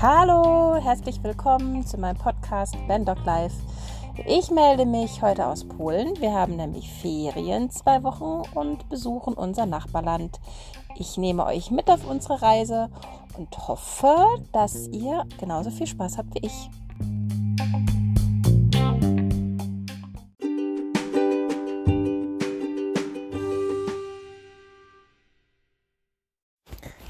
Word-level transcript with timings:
Hallo, 0.00 0.76
herzlich 0.82 1.22
willkommen 1.22 1.86
zu 1.86 1.98
meinem 1.98 2.16
Podcast 2.16 2.74
Bandog 2.88 3.22
Live. 3.26 3.52
Ich 4.26 4.50
melde 4.50 4.86
mich 4.86 5.20
heute 5.20 5.46
aus 5.46 5.68
Polen. 5.68 6.18
Wir 6.20 6.32
haben 6.32 6.56
nämlich 6.56 6.90
Ferien 6.90 7.68
zwei 7.70 8.02
Wochen 8.02 8.48
und 8.54 8.88
besuchen 8.88 9.34
unser 9.34 9.66
Nachbarland. 9.66 10.40
Ich 10.96 11.18
nehme 11.18 11.44
euch 11.44 11.70
mit 11.70 11.90
auf 11.90 12.08
unsere 12.08 12.40
Reise 12.40 12.88
und 13.36 13.68
hoffe, 13.68 14.16
dass 14.52 14.88
ihr 14.88 15.26
genauso 15.38 15.70
viel 15.70 15.86
Spaß 15.86 16.16
habt 16.16 16.34
wie 16.34 16.46
ich. 16.46 16.70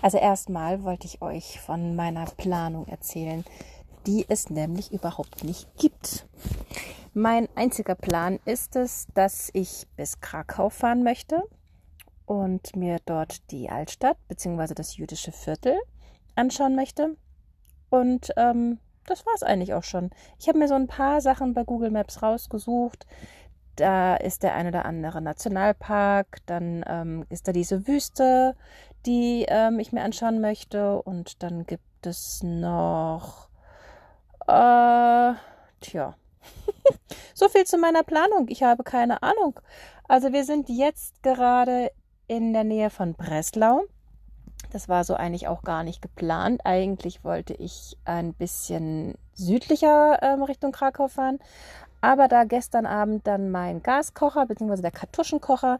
Also 0.02 0.18
erstmal 0.18 0.82
wollte 0.82 1.06
ich 1.06 1.22
euch 1.22 1.60
von 1.60 1.94
meiner 1.94 2.26
Planung 2.26 2.88
erzählen, 2.88 3.44
die 4.06 4.26
es 4.28 4.50
nämlich 4.50 4.92
überhaupt 4.92 5.44
nicht 5.44 5.68
gibt. 5.78 6.26
Mein 7.14 7.48
einziger 7.54 7.94
Plan 7.94 8.40
ist 8.44 8.74
es, 8.74 9.06
dass 9.14 9.50
ich 9.52 9.86
bis 9.96 10.20
Krakau 10.20 10.70
fahren 10.70 11.04
möchte 11.04 11.42
und 12.26 12.74
mir 12.74 12.98
dort 13.04 13.50
die 13.52 13.70
Altstadt 13.70 14.16
bzw. 14.26 14.74
das 14.74 14.96
jüdische 14.96 15.30
Viertel 15.30 15.78
anschauen 16.34 16.74
möchte. 16.74 17.16
Und 17.88 18.32
ähm, 18.36 18.78
das 19.06 19.24
war 19.24 19.34
es 19.34 19.42
eigentlich 19.42 19.74
auch 19.74 19.84
schon. 19.84 20.10
Ich 20.40 20.48
habe 20.48 20.58
mir 20.58 20.68
so 20.68 20.74
ein 20.74 20.88
paar 20.88 21.20
Sachen 21.20 21.54
bei 21.54 21.62
Google 21.62 21.90
Maps 21.90 22.22
rausgesucht. 22.22 23.06
Da 23.76 24.16
ist 24.16 24.42
der 24.42 24.54
eine 24.54 24.70
oder 24.70 24.84
andere 24.84 25.22
Nationalpark, 25.22 26.38
dann 26.46 26.84
ähm, 26.86 27.24
ist 27.30 27.48
da 27.48 27.52
diese 27.52 27.86
Wüste, 27.86 28.54
die 29.06 29.46
ähm, 29.48 29.78
ich 29.78 29.92
mir 29.92 30.02
anschauen 30.02 30.40
möchte. 30.40 31.00
Und 31.02 31.42
dann 31.42 31.66
gibt 31.66 32.06
es 32.06 32.42
noch. 32.42 33.48
Äh, 34.46 35.34
tja. 35.80 36.14
so 37.34 37.48
viel 37.48 37.64
zu 37.64 37.78
meiner 37.78 38.02
Planung. 38.02 38.46
Ich 38.48 38.62
habe 38.62 38.82
keine 38.82 39.22
Ahnung. 39.22 39.60
Also 40.08 40.32
wir 40.32 40.44
sind 40.44 40.68
jetzt 40.68 41.22
gerade 41.22 41.90
in 42.26 42.52
der 42.52 42.64
Nähe 42.64 42.90
von 42.90 43.14
Breslau. 43.14 43.82
Das 44.70 44.88
war 44.88 45.04
so 45.04 45.14
eigentlich 45.14 45.48
auch 45.48 45.62
gar 45.62 45.84
nicht 45.84 46.00
geplant. 46.00 46.62
Eigentlich 46.64 47.24
wollte 47.24 47.54
ich 47.54 47.96
ein 48.04 48.32
bisschen 48.32 49.14
südlicher 49.34 50.18
ähm, 50.22 50.42
Richtung 50.42 50.72
Krakau 50.72 51.08
fahren. 51.08 51.38
Aber 52.00 52.26
da 52.26 52.44
gestern 52.44 52.86
Abend 52.86 53.26
dann 53.26 53.50
mein 53.50 53.82
Gaskocher 53.82 54.46
bzw. 54.46 54.82
der 54.82 54.90
Kartuschenkocher 54.90 55.78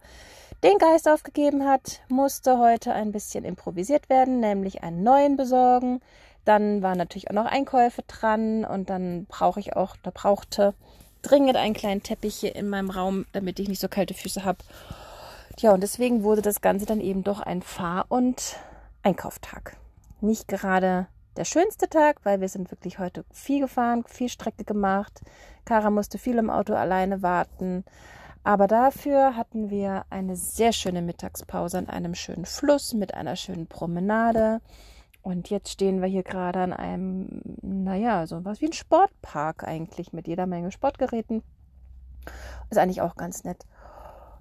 den 0.62 0.78
Geist 0.78 1.08
aufgegeben 1.08 1.66
hat, 1.66 2.00
musste 2.08 2.58
heute 2.58 2.92
ein 2.92 3.12
bisschen 3.12 3.44
improvisiert 3.44 4.08
werden, 4.08 4.40
nämlich 4.40 4.82
einen 4.82 5.02
neuen 5.02 5.36
besorgen. 5.36 6.00
Dann 6.44 6.82
waren 6.82 6.98
natürlich 6.98 7.30
auch 7.30 7.34
noch 7.34 7.46
Einkäufe 7.46 8.02
dran 8.06 8.64
und 8.64 8.90
dann 8.90 9.26
brauche 9.26 9.60
ich 9.60 9.76
auch, 9.76 9.96
da 10.02 10.10
brauchte 10.12 10.74
dringend 11.22 11.56
einen 11.56 11.74
kleinen 11.74 12.02
Teppich 12.02 12.36
hier 12.36 12.54
in 12.54 12.68
meinem 12.68 12.90
Raum, 12.90 13.26
damit 13.32 13.58
ich 13.58 13.68
nicht 13.68 13.80
so 13.80 13.88
kalte 13.88 14.14
Füße 14.14 14.44
habe. 14.44 14.58
Ja, 15.58 15.72
und 15.72 15.82
deswegen 15.82 16.22
wurde 16.22 16.42
das 16.42 16.60
Ganze 16.60 16.86
dann 16.86 17.00
eben 17.00 17.24
doch 17.24 17.40
ein 17.40 17.62
Fahr- 17.62 18.06
und 18.08 18.56
Einkauftag. 19.02 19.76
Nicht 20.20 20.48
gerade 20.48 21.06
der 21.36 21.44
schönste 21.44 21.88
Tag, 21.88 22.20
weil 22.24 22.40
wir 22.40 22.48
sind 22.48 22.70
wirklich 22.70 22.98
heute 22.98 23.24
viel 23.32 23.60
gefahren, 23.60 24.04
viel 24.06 24.28
Strecke 24.28 24.64
gemacht. 24.64 25.20
Kara 25.64 25.90
musste 25.90 26.18
viel 26.18 26.38
im 26.38 26.50
Auto 26.50 26.74
alleine 26.74 27.22
warten. 27.22 27.84
Aber 28.44 28.66
dafür 28.66 29.36
hatten 29.36 29.70
wir 29.70 30.04
eine 30.10 30.36
sehr 30.36 30.72
schöne 30.72 31.02
Mittagspause 31.02 31.78
an 31.78 31.88
einem 31.88 32.14
schönen 32.14 32.44
Fluss 32.44 32.92
mit 32.92 33.14
einer 33.14 33.36
schönen 33.36 33.66
Promenade. 33.66 34.60
Und 35.22 35.50
jetzt 35.50 35.70
stehen 35.70 36.00
wir 36.02 36.08
hier 36.08 36.24
gerade 36.24 36.60
an 36.60 36.72
einem, 36.72 37.40
naja, 37.62 38.26
so 38.26 38.44
was 38.44 38.60
wie 38.60 38.66
ein 38.66 38.72
Sportpark 38.72 39.62
eigentlich 39.62 40.12
mit 40.12 40.26
jeder 40.26 40.46
Menge 40.46 40.72
Sportgeräten. 40.72 41.42
Ist 42.70 42.78
eigentlich 42.78 43.02
auch 43.02 43.14
ganz 43.14 43.44
nett. 43.44 43.64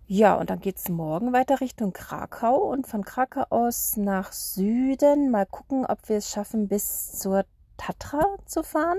Ja, 0.08 0.36
und 0.36 0.50
dann 0.50 0.60
geht 0.60 0.78
es 0.78 0.90
morgen 0.90 1.32
weiter 1.32 1.62
Richtung 1.62 1.94
Krakau 1.94 2.58
und 2.58 2.88
von 2.88 3.06
Krakau 3.06 3.46
aus 3.50 3.96
nach 3.98 4.34
Süden. 4.34 5.30
Mal 5.30 5.46
gucken, 5.46 5.86
ob 5.86 6.10
wir 6.10 6.18
es 6.18 6.30
schaffen, 6.30 6.68
bis 6.68 7.20
zur 7.20 7.46
Tatra 7.78 8.22
zu 8.46 8.64
fahren, 8.64 8.98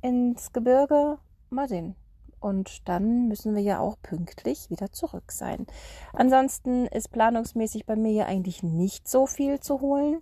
ins 0.00 0.52
Gebirge. 0.52 1.18
Mal 1.50 1.68
sehen. 1.68 1.94
Und 2.44 2.86
dann 2.90 3.26
müssen 3.26 3.54
wir 3.54 3.62
ja 3.62 3.78
auch 3.78 3.96
pünktlich 4.02 4.68
wieder 4.68 4.92
zurück 4.92 5.32
sein. 5.32 5.66
Ansonsten 6.12 6.84
ist 6.84 7.10
planungsmäßig 7.10 7.86
bei 7.86 7.96
mir 7.96 8.12
ja 8.12 8.26
eigentlich 8.26 8.62
nicht 8.62 9.08
so 9.08 9.26
viel 9.26 9.60
zu 9.60 9.80
holen. 9.80 10.20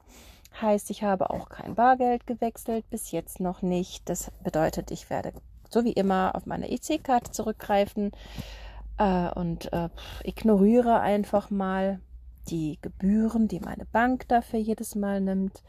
Heißt, 0.61 0.91
ich 0.91 1.03
habe 1.03 1.31
auch 1.31 1.49
kein 1.49 1.75
Bargeld 1.75 2.25
gewechselt, 2.29 2.89
bis 2.91 3.11
jetzt 3.11 3.41
noch 3.41 3.61
nicht. 3.61 4.09
Das 4.09 4.31
bedeutet, 4.45 4.93
ich 4.93 5.11
werde 5.11 5.33
so 5.69 5.83
wie 5.83 5.95
immer 5.95 6.37
auf 6.37 6.47
meine 6.47 6.71
EC-Karte 6.71 7.33
zurückgreifen 7.33 8.13
äh, 8.99 9.29
und 9.33 9.73
äh, 9.73 9.89
ignoriere 10.23 11.01
einfach 11.01 11.51
mal 11.51 11.99
die 12.49 12.79
Gebühren, 12.83 13.49
die 13.49 13.59
meine 13.59 13.87
Bank 13.87 14.29
dafür 14.29 14.61
jedes 14.61 14.95
Mal 14.95 15.21
nimmt. 15.21 15.65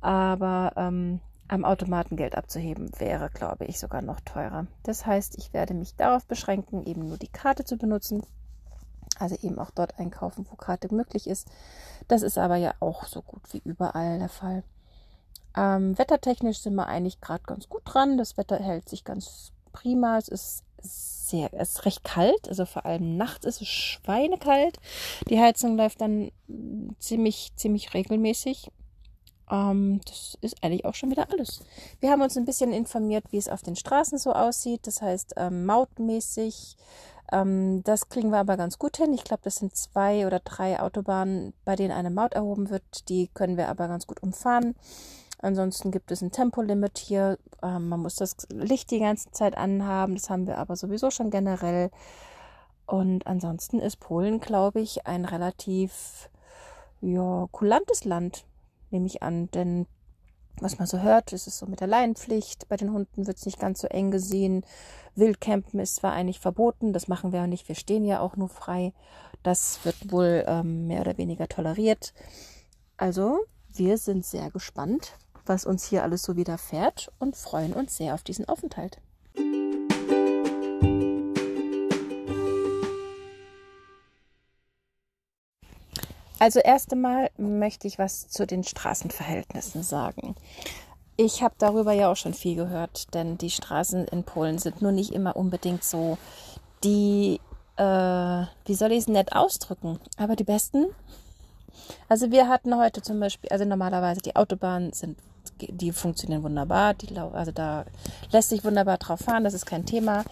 Aber 0.00 0.72
ähm, 0.74 1.20
am 1.50 1.64
Automaten 1.64 2.16
Geld 2.16 2.36
abzuheben 2.36 2.90
wäre, 2.98 3.28
glaube 3.28 3.64
ich, 3.64 3.80
sogar 3.80 4.02
noch 4.02 4.20
teurer. 4.20 4.66
Das 4.84 5.04
heißt, 5.04 5.36
ich 5.36 5.52
werde 5.52 5.74
mich 5.74 5.96
darauf 5.96 6.24
beschränken, 6.26 6.86
eben 6.86 7.08
nur 7.08 7.18
die 7.18 7.28
Karte 7.28 7.64
zu 7.64 7.76
benutzen. 7.76 8.22
Also 9.18 9.36
eben 9.42 9.58
auch 9.58 9.72
dort 9.72 9.98
einkaufen, 9.98 10.46
wo 10.48 10.54
Karte 10.54 10.94
möglich 10.94 11.26
ist. 11.26 11.48
Das 12.06 12.22
ist 12.22 12.38
aber 12.38 12.56
ja 12.56 12.74
auch 12.78 13.04
so 13.04 13.20
gut 13.20 13.42
wie 13.52 13.60
überall 13.64 14.20
der 14.20 14.28
Fall. 14.28 14.62
Ähm, 15.56 15.98
wettertechnisch 15.98 16.60
sind 16.60 16.76
wir 16.76 16.86
eigentlich 16.86 17.20
gerade 17.20 17.42
ganz 17.42 17.68
gut 17.68 17.82
dran. 17.84 18.16
Das 18.16 18.36
Wetter 18.36 18.58
hält 18.60 18.88
sich 18.88 19.02
ganz 19.02 19.52
prima. 19.72 20.18
Es 20.18 20.28
ist 20.28 20.64
sehr, 20.80 21.52
es 21.52 21.70
ist 21.70 21.84
recht 21.84 22.04
kalt, 22.04 22.48
also 22.48 22.64
vor 22.64 22.86
allem 22.86 23.16
nachts 23.16 23.44
ist 23.44 23.60
es 23.60 23.68
schweinekalt. 23.68 24.78
Die 25.28 25.40
Heizung 25.40 25.76
läuft 25.76 26.00
dann 26.00 26.30
ziemlich, 27.00 27.52
ziemlich 27.56 27.92
regelmäßig. 27.92 28.70
Ähm, 29.50 30.00
das 30.06 30.38
ist 30.40 30.62
eigentlich 30.62 30.84
auch 30.84 30.94
schon 30.94 31.10
wieder 31.10 31.30
alles. 31.30 31.62
Wir 32.00 32.10
haben 32.10 32.22
uns 32.22 32.36
ein 32.36 32.44
bisschen 32.44 32.72
informiert, 32.72 33.24
wie 33.30 33.38
es 33.38 33.48
auf 33.48 33.62
den 33.62 33.76
Straßen 33.76 34.18
so 34.18 34.32
aussieht. 34.32 34.86
Das 34.86 35.02
heißt, 35.02 35.34
ähm, 35.36 35.66
mautmäßig. 35.66 36.76
Ähm, 37.32 37.82
das 37.84 38.08
kriegen 38.08 38.30
wir 38.30 38.38
aber 38.38 38.56
ganz 38.56 38.78
gut 38.78 38.96
hin. 38.96 39.12
Ich 39.12 39.24
glaube, 39.24 39.42
das 39.44 39.56
sind 39.56 39.76
zwei 39.76 40.26
oder 40.26 40.40
drei 40.40 40.80
Autobahnen, 40.80 41.52
bei 41.64 41.76
denen 41.76 41.92
eine 41.92 42.10
Maut 42.10 42.34
erhoben 42.34 42.70
wird. 42.70 43.08
Die 43.08 43.28
können 43.28 43.56
wir 43.56 43.68
aber 43.68 43.88
ganz 43.88 44.06
gut 44.06 44.22
umfahren. 44.22 44.74
Ansonsten 45.42 45.90
gibt 45.90 46.10
es 46.10 46.22
ein 46.22 46.32
Tempolimit 46.32 46.98
hier. 46.98 47.38
Ähm, 47.62 47.88
man 47.88 48.00
muss 48.00 48.16
das 48.16 48.36
Licht 48.50 48.90
die 48.90 49.00
ganze 49.00 49.30
Zeit 49.30 49.56
anhaben. 49.56 50.14
Das 50.14 50.30
haben 50.30 50.46
wir 50.46 50.58
aber 50.58 50.76
sowieso 50.76 51.10
schon 51.10 51.30
generell. 51.30 51.90
Und 52.86 53.26
ansonsten 53.26 53.78
ist 53.78 54.00
Polen, 54.00 54.40
glaube 54.40 54.80
ich, 54.80 55.06
ein 55.06 55.24
relativ 55.24 56.28
ja, 57.00 57.46
kulantes 57.52 58.04
Land, 58.04 58.44
nehme 58.90 59.06
ich 59.06 59.22
an. 59.22 59.50
Denn 59.50 59.86
was 60.60 60.78
man 60.78 60.86
so 60.86 61.00
hört, 61.00 61.32
ist 61.32 61.46
es 61.46 61.58
so 61.58 61.66
mit 61.66 61.80
der 61.80 61.86
Leinenpflicht. 61.86 62.68
Bei 62.68 62.76
den 62.76 62.92
Hunden 62.92 63.26
wird 63.26 63.38
es 63.38 63.46
nicht 63.46 63.58
ganz 63.58 63.80
so 63.80 63.88
eng 63.88 64.10
gesehen. 64.10 64.64
Wildcampen 65.14 65.80
ist 65.80 65.96
zwar 65.96 66.12
eigentlich 66.12 66.40
verboten, 66.40 66.92
das 66.92 67.08
machen 67.08 67.32
wir 67.32 67.42
auch 67.42 67.46
nicht. 67.46 67.68
Wir 67.68 67.74
stehen 67.74 68.04
ja 68.04 68.20
auch 68.20 68.36
nur 68.36 68.48
frei. 68.48 68.92
Das 69.42 69.84
wird 69.84 70.12
wohl 70.12 70.44
ähm, 70.46 70.86
mehr 70.86 71.00
oder 71.00 71.16
weniger 71.18 71.48
toleriert. 71.48 72.12
Also, 72.96 73.40
wir 73.72 73.96
sind 73.96 74.26
sehr 74.26 74.50
gespannt, 74.50 75.16
was 75.46 75.64
uns 75.64 75.84
hier 75.84 76.02
alles 76.02 76.22
so 76.22 76.36
widerfährt 76.36 77.10
und 77.18 77.36
freuen 77.36 77.72
uns 77.72 77.96
sehr 77.96 78.14
auf 78.14 78.22
diesen 78.22 78.46
Aufenthalt. 78.46 79.00
Also 86.40 86.58
erst 86.58 86.90
einmal 86.90 87.30
möchte 87.36 87.86
ich 87.86 87.98
was 87.98 88.28
zu 88.28 88.46
den 88.46 88.64
Straßenverhältnissen 88.64 89.82
sagen. 89.82 90.34
Ich 91.18 91.42
habe 91.42 91.54
darüber 91.58 91.92
ja 91.92 92.10
auch 92.10 92.16
schon 92.16 92.32
viel 92.32 92.56
gehört, 92.56 93.12
denn 93.12 93.36
die 93.36 93.50
Straßen 93.50 94.06
in 94.06 94.24
Polen 94.24 94.56
sind 94.56 94.80
nur 94.80 94.90
nicht 94.90 95.12
immer 95.12 95.36
unbedingt 95.36 95.84
so 95.84 96.16
die, 96.82 97.40
äh, 97.76 97.82
wie 98.64 98.74
soll 98.74 98.92
ich 98.92 99.00
es 99.00 99.08
nett 99.08 99.34
ausdrücken, 99.34 100.00
aber 100.16 100.34
die 100.34 100.44
besten. 100.44 100.86
Also 102.08 102.30
wir 102.30 102.48
hatten 102.48 102.74
heute 102.74 103.02
zum 103.02 103.20
Beispiel, 103.20 103.50
also 103.50 103.66
normalerweise 103.66 104.22
die 104.22 104.34
Autobahnen 104.34 104.94
sind 104.94 105.18
die 105.68 105.92
funktionieren 105.92 106.42
wunderbar. 106.42 106.94
Die, 106.94 107.16
also 107.18 107.52
da 107.52 107.84
lässt 108.32 108.48
sich 108.50 108.64
wunderbar 108.64 108.98
drauf 108.98 109.20
fahren, 109.20 109.44
das 109.44 109.54
ist 109.54 109.66
kein 109.66 109.86
Thema. 109.86 110.24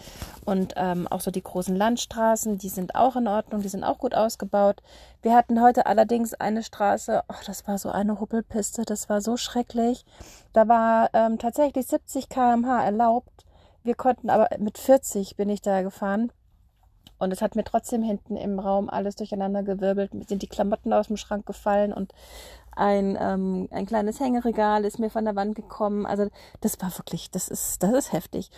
Und 0.45 0.73
ähm, 0.77 1.07
auch 1.07 1.21
so 1.21 1.31
die 1.31 1.43
großen 1.43 1.75
Landstraßen, 1.75 2.57
die 2.57 2.69
sind 2.69 2.95
auch 2.95 3.15
in 3.15 3.27
Ordnung, 3.27 3.61
die 3.61 3.69
sind 3.69 3.83
auch 3.83 3.99
gut 3.99 4.15
ausgebaut. 4.15 4.81
Wir 5.21 5.35
hatten 5.35 5.61
heute 5.61 5.85
allerdings 5.85 6.33
eine 6.33 6.63
Straße, 6.63 7.23
oh, 7.27 7.41
das 7.45 7.67
war 7.67 7.77
so 7.77 7.89
eine 7.89 8.19
Huppelpiste, 8.19 8.83
das 8.83 9.09
war 9.09 9.21
so 9.21 9.37
schrecklich. 9.37 10.05
Da 10.53 10.67
war 10.67 11.09
ähm, 11.13 11.37
tatsächlich 11.37 11.87
70 11.87 12.29
km/h 12.29 12.83
erlaubt. 12.83 13.45
Wir 13.83 13.95
konnten 13.95 14.29
aber 14.29 14.49
mit 14.59 14.77
40 14.77 15.35
bin 15.35 15.49
ich 15.49 15.61
da 15.61 15.81
gefahren. 15.81 16.31
Und 17.19 17.33
es 17.33 17.41
hat 17.41 17.55
mir 17.55 17.65
trotzdem 17.65 18.01
hinten 18.01 18.37
im 18.37 18.59
Raum 18.59 18.89
alles 18.89 19.15
durcheinander 19.17 19.61
gewirbelt, 19.61 20.11
sind 20.27 20.41
die 20.41 20.47
Klamotten 20.47 20.93
aus 20.93 21.07
dem 21.07 21.17
Schrank 21.17 21.45
gefallen 21.45 21.93
und 21.93 22.13
ein, 22.79 23.17
ähm, 23.19 23.67
ein 23.71 23.85
kleines 23.85 24.19
Hängeregal 24.19 24.85
ist 24.85 24.99
mir 24.99 25.09
von 25.09 25.25
der 25.25 25.35
Wand 25.35 25.55
gekommen. 25.55 26.05
Also 26.05 26.29
das 26.61 26.81
war 26.81 26.97
wirklich, 26.97 27.29
das 27.29 27.47
ist, 27.49 27.83
das 27.83 27.91
ist 27.93 28.13
heftig. 28.13 28.49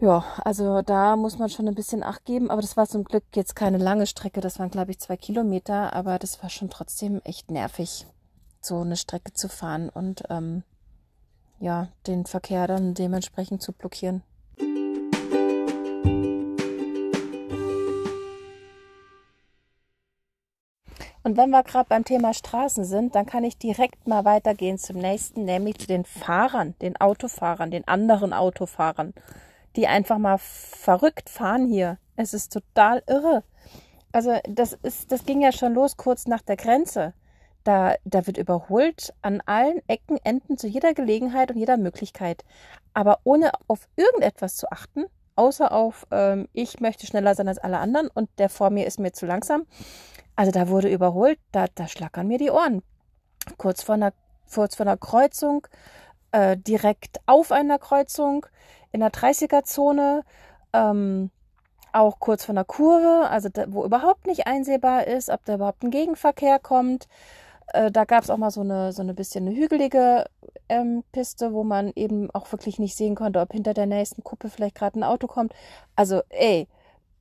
Ja, 0.00 0.24
also 0.44 0.82
da 0.82 1.16
muss 1.16 1.38
man 1.38 1.48
schon 1.48 1.68
ein 1.68 1.74
bisschen 1.74 2.02
Acht 2.02 2.24
geben, 2.24 2.50
aber 2.50 2.60
das 2.60 2.76
war 2.76 2.86
zum 2.86 3.04
Glück 3.04 3.24
jetzt 3.34 3.54
keine 3.54 3.78
lange 3.78 4.06
Strecke, 4.06 4.40
das 4.40 4.58
waren 4.58 4.70
glaube 4.70 4.90
ich 4.90 4.98
zwei 4.98 5.16
Kilometer, 5.16 5.92
aber 5.92 6.18
das 6.18 6.42
war 6.42 6.50
schon 6.50 6.68
trotzdem 6.68 7.20
echt 7.24 7.50
nervig, 7.50 8.06
so 8.60 8.80
eine 8.80 8.96
Strecke 8.96 9.32
zu 9.32 9.48
fahren 9.48 9.88
und 9.88 10.24
ähm, 10.30 10.64
ja, 11.60 11.88
den 12.08 12.26
Verkehr 12.26 12.66
dann 12.66 12.94
dementsprechend 12.94 13.62
zu 13.62 13.72
blockieren. 13.72 14.24
Und 21.24 21.38
wenn 21.38 21.48
wir 21.48 21.62
gerade 21.62 21.88
beim 21.88 22.04
Thema 22.04 22.34
Straßen 22.34 22.84
sind, 22.84 23.14
dann 23.14 23.24
kann 23.24 23.44
ich 23.44 23.56
direkt 23.56 24.06
mal 24.06 24.26
weitergehen 24.26 24.76
zum 24.76 24.98
nächsten, 24.98 25.46
nämlich 25.46 25.78
zu 25.78 25.86
den 25.86 26.04
Fahrern, 26.04 26.74
den 26.82 27.00
Autofahrern, 27.00 27.70
den 27.70 27.88
anderen 27.88 28.34
Autofahrern, 28.34 29.14
die 29.74 29.86
einfach 29.86 30.18
mal 30.18 30.36
verrückt 30.38 31.30
fahren 31.30 31.66
hier. 31.66 31.96
Es 32.16 32.34
ist 32.34 32.52
total 32.52 33.02
irre. 33.06 33.42
Also 34.12 34.38
das 34.46 34.74
ist, 34.74 35.10
das 35.10 35.24
ging 35.24 35.40
ja 35.40 35.50
schon 35.50 35.72
los 35.72 35.96
kurz 35.96 36.26
nach 36.26 36.42
der 36.42 36.56
Grenze. 36.56 37.14
Da, 37.64 37.94
da 38.04 38.26
wird 38.26 38.36
überholt 38.36 39.14
an 39.22 39.40
allen 39.46 39.80
Ecken, 39.88 40.18
Enden, 40.22 40.58
zu 40.58 40.66
jeder 40.68 40.92
Gelegenheit 40.92 41.50
und 41.50 41.56
jeder 41.56 41.78
Möglichkeit. 41.78 42.44
Aber 42.92 43.20
ohne 43.24 43.50
auf 43.66 43.88
irgendetwas 43.96 44.56
zu 44.56 44.70
achten, 44.70 45.06
außer 45.36 45.72
auf, 45.72 46.06
ähm, 46.10 46.48
ich 46.52 46.80
möchte 46.80 47.06
schneller 47.06 47.34
sein 47.34 47.48
als 47.48 47.58
alle 47.58 47.78
anderen 47.78 48.08
und 48.08 48.28
der 48.36 48.50
vor 48.50 48.68
mir 48.68 48.86
ist 48.86 49.00
mir 49.00 49.12
zu 49.12 49.24
langsam. 49.24 49.64
Also 50.36 50.50
da 50.50 50.68
wurde 50.68 50.88
überholt, 50.88 51.38
da, 51.52 51.66
da 51.74 51.86
schlackern 51.88 52.26
mir 52.26 52.38
die 52.38 52.50
Ohren. 52.50 52.82
Kurz 53.56 53.82
vor 53.82 53.94
einer, 53.94 54.12
kurz 54.52 54.76
vor 54.76 54.86
einer 54.86 54.96
Kreuzung, 54.96 55.66
äh, 56.32 56.56
direkt 56.56 57.20
auf 57.26 57.52
einer 57.52 57.78
Kreuzung, 57.78 58.46
in 58.92 59.00
der 59.00 59.10
30er-Zone, 59.10 60.24
ähm, 60.72 61.30
auch 61.92 62.18
kurz 62.18 62.44
vor 62.44 62.52
einer 62.52 62.64
Kurve, 62.64 63.28
also 63.28 63.48
da, 63.48 63.66
wo 63.68 63.84
überhaupt 63.84 64.26
nicht 64.26 64.46
einsehbar 64.46 65.06
ist, 65.06 65.30
ob 65.30 65.44
da 65.44 65.54
überhaupt 65.54 65.82
ein 65.82 65.90
Gegenverkehr 65.90 66.58
kommt. 66.58 67.08
Äh, 67.72 67.90
da 67.90 68.04
gab 68.04 68.24
es 68.24 68.30
auch 68.30 68.36
mal 68.36 68.50
so 68.50 68.60
eine, 68.62 68.92
so 68.92 69.02
eine 69.02 69.14
bisschen 69.14 69.46
eine 69.46 69.56
hügelige 69.56 70.26
ähm, 70.68 71.04
Piste, 71.12 71.52
wo 71.52 71.64
man 71.64 71.92
eben 71.94 72.30
auch 72.32 72.50
wirklich 72.52 72.78
nicht 72.78 72.96
sehen 72.96 73.14
konnte, 73.14 73.40
ob 73.40 73.52
hinter 73.52 73.74
der 73.74 73.86
nächsten 73.86 74.24
Kuppe 74.24 74.48
vielleicht 74.48 74.74
gerade 74.74 74.98
ein 74.98 75.04
Auto 75.04 75.26
kommt. 75.26 75.54
Also, 75.96 76.22
ey, 76.30 76.68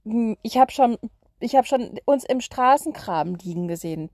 hm, 0.05 0.37
ich 0.41 0.57
habe 0.57 0.71
schon 0.71 0.97
ich 1.43 1.55
habe 1.55 1.67
schon 1.67 1.99
uns 2.05 2.23
im 2.23 2.41
Straßengraben 2.41 3.35
liegen 3.35 3.67
gesehen. 3.67 4.09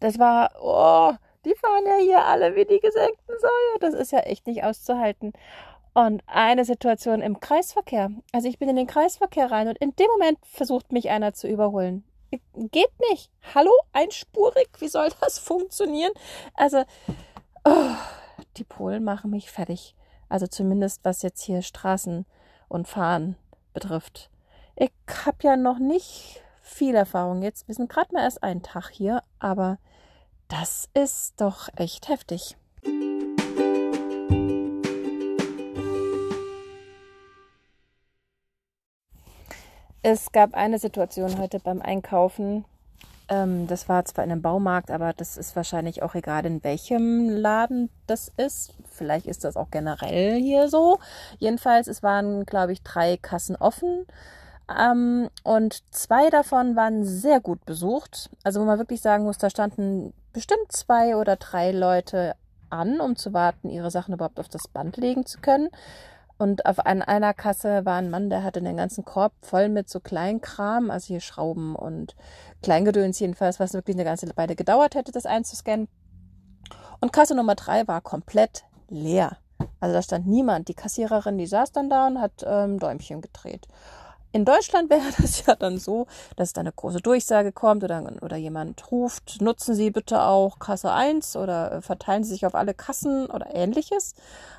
Das 0.00 0.18
war, 0.18 0.50
oh, 0.60 1.14
die 1.44 1.54
fahren 1.54 1.86
ja 1.86 1.96
hier 1.96 2.24
alle 2.24 2.54
wie 2.54 2.64
die 2.64 2.80
gesenkten 2.80 3.38
Säue. 3.38 3.78
Das 3.80 3.94
ist 3.94 4.12
ja 4.12 4.20
echt 4.20 4.46
nicht 4.46 4.64
auszuhalten. 4.64 5.32
Und 5.94 6.22
eine 6.26 6.64
Situation 6.64 7.22
im 7.22 7.40
Kreisverkehr. 7.40 8.10
Also 8.32 8.48
ich 8.48 8.58
bin 8.58 8.68
in 8.68 8.76
den 8.76 8.86
Kreisverkehr 8.86 9.50
rein 9.50 9.68
und 9.68 9.78
in 9.78 9.94
dem 9.96 10.08
Moment 10.08 10.38
versucht 10.42 10.92
mich 10.92 11.10
einer 11.10 11.32
zu 11.32 11.48
überholen. 11.48 12.04
Geht 12.54 12.90
nicht. 13.10 13.30
Hallo, 13.54 13.70
einspurig. 13.92 14.68
Wie 14.80 14.88
soll 14.88 15.08
das 15.20 15.38
funktionieren? 15.38 16.12
Also, 16.54 16.82
oh, 17.64 17.94
die 18.56 18.64
Polen 18.64 19.04
machen 19.04 19.30
mich 19.30 19.50
fertig. 19.50 19.94
Also 20.28 20.48
zumindest 20.48 21.04
was 21.04 21.22
jetzt 21.22 21.42
hier 21.42 21.62
Straßen 21.62 22.26
und 22.68 22.88
Fahren 22.88 23.36
betrifft. 23.72 24.30
Ich 24.74 24.90
habe 25.24 25.38
ja 25.42 25.56
noch 25.56 25.78
nicht 25.78 26.43
viel 26.64 26.94
Erfahrung 26.94 27.42
jetzt. 27.42 27.68
Wir 27.68 27.74
sind 27.74 27.90
gerade 27.90 28.12
mal 28.12 28.22
erst 28.22 28.42
einen 28.42 28.62
Tag 28.62 28.88
hier, 28.90 29.22
aber 29.38 29.78
das 30.48 30.88
ist 30.94 31.40
doch 31.40 31.68
echt 31.76 32.08
heftig. 32.08 32.56
Es 40.02 40.32
gab 40.32 40.54
eine 40.54 40.78
Situation 40.78 41.38
heute 41.38 41.60
beim 41.60 41.80
Einkaufen. 41.80 42.64
Ähm, 43.28 43.66
das 43.66 43.88
war 43.88 44.04
zwar 44.04 44.24
in 44.24 44.32
einem 44.32 44.42
Baumarkt, 44.42 44.90
aber 44.90 45.14
das 45.14 45.38
ist 45.38 45.56
wahrscheinlich 45.56 46.02
auch 46.02 46.14
egal, 46.14 46.44
in 46.44 46.62
welchem 46.62 47.30
Laden 47.30 47.88
das 48.06 48.30
ist. 48.36 48.74
Vielleicht 48.90 49.26
ist 49.26 49.44
das 49.44 49.56
auch 49.56 49.70
generell 49.70 50.38
hier 50.38 50.68
so. 50.68 50.98
Jedenfalls, 51.38 51.88
es 51.88 52.02
waren, 52.02 52.44
glaube 52.44 52.72
ich, 52.72 52.82
drei 52.82 53.16
Kassen 53.16 53.56
offen. 53.56 54.06
Ähm, 54.68 55.28
und 55.42 55.82
zwei 55.92 56.30
davon 56.30 56.76
waren 56.76 57.04
sehr 57.04 57.40
gut 57.40 57.64
besucht. 57.64 58.30
Also 58.42 58.60
wo 58.60 58.64
man 58.64 58.78
wirklich 58.78 59.00
sagen 59.00 59.24
muss, 59.24 59.38
da 59.38 59.50
standen 59.50 60.14
bestimmt 60.32 60.72
zwei 60.72 61.16
oder 61.16 61.36
drei 61.36 61.70
Leute 61.72 62.34
an, 62.70 63.00
um 63.00 63.16
zu 63.16 63.32
warten, 63.32 63.68
ihre 63.68 63.90
Sachen 63.90 64.14
überhaupt 64.14 64.40
auf 64.40 64.48
das 64.48 64.68
Band 64.68 64.96
legen 64.96 65.26
zu 65.26 65.40
können. 65.40 65.68
Und 66.36 66.66
auf 66.66 66.80
ein, 66.80 67.00
einer 67.00 67.32
Kasse 67.32 67.84
war 67.84 67.96
ein 67.96 68.10
Mann, 68.10 68.28
der 68.28 68.42
hatte 68.42 68.60
den 68.60 68.76
ganzen 68.76 69.04
Korb 69.04 69.32
voll 69.42 69.68
mit 69.68 69.88
so 69.88 70.00
Kleinkram, 70.00 70.90
also 70.90 71.06
hier 71.06 71.20
Schrauben 71.20 71.76
und 71.76 72.16
Kleingedöns 72.62 73.20
jedenfalls, 73.20 73.60
was 73.60 73.72
wirklich 73.72 73.94
eine 73.94 74.04
ganze 74.04 74.26
Weile 74.36 74.56
gedauert 74.56 74.96
hätte, 74.96 75.12
das 75.12 75.26
einzuscannen. 75.26 75.86
Und 77.00 77.12
Kasse 77.12 77.36
Nummer 77.36 77.54
drei 77.54 77.86
war 77.86 78.00
komplett 78.00 78.64
leer. 78.88 79.36
Also 79.78 79.94
da 79.94 80.02
stand 80.02 80.26
niemand. 80.26 80.68
Die 80.68 80.74
Kassiererin, 80.74 81.38
die 81.38 81.46
saß 81.46 81.70
dann 81.70 81.88
da 81.88 82.06
und 82.08 82.20
hat 82.20 82.44
ähm, 82.44 82.80
Däumchen 82.80 83.20
gedreht. 83.20 83.68
In 84.34 84.44
Deutschland 84.44 84.90
wäre 84.90 85.10
das 85.22 85.46
ja 85.46 85.54
dann 85.54 85.78
so, 85.78 86.08
dass 86.34 86.52
da 86.52 86.60
eine 86.60 86.72
große 86.72 87.00
Durchsage 87.00 87.52
kommt 87.52 87.84
oder, 87.84 88.02
oder 88.20 88.36
jemand 88.36 88.90
ruft, 88.90 89.40
nutzen 89.40 89.76
Sie 89.76 89.92
bitte 89.92 90.22
auch 90.22 90.58
Kasse 90.58 90.90
1 90.90 91.36
oder 91.36 91.70
äh, 91.70 91.80
verteilen 91.80 92.24
Sie 92.24 92.32
sich 92.32 92.44
auf 92.44 92.56
alle 92.56 92.74
Kassen 92.74 93.26
oder 93.26 93.54
ähnliches. 93.54 94.14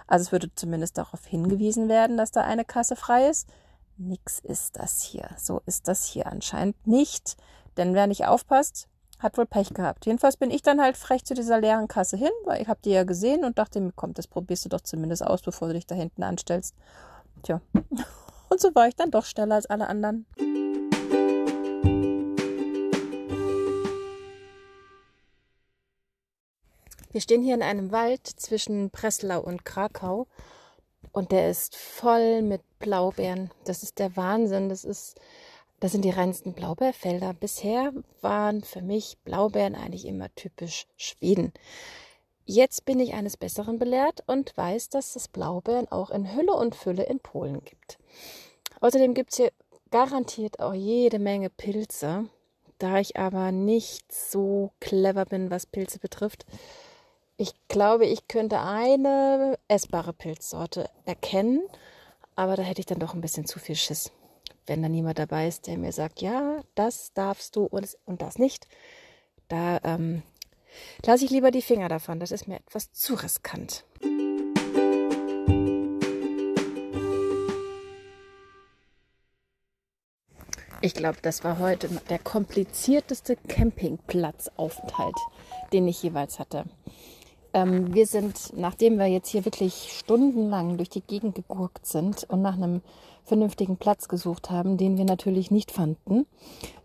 Also 0.08 0.24
es 0.24 0.32
würde 0.32 0.50
zumindest 0.56 0.98
darauf 0.98 1.26
hingewiesen 1.26 1.90
werden, 1.90 2.16
dass 2.16 2.32
da 2.32 2.42
eine 2.42 2.64
Kasse 2.64 2.96
frei 2.96 3.28
ist. 3.28 3.50
Nix 3.98 4.40
ist 4.40 4.78
das 4.80 5.02
hier. 5.02 5.28
So 5.38 5.62
ist 5.66 5.90
das 5.90 6.06
hier 6.06 6.28
anscheinend 6.28 6.88
nicht. 6.88 7.36
Denn 7.76 7.94
wer 7.94 8.08
nicht 8.08 8.28
aufpasst, 8.28 8.88
hat 9.20 9.38
wohl 9.38 9.46
Pech 9.46 9.74
gehabt. 9.74 10.06
Jedenfalls 10.06 10.38
bin 10.38 10.52
ich 10.52 10.62
dann 10.62 10.80
halt 10.80 10.96
frech 10.96 11.26
zu 11.26 11.34
dieser 11.34 11.60
leeren 11.60 11.90
Kasse 11.90 12.16
hin, 12.16 12.32
weil 12.46 12.62
ich 12.62 12.70
habe 12.70 12.80
die 12.86 12.92
ja 12.92 13.04
gesehen 13.04 13.44
und 13.44 13.58
dachte 13.58 13.82
mir, 13.82 13.92
komm, 13.94 14.14
das 14.14 14.28
probierst 14.28 14.64
du 14.64 14.70
doch 14.70 14.82
zumindest 14.82 15.28
aus, 15.28 15.42
bevor 15.42 15.68
du 15.68 15.74
dich 15.74 15.86
da 15.86 15.96
hinten 15.96 16.24
anstellst. 16.24 16.76
Tja. 17.44 17.60
Und 18.50 18.62
so 18.62 18.74
war 18.76 18.88
ich 18.88 18.96
dann 18.96 19.12
doch 19.12 19.26
schneller 19.26 19.56
als 19.56 19.66
alle 19.66 19.88
anderen. 19.88 20.26
Wir 27.16 27.22
stehen 27.22 27.44
hier 27.44 27.56
in 27.56 27.64
einem 27.64 27.94
Wald 27.94 28.28
zwischen 28.28 28.90
Breslau 28.90 29.40
und 29.40 29.64
Krakau 29.64 30.28
und 31.14 31.32
der 31.32 31.50
ist 31.50 31.78
voll 31.78 32.42
mit 32.42 32.62
Blaubeeren. 32.78 33.52
Das 33.64 33.84
ist 33.84 34.00
der 34.00 34.18
Wahnsinn. 34.18 34.68
Das 34.68 34.84
ist, 34.84 35.18
das 35.80 35.94
sind 35.94 36.04
die 36.04 36.10
reinsten 36.10 36.52
Blaubeerfelder. 36.52 37.34
Bisher 37.34 37.94
waren 38.20 38.64
für 38.64 38.82
mich 38.82 39.18
Blaubeeren 39.24 39.76
eigentlich 39.76 40.06
immer 40.06 40.28
typisch 40.36 40.88
Schweden. 40.98 41.54
Jetzt 42.46 42.86
bin 42.86 43.00
ich 43.00 43.14
eines 43.14 43.38
Besseren 43.38 43.80
belehrt 43.80 44.24
und 44.28 44.56
weiß, 44.56 44.90
dass 44.90 45.16
es 45.16 45.28
Blaubeeren 45.28 45.92
auch 45.92 46.12
in 46.12 46.36
Hülle 46.36 46.54
und 46.54 46.76
Fülle 46.76 47.04
in 47.04 47.20
Polen 47.20 47.64
gibt. 47.64 47.98
Außerdem 48.82 49.16
gibt 49.16 49.32
es 49.32 49.38
hier 49.38 49.52
garantiert 49.90 50.60
auch 50.60 50.74
jede 50.74 51.20
Menge 51.20 51.50
Pilze. 51.50 52.30
Da 52.78 53.00
ich 53.00 53.18
aber 53.18 53.52
nicht 53.52 54.12
so 54.12 54.72
clever 54.80 55.26
bin, 55.26 55.50
was 55.50 55.66
Pilze 55.66 56.00
betrifft, 56.00 56.46
ich 57.38 57.52
glaube, 57.68 58.06
ich 58.06 58.28
könnte 58.28 58.60
eine 58.60 59.58
essbare 59.68 60.14
Pilzsorte 60.14 60.90
erkennen, 61.06 61.62
aber 62.36 62.56
da 62.56 62.64
hätte 62.64 62.80
ich 62.80 62.86
dann 62.86 63.00
doch 63.00 63.14
ein 63.14 63.22
bisschen 63.22 63.46
zu 63.46 63.60
viel 63.60 63.76
Schiss. 63.76 64.12
Wenn 64.68 64.82
da 64.82 64.90
niemand 64.90 65.20
dabei 65.20 65.48
ist, 65.48 65.68
der 65.68 65.78
mir 65.78 65.92
sagt, 65.92 66.22
ja, 66.22 66.62
das 66.76 67.14
darfst 67.14 67.56
du 67.56 67.66
und, 67.66 67.98
das 68.22 68.38
nicht, 68.38 68.68
da 69.48 69.80
ähm, 69.84 70.24
lasse 71.06 71.26
ich 71.26 71.32
lieber 71.32 71.52
die 71.52 71.62
Finger 71.62 71.90
davon. 71.90 72.20
Das 72.20 72.32
ist 72.32 72.48
mir 72.48 72.58
etwas 72.58 72.92
zu 72.92 73.16
riskant. 73.16 73.84
Ich 80.82 80.94
glaube, 80.94 81.18
das 81.22 81.44
war 81.44 81.58
heute 81.58 81.90
der 82.10 82.20
komplizierteste 82.20 83.38
Campingplatzaufenthalt, 83.48 85.16
den 85.74 85.88
ich 85.88 86.04
jeweils 86.04 86.38
hatte. 86.38 86.66
Ähm, 87.54 87.94
wir 87.94 88.06
sind, 88.06 88.52
nachdem 88.56 89.00
wir 89.00 89.08
jetzt 89.08 89.30
hier 89.30 89.46
wirklich 89.46 89.96
stundenlang 89.98 90.78
durch 90.78 90.90
die 90.90 91.02
Gegend 91.02 91.36
gegurkt 91.36 91.88
sind 91.88 92.26
und 92.26 92.42
nach 92.42 92.56
einem 92.56 92.82
vernünftigen 93.26 93.78
Platz 93.78 94.08
gesucht 94.08 94.50
haben, 94.50 94.78
den 94.78 94.98
wir 94.98 95.06
natürlich 95.06 95.50
nicht 95.50 95.72
fanden, 95.72 96.28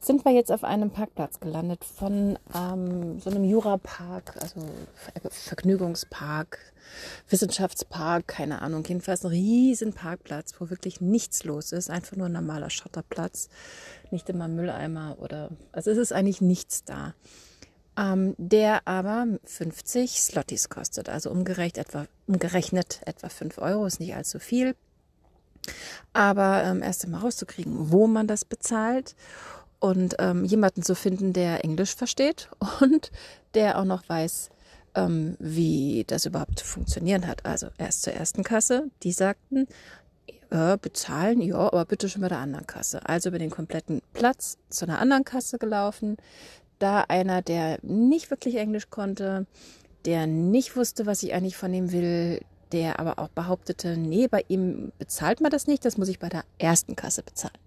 sind 0.00 0.24
wir 0.24 0.32
jetzt 0.32 0.50
auf 0.50 0.64
einem 0.64 0.90
Parkplatz 0.90 1.38
gelandet 1.38 1.84
von 1.84 2.38
ähm, 2.54 3.20
so 3.20 3.30
einem 3.30 3.44
Jurapark, 3.44 4.36
also 4.40 4.62
Vergnügungspark, 5.30 6.58
Wissenschaftspark, 7.28 8.26
keine 8.26 8.62
Ahnung, 8.62 8.84
jedenfalls 8.86 9.24
ein 9.24 9.30
riesen 9.30 9.92
Parkplatz, 9.92 10.54
wo 10.58 10.70
wirklich 10.70 11.00
nichts 11.00 11.44
los 11.44 11.72
ist, 11.72 11.90
einfach 11.90 12.16
nur 12.16 12.26
ein 12.26 12.32
normaler 12.32 12.70
Schotterplatz, 12.70 13.48
nicht 14.10 14.28
immer 14.30 14.48
Mülleimer 14.48 15.16
oder, 15.20 15.50
also 15.72 15.90
es 15.90 15.98
ist 15.98 16.12
eigentlich 16.12 16.40
nichts 16.40 16.84
da. 16.84 17.14
Ähm, 17.98 18.34
der 18.38 18.86
aber 18.88 19.26
50 19.44 20.22
Slotties 20.22 20.70
kostet, 20.70 21.08
also 21.10 21.30
umgerechnet 21.30 21.88
etwa, 21.88 22.06
umgerechnet 22.26 23.00
etwa 23.04 23.28
5 23.28 23.58
Euro, 23.58 23.84
ist 23.84 24.00
nicht 24.00 24.14
allzu 24.14 24.38
viel. 24.38 24.74
Aber 26.12 26.64
ähm, 26.64 26.82
erst 26.82 27.04
einmal 27.04 27.20
rauszukriegen, 27.20 27.90
wo 27.90 28.06
man 28.06 28.26
das 28.26 28.44
bezahlt 28.44 29.14
und 29.78 30.16
ähm, 30.18 30.44
jemanden 30.44 30.82
zu 30.82 30.94
finden, 30.94 31.32
der 31.32 31.64
Englisch 31.64 31.94
versteht 31.94 32.50
und 32.80 33.10
der 33.54 33.78
auch 33.78 33.84
noch 33.84 34.08
weiß, 34.08 34.50
ähm, 34.94 35.36
wie 35.38 36.04
das 36.06 36.26
überhaupt 36.26 36.58
zu 36.58 36.64
funktionieren 36.64 37.26
hat. 37.26 37.44
Also 37.46 37.68
erst 37.78 38.02
zur 38.02 38.12
ersten 38.12 38.44
Kasse, 38.44 38.90
die 39.02 39.12
sagten, 39.12 39.66
äh, 40.50 40.76
bezahlen, 40.78 41.40
ja, 41.40 41.58
aber 41.58 41.84
bitte 41.84 42.08
schon 42.08 42.22
bei 42.22 42.28
der 42.28 42.38
anderen 42.38 42.66
Kasse. 42.66 43.06
Also 43.08 43.28
über 43.28 43.38
den 43.38 43.50
kompletten 43.50 44.02
Platz 44.12 44.58
zu 44.68 44.84
einer 44.84 44.98
anderen 44.98 45.24
Kasse 45.24 45.58
gelaufen. 45.58 46.16
Da 46.78 47.02
einer, 47.08 47.42
der 47.42 47.78
nicht 47.82 48.30
wirklich 48.30 48.56
Englisch 48.56 48.90
konnte, 48.90 49.46
der 50.06 50.26
nicht 50.26 50.76
wusste, 50.76 51.06
was 51.06 51.22
ich 51.22 51.34
eigentlich 51.34 51.56
von 51.56 51.72
ihm 51.72 51.92
will, 51.92 52.40
der 52.72 52.98
aber 52.98 53.18
auch 53.18 53.28
behauptete, 53.28 53.96
nee, 53.96 54.28
bei 54.28 54.44
ihm 54.48 54.92
bezahlt 54.98 55.40
man 55.40 55.50
das 55.50 55.66
nicht, 55.66 55.84
das 55.84 55.98
muss 55.98 56.08
ich 56.08 56.18
bei 56.18 56.28
der 56.28 56.44
ersten 56.58 56.96
Kasse 56.96 57.22
bezahlen. 57.22 57.58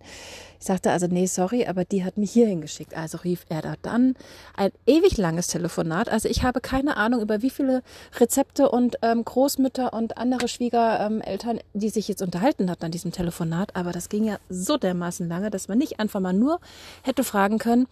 Ich 0.59 0.67
sagte 0.67 0.91
also, 0.91 1.07
nee, 1.07 1.25
sorry, 1.25 1.65
aber 1.65 1.83
die 1.83 2.05
hat 2.05 2.17
mich 2.17 2.31
hier 2.31 2.47
hingeschickt. 2.47 2.95
Also 2.95 3.17
rief 3.17 3.45
er 3.49 3.61
da 3.61 3.75
dann 3.81 4.15
ein 4.55 4.71
ewig 4.85 5.17
langes 5.17 5.47
Telefonat. 5.47 6.07
Also 6.07 6.29
ich 6.29 6.43
habe 6.43 6.61
keine 6.61 6.95
Ahnung, 6.95 7.21
über 7.21 7.41
wie 7.41 7.49
viele 7.49 7.83
Rezepte 8.17 8.69
und 8.71 8.95
ähm, 9.01 9.25
Großmütter 9.25 9.91
und 9.91 10.17
andere 10.17 10.47
Schwiegereltern, 10.47 11.59
die 11.73 11.89
sich 11.89 12.07
jetzt 12.07 12.21
unterhalten 12.21 12.71
hat 12.71 12.81
an 12.81 12.91
diesem 12.91 13.11
Telefonat. 13.11 13.75
Aber 13.75 13.91
das 13.91 14.07
ging 14.07 14.23
ja 14.23 14.37
so 14.47 14.77
dermaßen 14.77 15.27
lange, 15.27 15.49
dass 15.49 15.67
man 15.67 15.79
nicht 15.79 15.99
einfach 15.99 16.21
mal 16.21 16.31
nur 16.31 16.61
hätte 17.01 17.25
fragen 17.25 17.57
können, 17.57 17.87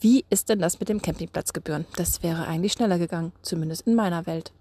wie 0.00 0.24
ist 0.30 0.48
denn 0.48 0.60
das 0.60 0.78
mit 0.78 0.88
dem 0.88 1.02
Campingplatzgebühren? 1.02 1.86
Das 1.96 2.22
wäre 2.22 2.46
eigentlich 2.46 2.72
schneller 2.72 2.98
gegangen, 2.98 3.32
zumindest 3.42 3.86
in 3.86 3.94
meiner 3.94 4.26
Welt. 4.26 4.52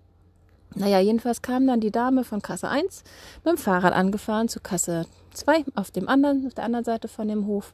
Naja, 0.75 0.99
jedenfalls 0.99 1.41
kam 1.41 1.65
dann 1.65 1.79
die 1.79 1.91
Dame 1.91 2.23
von 2.23 2.41
Kasse 2.41 2.67
1 2.69 3.03
mit 3.43 3.53
dem 3.53 3.57
Fahrrad 3.57 3.93
angefahren 3.93 4.49
zu 4.49 4.59
Kasse 4.59 5.05
2 5.33 5.65
auf 5.75 5.91
dem 5.91 6.07
anderen, 6.07 6.45
auf 6.47 6.53
der 6.53 6.65
anderen 6.65 6.85
Seite 6.85 7.07
von 7.07 7.27
dem 7.27 7.47
Hof 7.47 7.73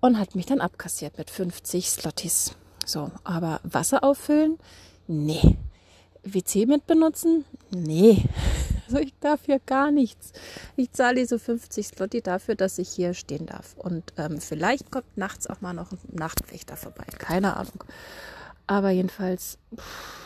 und 0.00 0.18
hat 0.18 0.34
mich 0.34 0.46
dann 0.46 0.60
abkassiert 0.60 1.18
mit 1.18 1.30
50 1.30 1.88
Slotties. 1.88 2.54
So, 2.84 3.10
aber 3.24 3.60
Wasser 3.64 4.04
auffüllen? 4.04 4.58
Nee. 5.06 5.56
WC 6.22 6.66
mit 6.66 6.86
benutzen? 6.86 7.44
Nee. 7.70 8.24
Also 8.88 8.98
ich 8.98 9.14
darf 9.18 9.40
hier 9.46 9.58
gar 9.58 9.90
nichts. 9.90 10.30
Ich 10.76 10.92
zahle 10.92 11.16
diese 11.16 11.40
50 11.40 11.88
Slotty 11.88 12.22
dafür, 12.22 12.54
dass 12.54 12.78
ich 12.78 12.88
hier 12.88 13.14
stehen 13.14 13.44
darf. 13.46 13.74
Und 13.76 14.12
ähm, 14.16 14.40
vielleicht 14.40 14.92
kommt 14.92 15.16
nachts 15.16 15.48
auch 15.48 15.60
mal 15.60 15.72
noch 15.72 15.90
ein 15.90 15.98
Nachtwächter 16.12 16.76
vorbei. 16.76 17.02
Keine 17.18 17.56
Ahnung. 17.56 17.82
Aber 18.68 18.90
jedenfalls. 18.90 19.58
Pff 19.74 20.25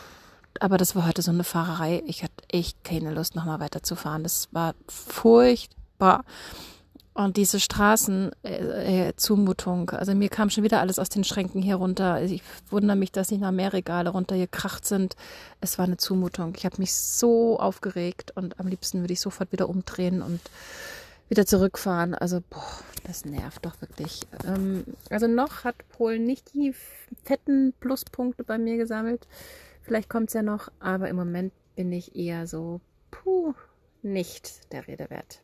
aber 0.59 0.77
das 0.77 0.95
war 0.95 1.07
heute 1.07 1.21
so 1.21 1.31
eine 1.31 1.43
Fahrerei. 1.43 2.03
Ich 2.05 2.23
hatte 2.23 2.33
echt 2.49 2.83
keine 2.83 3.13
Lust, 3.13 3.35
nochmal 3.35 3.59
weiterzufahren. 3.59 4.23
Das 4.23 4.49
war 4.51 4.73
furchtbar. 4.87 6.23
Und 7.13 7.35
diese 7.35 7.59
Straßenzumutung, 7.59 9.89
äh, 9.89 9.97
also 9.97 10.15
mir 10.15 10.29
kam 10.29 10.49
schon 10.49 10.63
wieder 10.63 10.79
alles 10.79 10.97
aus 10.97 11.09
den 11.09 11.25
Schränken 11.25 11.61
hier 11.61 11.75
runter. 11.75 12.13
Also 12.13 12.33
ich 12.33 12.41
wundere 12.69 12.95
mich, 12.95 13.11
dass 13.11 13.31
nicht 13.31 13.41
noch 13.41 13.51
mehr 13.51 13.73
Regale 13.73 14.11
runtergekracht 14.11 14.85
sind. 14.85 15.17
Es 15.59 15.77
war 15.77 15.83
eine 15.85 15.97
Zumutung. 15.97 16.53
Ich 16.55 16.63
habe 16.65 16.77
mich 16.77 16.93
so 16.93 17.59
aufgeregt 17.59 18.31
und 18.35 18.61
am 18.61 18.67
liebsten 18.67 19.01
würde 19.01 19.11
ich 19.11 19.19
sofort 19.19 19.51
wieder 19.51 19.67
umdrehen 19.67 20.21
und 20.21 20.39
wieder 21.27 21.45
zurückfahren. 21.45 22.15
Also, 22.15 22.41
boah, 22.49 22.63
das 23.03 23.25
nervt 23.25 23.65
doch 23.65 23.81
wirklich. 23.81 24.21
Ähm, 24.45 24.85
also 25.09 25.27
noch 25.27 25.65
hat 25.65 25.75
Polen 25.89 26.23
nicht 26.25 26.53
die 26.53 26.73
fetten 27.23 27.73
Pluspunkte 27.79 28.45
bei 28.45 28.57
mir 28.57 28.77
gesammelt. 28.77 29.27
Vielleicht 29.81 30.09
kommt 30.09 30.29
es 30.29 30.33
ja 30.33 30.43
noch, 30.43 30.69
aber 30.79 31.09
im 31.09 31.15
Moment 31.15 31.53
bin 31.75 31.91
ich 31.91 32.15
eher 32.15 32.45
so, 32.45 32.81
puh, 33.09 33.53
nicht 34.03 34.71
der 34.71 34.87
Rede 34.87 35.09
wert. 35.09 35.41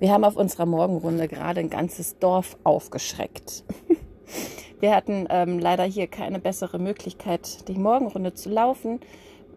Wir 0.00 0.12
haben 0.12 0.24
auf 0.24 0.36
unserer 0.36 0.66
Morgenrunde 0.66 1.28
gerade 1.28 1.60
ein 1.60 1.70
ganzes 1.70 2.18
Dorf 2.18 2.56
aufgeschreckt. 2.64 3.64
Wir 4.80 4.96
hatten 4.96 5.26
ähm, 5.28 5.58
leider 5.58 5.84
hier 5.84 6.06
keine 6.06 6.38
bessere 6.38 6.78
Möglichkeit, 6.78 7.68
die 7.68 7.78
Morgenrunde 7.78 8.32
zu 8.32 8.48
laufen, 8.48 9.00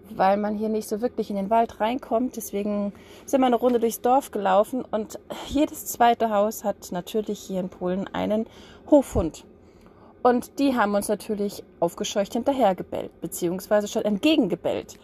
weil 0.10 0.38
man 0.38 0.56
hier 0.56 0.70
nicht 0.70 0.88
so 0.88 1.02
wirklich 1.02 1.30
in 1.30 1.36
den 1.36 1.50
Wald 1.50 1.80
reinkommt. 1.80 2.36
Deswegen 2.36 2.94
sind 3.26 3.42
wir 3.42 3.48
eine 3.48 3.56
Runde 3.56 3.80
durchs 3.80 4.02
Dorf 4.02 4.32
gelaufen 4.32 4.84
und 4.90 5.20
jedes 5.48 5.86
zweite 5.86 6.30
Haus 6.30 6.64
hat 6.64 6.92
natürlich 6.92 7.40
hier 7.40 7.60
in 7.60 7.70
Polen 7.70 8.08
einen 8.14 8.46
Hofhund. 8.90 9.46
Und 10.22 10.60
die 10.60 10.76
haben 10.76 10.96
uns 10.96 11.10
natürlich 11.10 11.64
aufgescheucht 11.80 12.34
hinterhergebellt, 12.34 13.20
beziehungsweise 13.20 13.88
schon 13.88 14.06
entgegengebellt. 14.06 14.98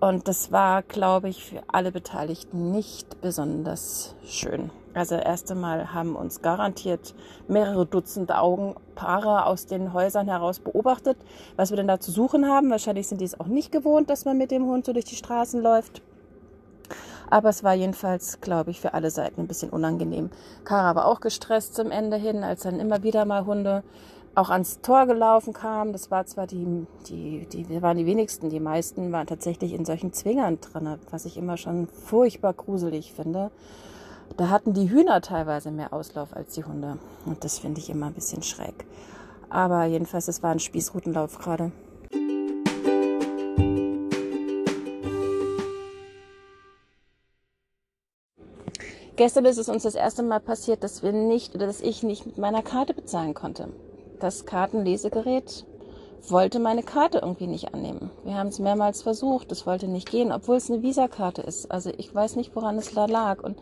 Und 0.00 0.28
das 0.28 0.52
war, 0.52 0.82
glaube 0.82 1.28
ich, 1.28 1.44
für 1.44 1.62
alle 1.68 1.92
Beteiligten 1.92 2.72
nicht 2.72 3.20
besonders 3.20 4.14
schön. 4.24 4.70
Also 4.94 5.14
erst 5.14 5.50
einmal 5.50 5.92
haben 5.92 6.16
uns 6.16 6.42
garantiert 6.42 7.14
mehrere 7.46 7.86
Dutzend 7.86 8.34
Augenpaare 8.34 9.46
aus 9.46 9.66
den 9.66 9.92
Häusern 9.92 10.28
heraus 10.28 10.60
beobachtet, 10.60 11.18
was 11.56 11.70
wir 11.70 11.76
denn 11.76 11.88
da 11.88 12.00
zu 12.00 12.10
suchen 12.10 12.46
haben. 12.46 12.70
Wahrscheinlich 12.70 13.08
sind 13.08 13.20
die 13.20 13.26
es 13.26 13.38
auch 13.38 13.46
nicht 13.46 13.70
gewohnt, 13.70 14.10
dass 14.10 14.24
man 14.24 14.38
mit 14.38 14.50
dem 14.50 14.66
Hund 14.66 14.86
so 14.86 14.92
durch 14.92 15.04
die 15.04 15.16
Straßen 15.16 15.60
läuft. 15.60 16.02
Aber 17.30 17.50
es 17.50 17.62
war 17.62 17.74
jedenfalls, 17.74 18.40
glaube 18.40 18.70
ich, 18.70 18.80
für 18.80 18.94
alle 18.94 19.10
Seiten 19.10 19.42
ein 19.42 19.46
bisschen 19.46 19.70
unangenehm. 19.70 20.30
Kara 20.64 20.94
war 20.94 21.06
auch 21.06 21.20
gestresst 21.20 21.74
zum 21.74 21.90
Ende 21.90 22.16
hin, 22.16 22.42
als 22.42 22.62
dann 22.62 22.80
immer 22.80 23.02
wieder 23.02 23.26
mal 23.26 23.44
Hunde 23.44 23.82
auch 24.34 24.50
ans 24.50 24.80
Tor 24.80 25.06
gelaufen 25.06 25.52
kamen. 25.52 25.92
Das 25.92 26.10
war 26.10 26.24
zwar 26.24 26.46
die, 26.46 26.86
die, 27.08 27.46
die, 27.46 27.82
waren 27.82 27.98
die 27.98 28.06
wenigsten, 28.06 28.50
die 28.50 28.60
meisten 28.60 29.12
waren 29.12 29.26
tatsächlich 29.26 29.74
in 29.74 29.84
solchen 29.84 30.12
Zwingern 30.12 30.60
drin, 30.60 30.98
was 31.10 31.24
ich 31.24 31.36
immer 31.36 31.56
schon 31.56 31.88
furchtbar 31.88 32.54
gruselig 32.54 33.12
finde. 33.12 33.50
Da 34.36 34.48
hatten 34.50 34.74
die 34.74 34.90
Hühner 34.90 35.20
teilweise 35.20 35.70
mehr 35.70 35.92
Auslauf 35.92 36.36
als 36.36 36.54
die 36.54 36.64
Hunde. 36.64 36.98
Und 37.26 37.44
das 37.44 37.58
finde 37.58 37.80
ich 37.80 37.90
immer 37.90 38.06
ein 38.06 38.14
bisschen 38.14 38.42
schräg. 38.42 38.86
Aber 39.50 39.84
jedenfalls, 39.84 40.28
es 40.28 40.42
war 40.42 40.50
ein 40.50 40.60
Spießrutenlauf 40.60 41.38
gerade. 41.38 41.72
Gestern 49.16 49.46
ist 49.46 49.58
es 49.58 49.68
uns 49.68 49.82
das 49.82 49.96
erste 49.96 50.22
Mal 50.22 50.38
passiert, 50.38 50.84
dass 50.84 51.02
wir 51.02 51.12
nicht 51.12 51.54
oder 51.56 51.66
dass 51.66 51.80
ich 51.80 52.04
nicht 52.04 52.26
mit 52.26 52.38
meiner 52.38 52.62
Karte 52.62 52.94
bezahlen 52.94 53.34
konnte 53.34 53.68
das 54.20 54.46
Kartenlesegerät 54.46 55.64
wollte 56.28 56.58
meine 56.58 56.82
Karte 56.82 57.18
irgendwie 57.18 57.46
nicht 57.46 57.72
annehmen. 57.74 58.10
Wir 58.24 58.34
haben 58.34 58.48
es 58.48 58.58
mehrmals 58.58 59.02
versucht, 59.02 59.52
es 59.52 59.66
wollte 59.66 59.86
nicht 59.86 60.10
gehen, 60.10 60.32
obwohl 60.32 60.56
es 60.56 60.70
eine 60.70 60.82
Visakarte 60.82 61.42
ist. 61.42 61.70
Also 61.70 61.90
ich 61.96 62.12
weiß 62.12 62.36
nicht, 62.36 62.54
woran 62.56 62.76
es 62.76 62.92
da 62.92 63.06
lag. 63.06 63.42
Und 63.42 63.56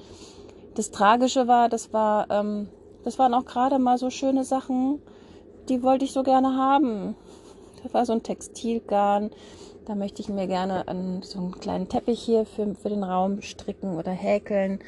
das 0.76 0.90
Tragische 0.90 1.48
war, 1.48 1.68
das 1.68 1.92
war, 1.92 2.30
ähm, 2.30 2.68
das 3.04 3.18
waren 3.18 3.34
auch 3.34 3.44
gerade 3.44 3.78
mal 3.78 3.98
so 3.98 4.10
schöne 4.10 4.44
Sachen, 4.44 5.00
die 5.68 5.82
wollte 5.82 6.04
ich 6.04 6.12
so 6.12 6.22
gerne 6.22 6.56
haben. 6.56 7.16
Das 7.82 7.94
war 7.94 8.06
so 8.06 8.12
ein 8.12 8.22
Textilgarn. 8.22 9.30
Da 9.86 9.94
möchte 9.94 10.20
ich 10.20 10.28
mir 10.28 10.46
gerne 10.46 10.88
einen, 10.88 11.22
so 11.22 11.38
einen 11.38 11.52
kleinen 11.52 11.88
Teppich 11.88 12.20
hier 12.20 12.44
für, 12.44 12.74
für 12.74 12.88
den 12.88 13.04
Raum 13.04 13.40
stricken 13.42 13.96
oder 13.96 14.10
häkeln. 14.10 14.80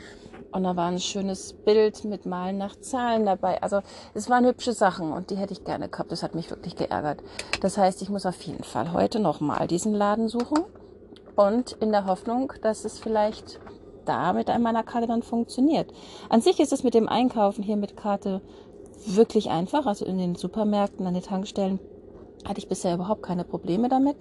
Und 0.50 0.64
da 0.64 0.76
war 0.76 0.88
ein 0.88 0.99
schönes 0.99 1.52
Bild 1.52 2.04
mit 2.04 2.26
Malen 2.26 2.59
nach 2.59 2.75
Zahlen 2.76 3.25
dabei. 3.25 3.62
Also 3.62 3.80
es 4.14 4.28
waren 4.28 4.47
hübsche 4.47 4.73
Sachen 4.73 5.12
und 5.12 5.30
die 5.30 5.37
hätte 5.37 5.52
ich 5.52 5.64
gerne 5.64 5.88
gehabt. 5.88 6.11
Das 6.11 6.23
hat 6.23 6.35
mich 6.35 6.50
wirklich 6.50 6.75
geärgert. 6.75 7.23
Das 7.61 7.78
heißt, 7.78 8.02
ich 8.02 8.09
muss 8.09 8.26
auf 8.26 8.40
jeden 8.42 8.64
Fall 8.64 8.92
heute 8.92 9.21
nochmal 9.21 9.68
diesen 9.68 9.95
Laden 9.95 10.28
suchen 10.28 10.64
und 11.37 11.73
in 11.80 11.92
der 11.92 12.07
Hoffnung, 12.07 12.52
dass 12.62 12.85
es 12.85 12.99
vielleicht 12.99 13.61
da 14.08 14.32
mit 14.32 14.48
meiner 14.58 14.82
Karte 14.82 15.06
dann 15.06 15.22
funktioniert. 15.22 15.92
An 16.28 16.40
sich 16.40 16.60
ist 16.60 16.72
es 16.72 16.82
mit 16.82 16.94
dem 16.94 17.08
Einkaufen 17.08 17.62
hier 17.62 17.76
mit 17.76 17.96
Karte 17.96 18.40
wirklich 19.06 19.50
einfach. 19.50 19.86
Also 19.86 20.04
in 20.04 20.18
den 20.18 20.34
Supermärkten, 20.34 21.06
an 21.06 21.14
den 21.14 21.22
Tankstellen 21.22 21.78
hatte 22.46 22.58
ich 22.58 22.68
bisher 22.68 22.94
überhaupt 22.94 23.22
keine 23.22 23.44
Probleme 23.44 23.88
damit. 23.88 24.16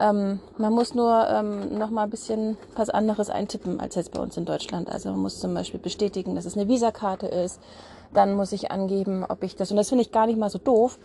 Ähm, 0.00 0.40
man 0.56 0.72
muss 0.72 0.94
nur 0.94 1.28
ähm, 1.28 1.78
noch 1.78 1.90
mal 1.90 2.04
ein 2.04 2.10
bisschen 2.10 2.56
was 2.74 2.88
anderes 2.88 3.28
eintippen 3.28 3.80
als 3.80 3.94
jetzt 3.94 4.12
bei 4.12 4.20
uns 4.20 4.36
in 4.36 4.46
Deutschland. 4.46 4.90
Also 4.90 5.10
man 5.10 5.20
muss 5.20 5.40
zum 5.40 5.52
Beispiel 5.52 5.80
bestätigen, 5.80 6.34
dass 6.34 6.46
es 6.46 6.56
eine 6.56 6.68
Visakarte 6.68 7.26
ist. 7.26 7.60
Dann 8.14 8.34
muss 8.34 8.52
ich 8.52 8.70
angeben, 8.70 9.24
ob 9.28 9.44
ich 9.44 9.56
das, 9.56 9.70
und 9.70 9.76
das 9.76 9.90
finde 9.90 10.02
ich 10.02 10.10
gar 10.10 10.26
nicht 10.26 10.38
mal 10.38 10.50
so 10.50 10.58
doof, 10.58 10.98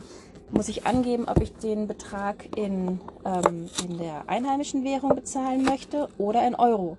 muss 0.52 0.70
ich 0.70 0.88
angeben, 0.88 1.26
ob 1.28 1.42
ich 1.42 1.54
den 1.54 1.88
Betrag 1.88 2.58
in, 2.58 3.00
ähm, 3.26 3.70
in 3.84 3.98
der 3.98 4.28
einheimischen 4.28 4.84
Währung 4.84 5.14
bezahlen 5.14 5.64
möchte 5.64 6.08
oder 6.18 6.48
in 6.48 6.56
Euro. 6.56 6.98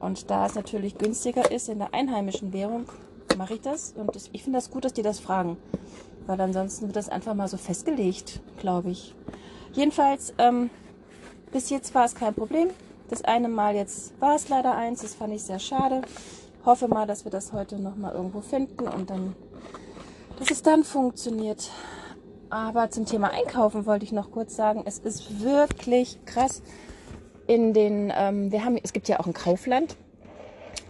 Und 0.00 0.30
da 0.30 0.46
es 0.46 0.54
natürlich 0.54 0.98
günstiger 0.98 1.50
ist 1.50 1.68
in 1.68 1.78
der 1.78 1.94
einheimischen 1.94 2.52
Währung, 2.52 2.86
mache 3.36 3.54
ich 3.54 3.60
das. 3.60 3.94
Und 3.96 4.14
das, 4.14 4.30
ich 4.32 4.42
finde 4.42 4.58
das 4.58 4.70
gut, 4.70 4.84
dass 4.84 4.92
die 4.92 5.02
das 5.02 5.20
fragen. 5.20 5.56
Weil 6.26 6.40
ansonsten 6.40 6.86
wird 6.86 6.96
das 6.96 7.08
einfach 7.08 7.34
mal 7.34 7.48
so 7.48 7.56
festgelegt, 7.56 8.40
glaube 8.58 8.90
ich. 8.90 9.14
Jedenfalls, 9.72 10.34
ähm, 10.38 10.70
bis 11.52 11.70
jetzt 11.70 11.94
war 11.94 12.04
es 12.04 12.14
kein 12.14 12.34
Problem. 12.34 12.68
Das 13.08 13.22
eine 13.22 13.48
Mal 13.48 13.76
jetzt 13.76 14.20
war 14.20 14.34
es 14.34 14.48
leider 14.48 14.74
eins. 14.74 15.02
Das 15.02 15.14
fand 15.14 15.32
ich 15.32 15.42
sehr 15.42 15.58
schade. 15.58 16.02
Hoffe 16.64 16.88
mal, 16.88 17.06
dass 17.06 17.24
wir 17.24 17.30
das 17.30 17.52
heute 17.52 17.80
nochmal 17.80 18.14
irgendwo 18.14 18.40
finden 18.40 18.88
und 18.88 19.10
dann, 19.10 19.36
dass 20.38 20.50
es 20.50 20.62
dann 20.62 20.82
funktioniert. 20.82 21.70
Aber 22.50 22.90
zum 22.90 23.06
Thema 23.06 23.30
Einkaufen 23.30 23.86
wollte 23.86 24.04
ich 24.04 24.12
noch 24.12 24.30
kurz 24.30 24.56
sagen, 24.56 24.82
es 24.84 24.98
ist 24.98 25.42
wirklich 25.42 26.18
krass. 26.26 26.62
In 27.46 27.72
den, 27.72 28.12
ähm, 28.14 28.50
wir 28.50 28.64
haben, 28.64 28.78
es 28.82 28.92
gibt 28.92 29.08
ja 29.08 29.20
auch 29.20 29.26
ein 29.26 29.32
Kaufland. 29.32 29.96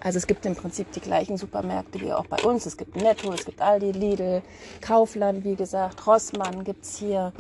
Also 0.00 0.18
es 0.18 0.26
gibt 0.26 0.46
im 0.46 0.54
Prinzip 0.54 0.92
die 0.92 1.00
gleichen 1.00 1.36
Supermärkte 1.36 2.00
wie 2.00 2.12
auch 2.12 2.26
bei 2.26 2.42
uns. 2.42 2.66
Es 2.66 2.76
gibt 2.76 2.96
Netto, 2.96 3.32
es 3.32 3.44
gibt 3.44 3.60
Aldi, 3.60 3.92
Lidl, 3.92 4.42
Kaufland, 4.80 5.44
wie 5.44 5.56
gesagt, 5.56 6.06
Rossmann 6.06 6.64
gibt's 6.64 6.98
hier. 6.98 7.32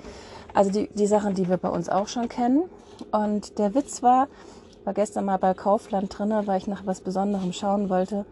Also 0.54 0.70
die, 0.70 0.88
die 0.94 1.06
Sachen, 1.06 1.34
die 1.34 1.48
wir 1.48 1.58
bei 1.58 1.68
uns 1.68 1.88
auch 1.88 2.08
schon 2.08 2.28
kennen. 2.28 2.64
Und 3.12 3.58
der 3.58 3.74
Witz 3.74 4.02
war, 4.02 4.28
war 4.84 4.94
gestern 4.94 5.26
mal 5.26 5.36
bei 5.36 5.54
Kaufland 5.54 6.18
drin, 6.18 6.32
weil 6.46 6.58
ich 6.58 6.66
nach 6.66 6.86
was 6.86 7.00
Besonderem 7.00 7.52
schauen 7.52 7.88
wollte. 7.88 8.24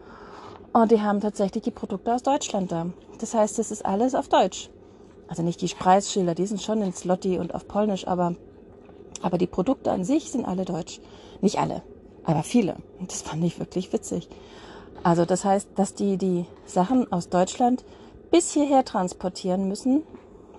Und 0.73 0.91
die 0.91 1.01
haben 1.01 1.21
tatsächlich 1.21 1.63
die 1.63 1.71
Produkte 1.71 2.13
aus 2.13 2.23
Deutschland 2.23 2.71
da. 2.71 2.87
Das 3.19 3.33
heißt, 3.33 3.59
es 3.59 3.71
ist 3.71 3.85
alles 3.85 4.13
auf 4.15 4.27
Deutsch. 4.27 4.69
Also 5.27 5.41
nicht 5.41 5.61
die 5.61 5.67
Preisschilder, 5.67 6.35
die 6.35 6.45
sind 6.45 6.61
schon 6.61 6.81
in 6.81 6.93
Slotty 6.93 7.39
und 7.39 7.55
auf 7.55 7.67
Polnisch, 7.67 8.07
aber, 8.07 8.35
aber 9.25 9.37
die 9.37 9.47
Produkte 9.47 9.91
an 9.91 10.03
sich 10.03 10.31
sind 10.31 10.45
alle 10.45 10.65
deutsch. 10.65 11.01
Nicht 11.41 11.59
alle, 11.59 11.81
aber 12.23 12.43
viele. 12.43 12.77
Und 12.99 13.11
das 13.11 13.21
fand 13.21 13.43
ich 13.43 13.59
wirklich 13.59 13.91
witzig. 13.91 14.29
Also 15.03 15.25
das 15.25 15.43
heißt, 15.43 15.69
dass 15.75 15.93
die 15.93 16.17
die 16.17 16.45
Sachen 16.65 17.11
aus 17.11 17.29
Deutschland 17.29 17.83
bis 18.31 18.53
hierher 18.53 18.85
transportieren 18.85 19.67
müssen 19.67 20.03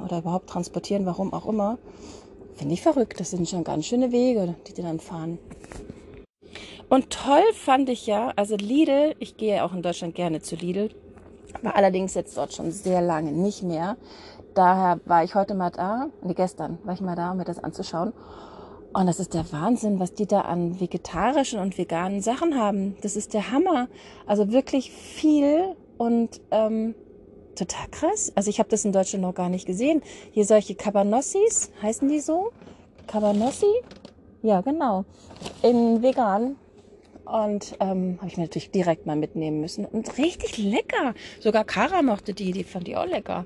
oder 0.04 0.18
überhaupt 0.18 0.50
transportieren, 0.50 1.06
warum 1.06 1.32
auch 1.32 1.46
immer, 1.46 1.78
Finde 2.56 2.72
ich 2.72 2.80
verrückt. 2.80 3.20
Das 3.20 3.30
sind 3.30 3.48
schon 3.48 3.64
ganz 3.64 3.84
schöne 3.84 4.12
Wege, 4.12 4.54
die 4.66 4.72
die 4.72 4.82
dann 4.82 4.98
fahren. 4.98 5.38
Und 6.88 7.10
toll 7.10 7.42
fand 7.52 7.90
ich 7.90 8.06
ja, 8.06 8.32
also 8.36 8.56
Lidl, 8.56 9.14
ich 9.18 9.36
gehe 9.36 9.56
ja 9.56 9.66
auch 9.66 9.74
in 9.74 9.82
Deutschland 9.82 10.14
gerne 10.14 10.40
zu 10.40 10.56
Lidl, 10.56 10.90
war 11.62 11.76
allerdings 11.76 12.14
jetzt 12.14 12.36
dort 12.36 12.54
schon 12.54 12.70
sehr 12.70 13.02
lange 13.02 13.32
nicht 13.32 13.62
mehr. 13.62 13.96
Daher 14.54 15.00
war 15.04 15.22
ich 15.22 15.34
heute 15.34 15.54
mal 15.54 15.70
da, 15.70 16.06
nee, 16.22 16.32
gestern 16.32 16.78
war 16.84 16.94
ich 16.94 17.00
mal 17.00 17.16
da, 17.16 17.32
um 17.32 17.36
mir 17.36 17.44
das 17.44 17.62
anzuschauen. 17.62 18.14
Und 18.96 19.04
das 19.04 19.20
ist 19.20 19.34
der 19.34 19.52
Wahnsinn, 19.52 20.00
was 20.00 20.14
die 20.14 20.24
da 20.24 20.40
an 20.40 20.80
vegetarischen 20.80 21.60
und 21.60 21.76
veganen 21.76 22.22
Sachen 22.22 22.58
haben. 22.58 22.96
Das 23.02 23.14
ist 23.14 23.34
der 23.34 23.50
Hammer. 23.50 23.88
Also 24.24 24.52
wirklich 24.52 24.90
viel 24.90 25.76
und 25.98 26.40
ähm, 26.50 26.94
total 27.56 27.88
krass. 27.90 28.32
Also 28.36 28.48
ich 28.48 28.58
habe 28.58 28.70
das 28.70 28.86
in 28.86 28.92
Deutschland 28.92 29.20
noch 29.20 29.34
gar 29.34 29.50
nicht 29.50 29.66
gesehen. 29.66 30.00
Hier 30.32 30.46
solche 30.46 30.76
Cabanossis, 30.76 31.70
heißen 31.82 32.08
die 32.08 32.20
so? 32.20 32.52
Cabanossi? 33.06 33.66
Ja, 34.40 34.62
genau. 34.62 35.04
In 35.62 36.02
vegan. 36.02 36.56
Und 37.26 37.76
ähm, 37.80 38.16
habe 38.16 38.28
ich 38.28 38.38
mir 38.38 38.44
natürlich 38.44 38.70
direkt 38.70 39.04
mal 39.04 39.14
mitnehmen 39.14 39.60
müssen. 39.60 39.84
Und 39.84 40.16
richtig 40.16 40.56
lecker. 40.56 41.12
Sogar 41.38 41.64
Kara 41.64 42.00
mochte 42.00 42.32
die, 42.32 42.50
die 42.50 42.64
fand 42.64 42.86
die 42.86 42.96
auch 42.96 43.04
lecker. 43.04 43.44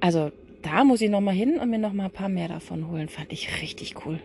Also 0.00 0.32
da 0.62 0.82
muss 0.82 1.00
ich 1.00 1.10
nochmal 1.10 1.34
hin 1.34 1.60
und 1.60 1.70
mir 1.70 1.78
nochmal 1.78 2.06
ein 2.06 2.12
paar 2.12 2.28
mehr 2.28 2.48
davon 2.48 2.90
holen. 2.90 3.08
Fand 3.08 3.32
ich 3.32 3.62
richtig 3.62 4.04
cool. 4.04 4.18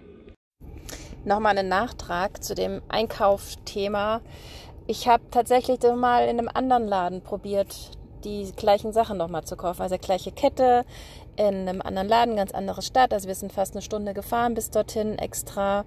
Nochmal 1.26 1.58
einen 1.58 1.70
Nachtrag 1.70 2.44
zu 2.44 2.54
dem 2.54 2.82
Einkaufthema. 2.88 4.22
Ich 4.86 5.08
habe 5.08 5.24
tatsächlich 5.32 5.80
mal 5.96 6.28
in 6.28 6.38
einem 6.38 6.50
anderen 6.54 6.88
Laden 6.88 7.22
probiert, 7.22 7.76
die 8.24 8.52
gleichen 8.56 8.94
Sachen 8.94 9.18
nochmal 9.18 9.44
zu 9.44 9.56
kaufen. 9.56 9.82
Also 9.82 9.98
gleiche 9.98 10.32
Kette 10.32 10.86
in 11.36 11.68
einem 11.68 11.82
anderen 11.82 12.08
Laden, 12.08 12.36
ganz 12.36 12.52
andere 12.52 12.84
Stadt. 12.84 13.12
Also 13.12 13.28
wir 13.28 13.34
sind 13.34 13.52
fast 13.52 13.74
eine 13.74 13.82
Stunde 13.82 14.14
gefahren 14.14 14.54
bis 14.54 14.70
dorthin 14.70 15.18
extra 15.18 15.84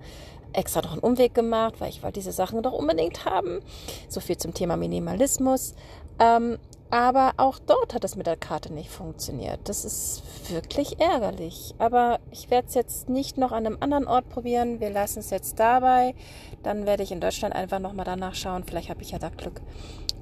extra 0.52 0.80
noch 0.80 0.92
einen 0.92 1.02
Umweg 1.02 1.34
gemacht, 1.34 1.74
weil 1.78 1.90
ich 1.90 2.02
wollte 2.02 2.20
diese 2.20 2.32
Sachen 2.32 2.62
doch 2.62 2.72
unbedingt 2.72 3.24
haben. 3.24 3.60
So 4.08 4.20
viel 4.20 4.38
zum 4.38 4.54
Thema 4.54 4.76
Minimalismus. 4.76 5.74
Ähm, 6.18 6.58
aber 6.90 7.34
auch 7.36 7.58
dort 7.58 7.94
hat 7.94 8.04
es 8.04 8.16
mit 8.16 8.26
der 8.26 8.36
Karte 8.36 8.72
nicht 8.72 8.90
funktioniert. 8.90 9.68
Das 9.68 9.84
ist 9.84 10.22
wirklich 10.50 11.00
ärgerlich. 11.00 11.74
Aber 11.78 12.20
ich 12.30 12.50
werde 12.50 12.68
es 12.68 12.74
jetzt 12.74 13.08
nicht 13.08 13.38
noch 13.38 13.52
an 13.52 13.66
einem 13.66 13.78
anderen 13.80 14.06
Ort 14.06 14.28
probieren. 14.28 14.80
Wir 14.80 14.90
lassen 14.90 15.18
es 15.20 15.30
jetzt 15.30 15.58
dabei. 15.58 16.14
Dann 16.62 16.86
werde 16.86 17.02
ich 17.02 17.12
in 17.12 17.20
Deutschland 17.20 17.54
einfach 17.54 17.78
nochmal 17.78 18.04
danach 18.04 18.34
schauen. 18.34 18.64
Vielleicht 18.64 18.90
habe 18.90 19.02
ich 19.02 19.10
ja 19.10 19.18
da 19.18 19.28
Glück. 19.28 19.60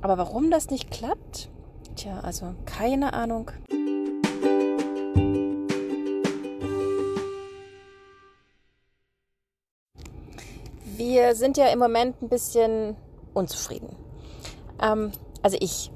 Aber 0.02 0.18
warum 0.18 0.50
das 0.50 0.70
nicht 0.70 0.90
klappt, 0.90 1.48
Tja, 1.96 2.20
also 2.20 2.54
keine 2.66 3.14
Ahnung. 3.14 3.50
Wir 10.84 11.34
sind 11.34 11.56
ja 11.56 11.68
im 11.68 11.78
Moment 11.78 12.20
ein 12.20 12.28
bisschen 12.28 12.96
unzufrieden. 13.32 13.96
Ähm, 14.82 15.10
also 15.42 15.56
ich, 15.58 15.90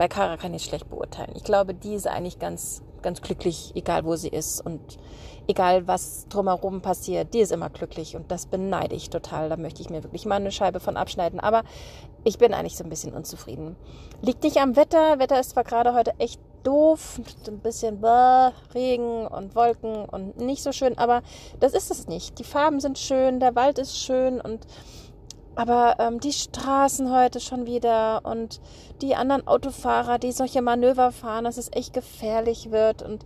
bei 0.00 0.08
Kara 0.08 0.38
kann 0.38 0.54
ich 0.54 0.64
schlecht 0.64 0.88
beurteilen. 0.88 1.34
Ich 1.36 1.44
glaube, 1.44 1.74
die 1.74 1.92
ist 1.92 2.06
eigentlich 2.06 2.38
ganz, 2.38 2.82
ganz 3.02 3.20
glücklich, 3.20 3.72
egal 3.74 4.06
wo 4.06 4.16
sie 4.16 4.30
ist 4.30 4.64
und 4.64 4.80
egal 5.46 5.86
was 5.86 6.26
drumherum 6.30 6.80
passiert, 6.80 7.34
die 7.34 7.40
ist 7.40 7.52
immer 7.52 7.68
glücklich 7.68 8.16
und 8.16 8.30
das 8.30 8.46
beneide 8.46 8.94
ich 8.94 9.10
total. 9.10 9.50
Da 9.50 9.58
möchte 9.58 9.82
ich 9.82 9.90
mir 9.90 10.02
wirklich 10.02 10.24
mal 10.24 10.36
eine 10.36 10.52
Scheibe 10.52 10.80
von 10.80 10.96
abschneiden. 10.96 11.38
Aber 11.38 11.64
ich 12.24 12.38
bin 12.38 12.54
eigentlich 12.54 12.78
so 12.78 12.84
ein 12.84 12.88
bisschen 12.88 13.12
unzufrieden. 13.12 13.76
Liegt 14.22 14.42
nicht 14.42 14.56
am 14.56 14.74
Wetter. 14.74 15.18
Wetter 15.18 15.38
ist 15.38 15.50
zwar 15.50 15.64
gerade 15.64 15.92
heute 15.92 16.14
echt 16.18 16.40
doof, 16.62 17.20
ein 17.46 17.58
bisschen 17.58 18.00
bäh, 18.00 18.52
Regen 18.72 19.26
und 19.26 19.54
Wolken 19.54 20.06
und 20.06 20.38
nicht 20.38 20.62
so 20.62 20.72
schön, 20.72 20.96
aber 20.96 21.20
das 21.58 21.74
ist 21.74 21.90
es 21.90 22.08
nicht. 22.08 22.38
Die 22.38 22.44
Farben 22.44 22.80
sind 22.80 22.98
schön, 22.98 23.38
der 23.38 23.54
Wald 23.54 23.78
ist 23.78 23.98
schön 23.98 24.40
und 24.40 24.66
aber 25.54 25.96
ähm, 25.98 26.20
die 26.20 26.32
Straßen 26.32 27.12
heute 27.12 27.40
schon 27.40 27.66
wieder 27.66 28.24
und 28.24 28.60
die 29.02 29.14
anderen 29.14 29.46
Autofahrer, 29.46 30.18
die 30.18 30.32
solche 30.32 30.62
Manöver 30.62 31.12
fahren, 31.12 31.44
dass 31.44 31.58
es 31.58 31.70
echt 31.72 31.92
gefährlich 31.92 32.70
wird 32.70 33.02
und 33.02 33.24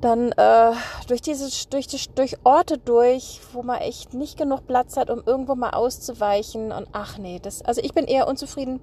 dann 0.00 0.30
äh, 0.32 0.72
durch 1.08 1.20
diese 1.20 1.48
durch, 1.70 1.88
die, 1.88 1.98
durch 2.14 2.36
Orte 2.44 2.78
durch, 2.78 3.40
wo 3.52 3.62
man 3.62 3.78
echt 3.78 4.14
nicht 4.14 4.38
genug 4.38 4.66
Platz 4.66 4.96
hat, 4.96 5.10
um 5.10 5.22
irgendwo 5.26 5.56
mal 5.56 5.70
auszuweichen 5.70 6.70
und 6.70 6.88
ach 6.92 7.18
nee, 7.18 7.40
das 7.40 7.62
also 7.62 7.80
ich 7.82 7.94
bin 7.94 8.04
eher 8.04 8.28
unzufrieden 8.28 8.80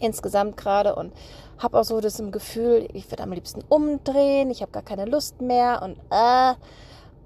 insgesamt 0.00 0.56
gerade 0.56 0.94
und 0.94 1.12
habe 1.58 1.80
auch 1.80 1.84
so 1.84 2.00
das 2.00 2.20
im 2.20 2.30
Gefühl, 2.30 2.86
ich 2.92 3.10
würde 3.10 3.22
am 3.22 3.32
liebsten 3.32 3.64
umdrehen, 3.68 4.50
ich 4.50 4.62
habe 4.62 4.72
gar 4.72 4.82
keine 4.82 5.06
Lust 5.06 5.40
mehr 5.40 5.82
und 5.82 5.98
äh 6.10 6.54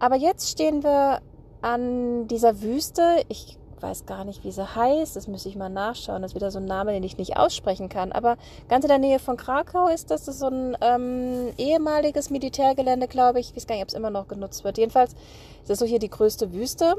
aber 0.01 0.17
jetzt 0.17 0.49
stehen 0.49 0.83
wir 0.83 1.21
an 1.61 2.27
dieser 2.27 2.63
Wüste. 2.63 3.23
Ich 3.29 3.59
weiß 3.83 4.07
gar 4.07 4.25
nicht, 4.25 4.45
wie 4.45 4.53
sie 4.53 4.75
heißt. 4.75 5.17
Das 5.17 5.29
müsste 5.29 5.49
ich 5.49 5.57
mal 5.57 5.69
nachschauen. 5.69 6.23
Das 6.23 6.33
ist 6.33 6.35
wieder 6.35 6.51
so 6.51 6.59
ein 6.59 6.65
Name, 6.65 6.93
den 6.93 7.03
ich 7.03 7.19
nicht 7.19 7.37
aussprechen 7.37 7.89
kann. 7.89 8.13
Aber 8.13 8.37
ganz 8.69 8.85
in 8.85 8.89
der 8.89 8.99
Nähe 8.99 9.19
von 9.19 9.37
Krakau 9.37 9.89
ist 9.89 10.11
das, 10.11 10.25
das 10.25 10.35
ist 10.35 10.41
so 10.41 10.49
ein 10.49 10.77
ähm, 10.81 11.53
ehemaliges 11.59 12.31
Militärgelände, 12.31 13.09
glaube 13.09 13.41
ich. 13.41 13.51
Ich 13.51 13.57
weiß 13.57 13.67
gar 13.67 13.75
nicht, 13.77 13.83
ob 13.83 13.89
es 13.89 13.95
immer 13.95 14.11
noch 14.11 14.29
genutzt 14.29 14.65
wird. 14.65 14.79
Jedenfalls 14.79 15.13
ist 15.13 15.71
das 15.71 15.79
so 15.79 15.87
hier 15.87 15.99
die 15.99 16.11
größte 16.11 16.53
Wüste 16.53 16.95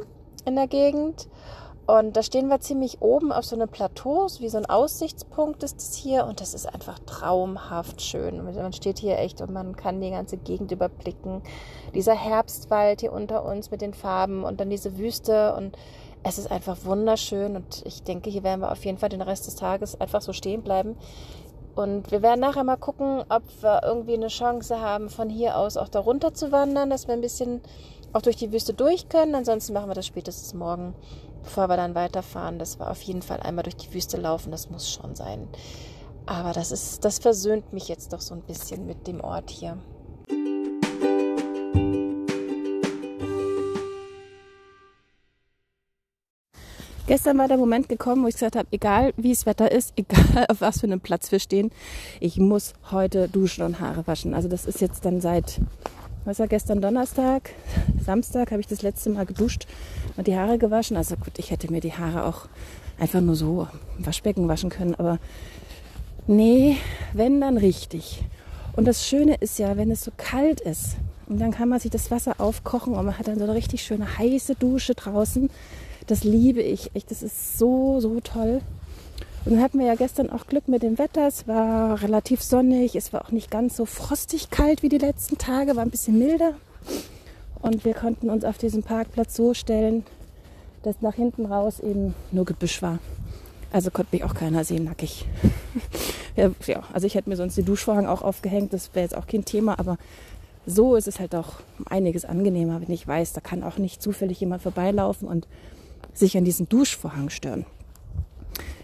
in 0.46 0.56
der 0.56 0.68
Gegend. 0.68 1.28
Und 1.88 2.16
da 2.16 2.24
stehen 2.24 2.48
wir 2.48 2.60
ziemlich 2.60 3.02
oben 3.02 3.32
auf 3.32 3.44
so 3.44 3.56
einem 3.56 3.68
Plateau, 3.68 4.28
wie 4.40 4.50
so 4.50 4.58
ein 4.58 4.66
Aussichtspunkt 4.66 5.64
ist 5.64 5.78
das 5.78 5.96
hier. 5.96 6.26
Und 6.26 6.40
das 6.40 6.54
ist 6.54 6.72
einfach 6.72 7.00
traumhaft 7.00 8.02
schön. 8.02 8.44
Man 8.46 8.74
steht 8.74 9.00
hier 9.00 9.18
echt 9.18 9.42
und 9.42 9.52
man 9.52 9.76
kann 9.76 10.00
die 10.00 10.12
ganze 10.12 10.38
Gegend 10.38 10.72
überblicken. 10.72 11.42
Dieser 11.94 12.16
Herbstwald 12.16 13.02
hier 13.02 13.12
unter 13.12 13.44
uns 13.44 13.72
mit 13.72 13.82
den 13.82 13.94
Farben 13.94 14.44
und 14.44 14.60
dann 14.60 14.70
diese 14.70 14.98
Wüste 14.98 15.56
und 15.56 15.76
es 16.24 16.38
ist 16.38 16.52
einfach 16.52 16.78
wunderschön 16.86 17.56
und 17.56 17.84
ich 17.86 18.04
denke, 18.04 18.30
hier 18.30 18.44
werden 18.44 18.62
wir 18.62 18.72
auf 18.72 18.86
jeden 18.86 18.98
Fall 18.98 19.10
den 19.10 19.22
Rest 19.22 19.48
des 19.48 19.56
Tages 19.56 20.00
einfach 20.00 20.22
so 20.22 20.34
stehen 20.34 20.62
bleiben. 20.62 20.96
Und 21.74 22.12
wir 22.12 22.22
werden 22.22 22.42
nachher 22.42 22.64
mal 22.64 22.76
gucken, 22.76 23.24
ob 23.30 23.44
wir 23.62 23.82
irgendwie 23.84 24.14
eine 24.14 24.28
Chance 24.28 24.82
haben, 24.82 25.10
von 25.10 25.30
hier 25.30 25.58
aus 25.58 25.78
auch 25.78 25.88
da 25.88 26.00
runter 26.00 26.34
zu 26.34 26.52
wandern, 26.52 26.90
dass 26.90 27.08
wir 27.08 27.14
ein 27.14 27.22
bisschen 27.22 27.62
auch 28.14 28.22
durch 28.22 28.36
die 28.36 28.52
Wüste 28.52 28.74
durch 28.74 29.10
können. 29.10 29.36
Ansonsten 29.36 29.74
machen 29.74 29.90
wir 29.90 29.96
das 29.96 30.06
spätestens 30.06 30.54
morgen, 30.54 30.94
bevor 31.44 31.70
wir 31.70 31.78
dann 31.78 31.96
weiterfahren, 31.96 32.60
dass 32.60 32.78
wir 32.78 32.92
auf 32.92 33.02
jeden 33.04 33.22
Fall 33.22 33.40
einmal 33.40 33.64
durch 33.64 33.78
die 33.78 33.94
Wüste 33.94 34.18
laufen. 34.18 34.52
Das 34.52 34.70
muss 34.70 34.92
schon 34.92 35.16
sein. 35.16 35.48
Aber 36.26 36.52
das 36.52 36.72
ist, 36.72 37.04
das 37.04 37.20
versöhnt 37.20 37.74
mich 37.74 37.88
jetzt 37.88 38.14
doch 38.14 38.22
so 38.22 38.36
ein 38.36 38.42
bisschen 38.42 38.86
mit 38.86 39.08
dem 39.08 39.22
Ort 39.22 39.50
hier. 39.50 39.78
Gestern 47.08 47.38
war 47.38 47.48
der 47.48 47.58
Moment 47.58 47.90
gekommen, 47.90 48.24
wo 48.24 48.28
ich 48.28 48.36
gesagt 48.36 48.56
habe, 48.56 48.68
egal 48.72 49.14
wie 49.18 49.32
das 49.32 49.46
Wetter 49.46 49.72
ist, 49.72 49.94
egal 49.98 50.46
auf 50.50 50.62
was 50.62 50.80
für 50.80 50.88
einem 50.88 51.00
Platz 51.00 51.32
wir 51.32 51.40
stehen, 51.40 51.72
ich 52.20 52.38
muss 52.38 52.74
heute 52.92 53.28
duschen 53.28 53.64
und 53.64 53.80
Haare 53.80 54.06
waschen. 54.08 54.34
Also 54.34 54.48
das 54.48 54.66
ist 54.66 54.82
jetzt 54.82 55.06
dann 55.06 55.22
seit 55.22 55.60
Was 56.24 56.40
war 56.40 56.48
gestern 56.48 56.82
Donnerstag? 56.82 57.50
Samstag 58.06 58.52
habe 58.52 58.62
ich 58.62 58.68
das 58.68 58.84
letzte 58.84 59.10
Mal 59.10 59.26
geduscht 59.26 59.66
und 60.18 60.28
die 60.28 60.38
Haare 60.38 60.58
gewaschen. 60.60 60.96
Also 60.96 61.16
gut, 61.16 61.38
ich 61.38 61.50
hätte 61.50 61.72
mir 61.72 61.82
die 61.82 61.94
Haare 61.94 62.26
auch 62.26 62.48
einfach 63.00 63.22
nur 63.22 63.36
so 63.36 63.68
im 63.98 64.06
Waschbecken 64.06 64.48
waschen 64.48 64.70
können, 64.70 64.94
aber 64.94 65.18
nee, 66.28 66.78
wenn 67.14 67.42
dann 67.42 67.58
richtig. 67.58 68.24
Und 68.76 68.86
das 68.86 69.08
Schöne 69.08 69.36
ist 69.36 69.58
ja, 69.60 69.76
wenn 69.76 69.90
es 69.90 70.04
so 70.04 70.12
kalt 70.16 70.62
ist, 70.62 70.98
und 71.32 71.40
dann 71.40 71.52
kann 71.52 71.70
man 71.70 71.80
sich 71.80 71.90
das 71.90 72.12
Wasser 72.12 72.36
aufkochen 72.40 72.94
und 72.94 73.06
man 73.06 73.18
hat 73.18 73.30
dann 73.30 73.38
so 73.38 73.46
eine 73.46 73.56
richtig 73.56 73.84
schöne 73.84 74.18
heiße 74.18 74.56
Dusche 74.56 74.96
draußen. 74.96 75.50
Das 76.08 76.24
liebe 76.24 76.62
ich 76.62 76.96
echt. 76.96 77.12
Das 77.12 77.24
ist 77.24 77.58
so, 77.58 78.00
so 78.00 78.20
toll. 78.20 78.62
Und 79.46 79.54
dann 79.54 79.62
hatten 79.62 79.80
wir 79.80 79.88
ja 79.88 79.96
gestern 79.96 80.30
auch 80.30 80.46
Glück 80.48 80.68
mit 80.68 80.84
dem 80.84 81.00
Wetter. 81.00 81.28
Es 81.28 81.48
war 81.48 82.02
relativ 82.02 82.44
sonnig. 82.44 82.96
Es 82.96 83.12
war 83.12 83.26
auch 83.26 83.32
nicht 83.32 83.50
ganz 83.50 83.76
so 83.76 83.86
frostig 83.86 84.50
kalt 84.52 84.84
wie 84.84 84.90
die 84.90 84.98
letzten 84.98 85.38
Tage. 85.38 85.76
War 85.76 85.84
ein 85.84 85.90
bisschen 85.90 86.20
milder. 86.20 86.54
Und 87.62 87.86
wir 87.86 87.94
konnten 87.94 88.30
uns 88.30 88.44
auf 88.44 88.58
diesem 88.58 88.84
Parkplatz 88.84 89.36
so 89.36 89.54
stellen, 89.54 90.04
dass 90.84 91.02
nach 91.02 91.16
hinten 91.16 91.46
raus 91.46 91.80
eben 91.80 92.14
nur 92.32 92.46
Gebüsch 92.46 92.82
war. 92.82 93.00
Also 93.72 93.90
konnte 93.90 94.16
mich 94.16 94.24
auch 94.24 94.34
keiner 94.34 94.64
sehen, 94.64 94.84
nackig. 94.84 95.26
ja, 96.36 96.52
ja, 96.68 96.84
also 96.92 97.08
ich 97.08 97.16
hätte 97.16 97.30
mir 97.30 97.38
sonst 97.38 97.58
den 97.58 97.66
Duschvorhang 97.66 98.06
auch 98.06 98.22
aufgehängt. 98.22 98.74
Das 98.74 98.94
wäre 98.94 99.04
jetzt 99.04 99.16
auch 99.16 99.28
kein 99.28 99.46
Thema. 99.46 99.80
Aber 99.80 99.98
so 100.66 100.96
ist 100.96 101.08
es 101.08 101.20
halt 101.20 101.34
auch 101.34 101.62
einiges 101.86 102.26
angenehmer, 102.26 102.82
wenn 102.82 102.94
ich 102.94 103.08
weiß, 103.08 103.34
da 103.34 103.42
kann 103.42 103.64
auch 103.64 103.78
nicht 103.78 104.02
zufällig 104.02 104.40
jemand 104.40 104.62
vorbeilaufen 104.62 105.28
und 105.28 105.48
sich 106.14 106.38
an 106.38 106.46
diesen 106.46 106.70
Duschvorhang 106.70 107.30
stören. 107.30 107.66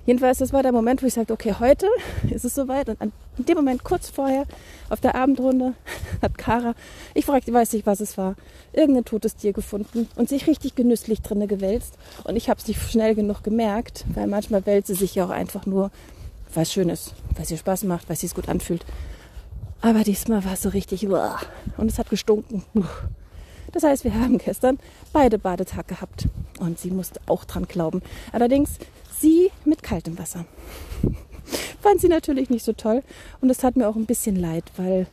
Jedenfalls, 0.08 0.38
das 0.38 0.54
war 0.54 0.64
der 0.64 0.72
Moment, 0.72 1.04
wo 1.04 1.06
ich 1.06 1.14
sagte, 1.14 1.34
okay, 1.34 1.54
heute 1.60 1.86
ist 2.30 2.46
es 2.46 2.56
soweit. 2.56 2.88
Und 2.88 3.12
in 3.38 3.46
dem 3.46 3.58
Moment, 3.58 3.84
kurz 3.84 4.10
vorher, 4.10 4.46
auf 4.90 5.02
der 5.02 5.16
Abendrunde, 5.16 5.74
hat 6.22 6.38
Kara, 6.38 6.76
ich 7.14 7.26
fragte, 7.26 7.54
weiß 7.54 7.74
nicht, 7.74 7.86
was 7.86 8.00
es 8.00 8.18
war, 8.18 8.36
irgendein 8.72 9.04
totes 9.04 9.36
Tier 9.36 9.52
gefunden 9.52 10.08
und 10.16 10.30
sich 10.30 10.48
richtig 10.48 10.76
genüsslich 10.76 11.22
drinne 11.22 11.48
gewälzt. 11.48 11.98
Und 12.24 12.38
ich 12.38 12.50
habe 12.50 12.58
es 12.58 12.68
nicht 12.70 12.82
schnell 12.90 13.16
genug 13.16 13.44
gemerkt, 13.44 14.06
weil 14.14 14.28
manchmal 14.28 14.66
wälzt 14.66 14.88
sie 14.88 14.94
sich 14.94 15.14
ja 15.14 15.26
auch 15.26 15.30
einfach 15.30 15.66
nur, 15.66 15.92
weil 16.54 16.64
es 16.64 16.72
schön 16.72 16.88
ist, 16.88 17.14
weil 17.36 17.44
es 17.44 17.52
ihr 17.52 17.58
Spaß 17.58 17.84
macht, 17.84 18.08
weil 18.08 18.14
es 18.14 18.22
sich 18.22 18.34
gut 18.34 18.48
anfühlt. 18.48 18.86
Aber 19.82 20.06
diesmal 20.06 20.46
war 20.46 20.54
es 20.54 20.62
so 20.62 20.70
richtig, 20.70 21.06
und 21.78 21.92
es 21.92 22.00
hat 22.00 22.10
gestunken. 22.10 22.64
Das 23.78 23.84
heißt, 23.84 24.06
wir 24.06 24.16
haben 24.16 24.40
gestern 24.40 24.80
beide 25.14 25.38
Badetag 25.38 25.88
gehabt 25.88 26.28
und 26.60 26.80
sie 26.80 26.90
musste 26.90 27.22
auch 27.28 27.46
dran 27.46 27.68
glauben. 27.68 28.02
Allerdings 28.32 28.80
sie 29.20 29.52
mit 29.66 29.84
kaltem 29.84 30.18
Wasser. 30.18 30.46
Fand 31.84 32.02
sie 32.02 32.08
natürlich 32.08 32.50
nicht 32.50 32.66
so 32.66 32.74
toll 32.74 33.04
und 33.40 33.52
es 33.52 33.60
tat 33.60 33.76
mir 33.76 33.88
auch 33.88 33.96
ein 33.96 34.08
bisschen 34.08 34.36
leid, 34.36 34.64
weil 34.78 35.06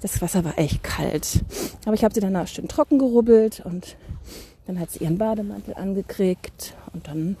das 0.00 0.22
Wasser 0.22 0.46
war 0.46 0.58
echt 0.58 0.82
kalt. 0.82 1.44
Aber 1.84 1.92
ich 1.92 2.02
habe 2.02 2.14
sie 2.14 2.20
danach 2.20 2.48
schön 2.48 2.68
trocken 2.68 2.98
gerubbelt 2.98 3.60
und 3.66 3.98
dann 4.66 4.80
hat 4.80 4.92
sie 4.92 5.00
ihren 5.00 5.18
Bademantel 5.18 5.74
angekriegt 5.74 6.74
und 6.94 7.06
dann, 7.06 7.36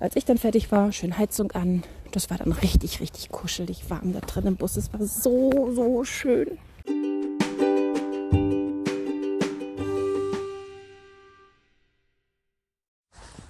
als 0.00 0.16
ich 0.16 0.24
dann 0.24 0.36
fertig 0.36 0.72
war, 0.72 0.90
schön 0.90 1.16
Heizung 1.16 1.52
an. 1.52 1.84
Das 2.10 2.28
war 2.28 2.38
dann 2.38 2.50
richtig, 2.50 2.98
richtig 2.98 3.28
kuschelig 3.28 3.88
warm 3.88 4.12
da 4.12 4.18
drin 4.18 4.46
im 4.46 4.56
Bus. 4.56 4.76
Es 4.76 4.92
war 4.92 5.06
so, 5.06 5.70
so 5.76 6.02
schön. 6.02 6.58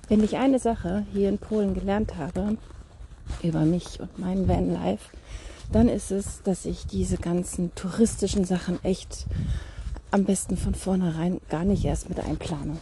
Wenn 0.09 0.23
ich 0.23 0.37
eine 0.37 0.59
Sache 0.59 1.05
hier 1.13 1.29
in 1.29 1.39
Polen 1.39 1.75
gelernt 1.75 2.17
habe 2.17 2.57
über 3.43 3.63
mich 3.63 3.99
und 4.01 4.19
meinen 4.19 4.47
Vanlife, 4.47 5.11
dann 5.73 5.89
ist 5.89 6.13
es, 6.13 6.43
dass 6.45 6.65
ich 6.65 6.87
diese 6.87 7.17
ganzen 7.17 7.75
touristischen 7.75 8.45
Sachen 8.45 8.83
echt 8.85 9.27
am 10.13 10.25
besten 10.25 10.57
von 10.57 10.75
vornherein 10.75 11.41
gar 11.49 11.65
nicht 11.65 11.85
erst 11.85 12.09
mit 12.09 12.21
einplane. 12.21 12.77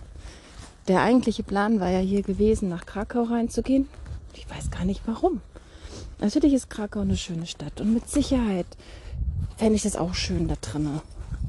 Der 0.86 1.00
eigentliche 1.00 1.42
Plan 1.42 1.80
war 1.80 1.88
ja 1.88 2.00
hier 2.00 2.22
gewesen, 2.22 2.68
nach 2.68 2.84
Krakau 2.84 3.22
reinzugehen. 3.22 3.88
Ich 4.34 4.48
weiß 4.50 4.70
gar 4.70 4.84
nicht 4.84 5.00
warum. 5.06 5.40
Natürlich 6.20 6.52
ist 6.52 6.68
Krakau 6.68 7.00
eine 7.00 7.16
schöne 7.16 7.46
Stadt 7.46 7.80
und 7.80 7.94
mit 7.94 8.08
Sicherheit 8.08 8.66
fände 9.56 9.76
ich 9.76 9.82
das 9.82 9.96
auch 9.96 10.14
schön 10.14 10.46
da 10.46 10.56
drinnen. 10.60 11.00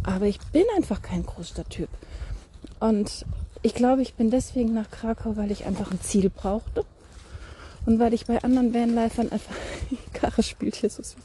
Aber 0.03 0.25
ich 0.25 0.39
bin 0.53 0.63
einfach 0.77 1.01
kein 1.01 1.25
Großstadttyp. 1.25 1.89
Und 2.79 3.25
ich 3.61 3.73
glaube, 3.73 4.01
ich 4.01 4.13
bin 4.15 4.29
deswegen 4.29 4.73
nach 4.73 4.89
Krakau, 4.89 5.37
weil 5.37 5.51
ich 5.51 5.65
einfach 5.65 5.91
ein 5.91 6.01
Ziel 6.01 6.29
brauchte. 6.29 6.85
Und 7.85 7.99
weil 7.99 8.13
ich 8.13 8.25
bei 8.25 8.43
anderen 8.43 8.73
Vanlifern 8.73 9.31
einfach, 9.31 9.55
Karre 10.13 10.43
spielt 10.43 10.75
hier 10.75 10.89
so 10.89 11.03
süß, 11.03 11.15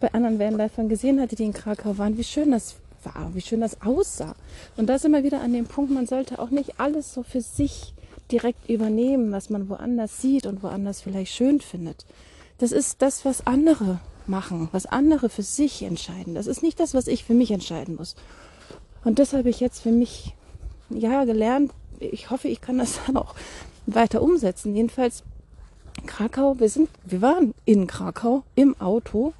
bei 0.00 0.12
anderen 0.14 0.38
Vanlifern 0.38 0.88
gesehen 0.88 1.20
hatte, 1.20 1.36
die 1.36 1.44
in 1.44 1.52
Krakau 1.52 1.98
waren, 1.98 2.16
wie 2.16 2.24
schön 2.24 2.50
das 2.50 2.76
war, 3.02 3.30
wie 3.34 3.40
schön 3.40 3.60
das 3.60 3.82
aussah. 3.82 4.34
Und 4.76 4.86
da 4.86 4.98
sind 4.98 5.12
wir 5.12 5.22
wieder 5.22 5.40
an 5.40 5.52
dem 5.52 5.66
Punkt, 5.66 5.92
man 5.92 6.06
sollte 6.06 6.38
auch 6.38 6.50
nicht 6.50 6.80
alles 6.80 7.12
so 7.12 7.22
für 7.22 7.40
sich 7.40 7.94
direkt 8.30 8.68
übernehmen, 8.68 9.32
was 9.32 9.50
man 9.50 9.68
woanders 9.68 10.20
sieht 10.20 10.46
und 10.46 10.62
woanders 10.62 11.02
vielleicht 11.02 11.32
schön 11.32 11.60
findet. 11.60 12.06
Das 12.58 12.72
ist 12.72 13.02
das, 13.02 13.24
was 13.24 13.46
andere 13.46 14.00
machen, 14.26 14.68
was 14.72 14.86
andere 14.86 15.28
für 15.28 15.42
sich 15.42 15.82
entscheiden. 15.82 16.34
Das 16.34 16.46
ist 16.46 16.62
nicht 16.62 16.80
das, 16.80 16.94
was 16.94 17.06
ich 17.06 17.24
für 17.24 17.34
mich 17.34 17.50
entscheiden 17.50 17.96
muss. 17.96 18.16
Und 19.04 19.18
das 19.18 19.34
habe 19.34 19.50
ich 19.50 19.60
jetzt 19.60 19.80
für 19.80 19.92
mich 19.92 20.34
ja, 20.90 21.24
gelernt. 21.24 21.72
Ich 21.98 22.30
hoffe, 22.30 22.48
ich 22.48 22.60
kann 22.60 22.78
das 22.78 23.00
dann 23.06 23.16
auch 23.16 23.34
weiter 23.86 24.22
umsetzen. 24.22 24.74
Jedenfalls 24.74 25.22
Krakau, 26.06 26.58
wir 26.58 26.68
sind, 26.68 26.90
wir 27.04 27.22
waren 27.22 27.54
in 27.64 27.86
Krakau 27.86 28.44
im 28.54 28.78
Auto 28.80 29.32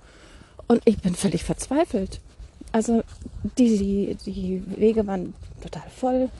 und 0.68 0.82
ich 0.84 0.98
bin 0.98 1.14
völlig 1.14 1.44
verzweifelt. 1.44 2.20
Also 2.72 3.02
die, 3.58 3.78
die, 3.78 4.16
die 4.26 4.62
Wege 4.76 5.06
waren 5.06 5.34
total 5.60 5.88
voll, 5.94 6.30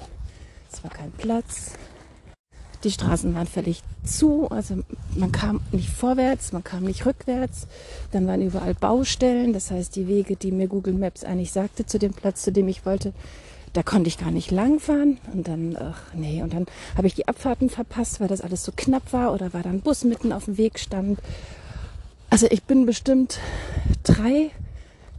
es 0.73 0.83
war 0.83 0.91
kein 0.91 1.13
Platz, 1.13 1.73
die 2.85 2.91
Straßen 2.91 3.35
waren 3.35 3.47
völlig 3.47 3.83
zu, 4.05 4.49
also 4.51 4.77
man 5.15 5.33
kam 5.33 5.61
nicht 5.73 5.89
vorwärts, 5.89 6.53
man 6.53 6.63
kam 6.63 6.85
nicht 6.85 7.07
rückwärts, 7.07 7.67
dann 8.13 8.27
waren 8.27 8.43
überall 8.43 8.75
Baustellen, 8.75 9.53
das 9.53 9.71
heißt 9.71 9.97
die 9.97 10.09
Wege, 10.09 10.37
die 10.37 10.53
mir 10.53 10.69
Google 10.69 10.95
Maps 10.95 11.25
eigentlich 11.25 11.53
sagte 11.53 11.87
zu 11.87 11.99
dem 11.99 12.13
Platz, 12.13 12.43
zu 12.43 12.53
dem 12.53 12.69
ich 12.69 12.85
wollte, 12.85 13.13
da 13.77 13.83
konnte 13.83 14.09
ich 14.09 14.17
gar 14.17 14.31
nicht 14.31 14.51
langfahren 14.51 15.19
und 15.35 15.49
dann, 15.49 15.77
ach 15.79 16.15
nee, 16.15 16.43
und 16.43 16.55
dann 16.55 16.65
habe 16.97 17.09
ich 17.09 17.15
die 17.15 17.29
Abfahrten 17.29 17.69
verpasst, 17.69 18.21
weil 18.21 18.29
das 18.29 18.41
alles 18.41 18.65
so 18.65 18.73
knapp 18.75 19.13
war 19.13 19.35
oder 19.35 19.53
war 19.53 19.63
dann 19.63 19.83
Bus 19.83 20.03
mitten 20.05 20.33
auf 20.33 20.47
dem 20.47 20.57
Weg 20.57 20.79
stand. 20.79 21.19
Also 22.31 22.47
ich 22.49 22.63
bin 22.63 22.87
bestimmt 22.87 23.39
drei 24.03 24.51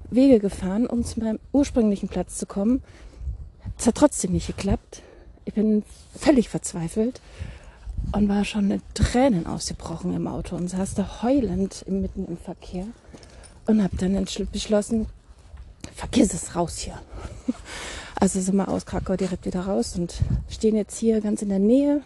Wege 0.10 0.40
gefahren, 0.40 0.88
um 0.88 1.04
zu 1.04 1.20
meinem 1.20 1.40
ursprünglichen 1.52 2.10
Platz 2.10 2.38
zu 2.38 2.48
kommen. 2.48 2.82
Es 3.78 3.86
hat 3.86 3.94
trotzdem 3.94 4.32
nicht 4.32 4.48
geklappt. 4.48 5.04
Ich 5.46 5.54
bin 5.54 5.84
völlig 6.18 6.50
verzweifelt 6.50 7.22
und 8.12 8.28
war 8.28 8.44
schon 8.44 8.68
mit 8.68 8.82
Tränen 8.96 9.46
ausgebrochen 9.46 10.16
im 10.16 10.28
Auto 10.28 10.56
und 10.56 10.68
saß 10.68 10.96
da 10.96 11.22
heulend 11.22 11.86
mitten 11.88 12.26
im 12.26 12.38
Verkehr 12.38 12.88
und 13.68 13.84
habe 13.84 13.96
dann 13.98 14.26
beschlossen, 14.52 15.06
vergiss 15.94 16.34
es 16.34 16.56
raus 16.56 16.80
hier. 16.80 17.00
Also 18.20 18.42
sind 18.42 18.56
wir 18.56 18.68
aus 18.68 18.86
Krakau 18.86 19.16
direkt 19.16 19.46
wieder 19.46 19.62
raus 19.62 19.96
und 19.96 20.16
stehen 20.50 20.76
jetzt 20.76 20.98
hier 20.98 21.22
ganz 21.22 21.42
in 21.42 21.50
der 21.50 21.60
Nähe 21.60 22.02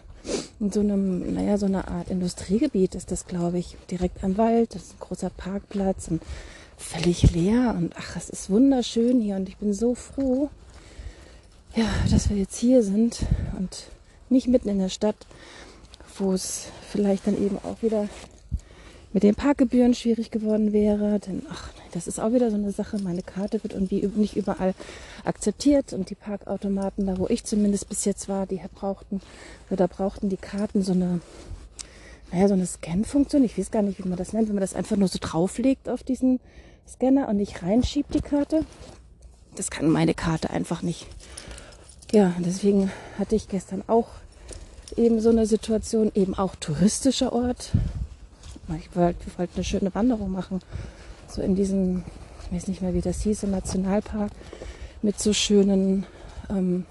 in 0.60 0.70
so 0.70 0.80
einem, 0.80 1.34
naja, 1.34 1.58
so 1.58 1.66
einer 1.66 1.88
Art 1.88 2.10
Industriegebiet 2.10 2.94
ist 2.94 3.10
das, 3.10 3.26
glaube 3.26 3.58
ich, 3.58 3.76
direkt 3.90 4.22
am 4.22 4.36
Wald. 4.36 4.74
Das 4.74 4.82
ist 4.82 4.92
ein 4.92 5.00
großer 5.00 5.30
Parkplatz 5.30 6.08
und 6.08 6.22
völlig 6.76 7.32
leer 7.32 7.74
und 7.76 7.94
ach, 7.96 8.16
es 8.16 8.28
ist 8.28 8.50
wunderschön 8.50 9.20
hier 9.20 9.36
und 9.36 9.48
ich 9.48 9.56
bin 9.56 9.72
so 9.72 9.94
froh, 9.94 10.50
ja, 11.74 11.86
dass 12.10 12.28
wir 12.28 12.36
jetzt 12.36 12.58
hier 12.58 12.82
sind 12.82 13.20
und 13.58 13.88
nicht 14.28 14.48
mitten 14.48 14.68
in 14.68 14.78
der 14.78 14.88
Stadt, 14.90 15.16
wo 16.18 16.32
es 16.32 16.66
vielleicht 16.90 17.26
dann 17.26 17.42
eben 17.42 17.58
auch 17.58 17.82
wieder 17.82 18.08
mit 19.12 19.22
den 19.22 19.34
Parkgebühren 19.34 19.94
schwierig 19.94 20.30
geworden 20.30 20.72
wäre. 20.72 21.18
Denn 21.18 21.42
ach, 21.50 21.70
das 21.92 22.06
ist 22.06 22.18
auch 22.18 22.32
wieder 22.32 22.50
so 22.50 22.56
eine 22.56 22.72
Sache. 22.72 22.98
Meine 22.98 23.22
Karte 23.22 23.62
wird 23.62 23.74
irgendwie 23.74 24.06
nicht 24.14 24.36
überall 24.36 24.74
akzeptiert 25.24 25.92
und 25.92 26.10
die 26.10 26.14
Parkautomaten, 26.14 27.06
da 27.06 27.18
wo 27.18 27.26
ich 27.28 27.44
zumindest 27.44 27.88
bis 27.88 28.04
jetzt 28.04 28.28
war, 28.28 28.46
die 28.46 28.60
brauchten 28.74 29.20
oder 29.70 29.88
brauchten 29.88 30.28
die 30.28 30.36
Karten 30.36 30.82
so 30.82 30.92
eine, 30.92 31.20
naja, 32.32 32.48
so 32.48 32.54
eine 32.54 32.66
Scan-Funktion. 32.66 33.44
Ich 33.44 33.58
weiß 33.58 33.70
gar 33.70 33.82
nicht, 33.82 34.02
wie 34.02 34.08
man 34.08 34.18
das 34.18 34.32
nennt, 34.32 34.48
wenn 34.48 34.54
man 34.54 34.62
das 34.62 34.74
einfach 34.74 34.96
nur 34.96 35.08
so 35.08 35.18
drauflegt 35.20 35.88
auf 35.88 36.02
diesen 36.02 36.40
Scanner 36.88 37.28
und 37.28 37.36
nicht 37.36 37.62
reinschiebt 37.62 38.14
die 38.14 38.20
Karte. 38.20 38.64
Das 39.56 39.70
kann 39.70 39.88
meine 39.88 40.14
Karte 40.14 40.50
einfach 40.50 40.82
nicht. 40.82 41.06
Ja, 42.10 42.34
deswegen 42.38 42.90
hatte 43.18 43.36
ich 43.36 43.48
gestern 43.48 43.82
auch 43.86 44.08
eben 44.96 45.20
so 45.20 45.30
eine 45.30 45.46
Situation, 45.46 46.10
eben 46.14 46.34
auch 46.34 46.56
touristischer 46.56 47.32
Ort. 47.32 47.72
Ich 48.78 48.94
wollte, 48.96 49.26
wir 49.26 49.38
wollten 49.38 49.54
eine 49.56 49.64
schöne 49.64 49.94
Wanderung 49.94 50.30
machen 50.30 50.60
so 51.34 51.42
in 51.42 51.54
diesem, 51.54 52.04
ich 52.44 52.52
weiß 52.52 52.68
nicht 52.68 52.82
mehr, 52.82 52.94
wie 52.94 53.00
das 53.00 53.22
hieß, 53.22 53.44
im 53.44 53.52
Nationalpark 53.52 54.30
mit 55.00 55.18
so 55.18 55.32
schönen 55.32 56.06
ähm, 56.50 56.86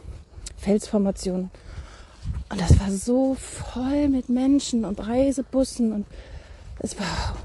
Felsformationen. 0.57 1.51
Und 2.49 2.61
das 2.61 2.79
war 2.79 2.91
so 2.91 3.35
voll 3.35 4.09
mit 4.09 4.29
Menschen 4.29 4.83
und 4.85 4.99
Reisebussen 5.07 5.93
und 5.93 6.05
es 6.79 6.99
war, 6.99 7.35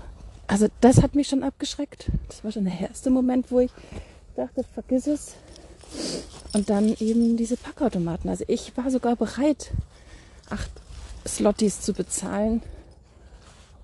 also 0.46 0.66
das 0.80 1.02
hat 1.02 1.14
mich 1.14 1.28
schon 1.28 1.42
abgeschreckt. 1.42 2.10
Das 2.28 2.42
war 2.42 2.52
schon 2.52 2.64
der 2.64 2.80
erste 2.80 3.10
Moment, 3.10 3.50
wo 3.50 3.60
ich 3.60 3.70
dachte, 4.34 4.64
vergiss 4.74 5.06
es. 5.06 5.34
Und 6.52 6.68
dann 6.70 6.96
eben 6.98 7.36
diese 7.36 7.56
Packautomaten. 7.56 8.28
Also 8.28 8.44
ich 8.48 8.76
war 8.76 8.90
sogar 8.90 9.16
bereit, 9.16 9.70
acht 10.50 10.70
Slotties 11.26 11.80
zu 11.82 11.92
bezahlen, 11.92 12.62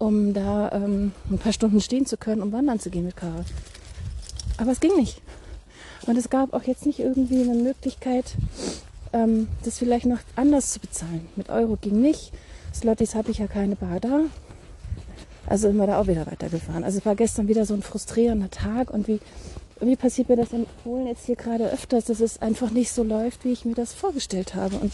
um 0.02 0.34
da 0.34 0.72
ähm, 0.72 1.12
ein 1.30 1.38
paar 1.38 1.52
Stunden 1.52 1.80
stehen 1.80 2.06
zu 2.06 2.16
können, 2.16 2.42
um 2.42 2.50
wandern 2.50 2.80
zu 2.80 2.90
gehen 2.90 3.04
mit 3.04 3.16
Karl. 3.16 3.44
Aber 4.58 4.72
es 4.72 4.80
ging 4.80 4.96
nicht. 4.96 5.22
Und 6.06 6.18
es 6.18 6.28
gab 6.28 6.52
auch 6.54 6.64
jetzt 6.64 6.86
nicht 6.86 6.98
irgendwie 6.98 7.42
eine 7.42 7.54
Möglichkeit, 7.54 8.34
ähm, 9.12 9.46
das 9.64 9.78
vielleicht 9.78 10.06
noch 10.06 10.18
anders 10.34 10.72
zu 10.72 10.80
bezahlen. 10.80 11.28
Mit 11.36 11.50
Euro 11.50 11.78
ging 11.80 12.00
nicht. 12.00 12.32
Slotties 12.74 13.14
habe 13.14 13.30
ich 13.30 13.38
ja 13.38 13.46
keine 13.46 13.76
Bar 13.76 14.00
da. 14.00 14.22
Also 15.46 15.68
sind 15.68 15.76
wir 15.76 15.86
da 15.86 16.00
auch 16.00 16.08
wieder 16.08 16.26
weitergefahren. 16.26 16.82
Also 16.82 16.98
es 16.98 17.06
war 17.06 17.14
gestern 17.14 17.46
wieder 17.46 17.64
so 17.64 17.74
ein 17.74 17.82
frustrierender 17.82 18.50
Tag 18.50 18.90
und 18.90 19.06
wie 19.06 19.20
irgendwie 19.76 19.96
passiert 19.96 20.28
mir 20.28 20.36
das 20.36 20.52
in 20.52 20.66
Polen 20.82 21.06
jetzt 21.06 21.26
hier 21.26 21.36
gerade 21.36 21.70
öfters, 21.70 22.06
dass 22.06 22.18
es 22.18 22.42
einfach 22.42 22.70
nicht 22.70 22.90
so 22.90 23.04
läuft, 23.04 23.44
wie 23.44 23.52
ich 23.52 23.64
mir 23.64 23.76
das 23.76 23.92
vorgestellt 23.94 24.56
habe. 24.56 24.74
Und 24.76 24.92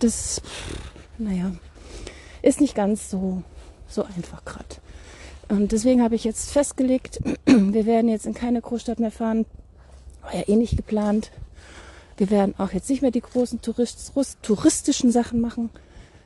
das, 0.00 0.42
naja, 1.16 1.52
ist 2.42 2.60
nicht 2.60 2.74
ganz 2.74 3.10
so, 3.10 3.42
so 3.88 4.04
einfach 4.04 4.44
gerade. 4.44 4.76
Und 5.48 5.72
deswegen 5.72 6.02
habe 6.02 6.14
ich 6.14 6.24
jetzt 6.24 6.50
festgelegt, 6.50 7.20
wir 7.46 7.86
werden 7.86 8.08
jetzt 8.08 8.26
in 8.26 8.34
keine 8.34 8.60
Großstadt 8.60 9.00
mehr 9.00 9.10
fahren. 9.10 9.46
War 10.22 10.34
ja 10.34 10.48
eh 10.48 10.56
nicht 10.56 10.76
geplant. 10.76 11.30
Wir 12.16 12.30
werden 12.30 12.54
auch 12.58 12.72
jetzt 12.72 12.90
nicht 12.90 13.02
mehr 13.02 13.10
die 13.10 13.22
großen 13.22 13.62
Tourist 13.62 14.12
touristischen 14.42 15.10
Sachen 15.10 15.40
machen, 15.40 15.70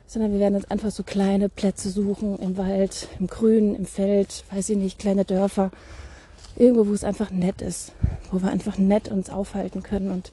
sondern 0.05 0.33
wir 0.33 0.39
werden 0.39 0.55
uns 0.55 0.69
einfach 0.69 0.91
so 0.91 1.03
kleine 1.03 1.49
Plätze 1.49 1.89
suchen 1.89 2.37
im 2.39 2.57
Wald, 2.57 3.07
im 3.19 3.27
Grün, 3.27 3.75
im 3.75 3.85
Feld, 3.85 4.43
weiß 4.51 4.69
ich 4.69 4.77
nicht, 4.77 4.99
kleine 4.99 5.25
Dörfer 5.25 5.71
irgendwo, 6.57 6.87
wo 6.87 6.93
es 6.93 7.03
einfach 7.03 7.31
nett 7.31 7.61
ist, 7.61 7.91
wo 8.31 8.41
wir 8.41 8.49
einfach 8.49 8.77
nett 8.77 9.09
uns 9.09 9.29
aufhalten 9.29 9.83
können 9.83 10.11
und 10.11 10.31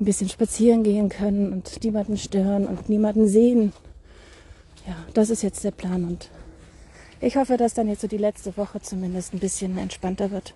ein 0.00 0.04
bisschen 0.04 0.28
spazieren 0.28 0.82
gehen 0.82 1.08
können 1.08 1.52
und 1.52 1.82
niemanden 1.84 2.16
stören 2.16 2.66
und 2.66 2.88
niemanden 2.88 3.28
sehen. 3.28 3.72
Ja, 4.86 4.96
das 5.14 5.30
ist 5.30 5.42
jetzt 5.42 5.64
der 5.64 5.70
Plan 5.70 6.04
und 6.04 6.30
ich 7.20 7.36
hoffe, 7.36 7.56
dass 7.56 7.74
dann 7.74 7.88
jetzt 7.88 8.00
so 8.00 8.08
die 8.08 8.16
letzte 8.16 8.56
Woche 8.56 8.80
zumindest 8.80 9.32
ein 9.32 9.38
bisschen 9.38 9.78
entspannter 9.78 10.30
wird. 10.30 10.54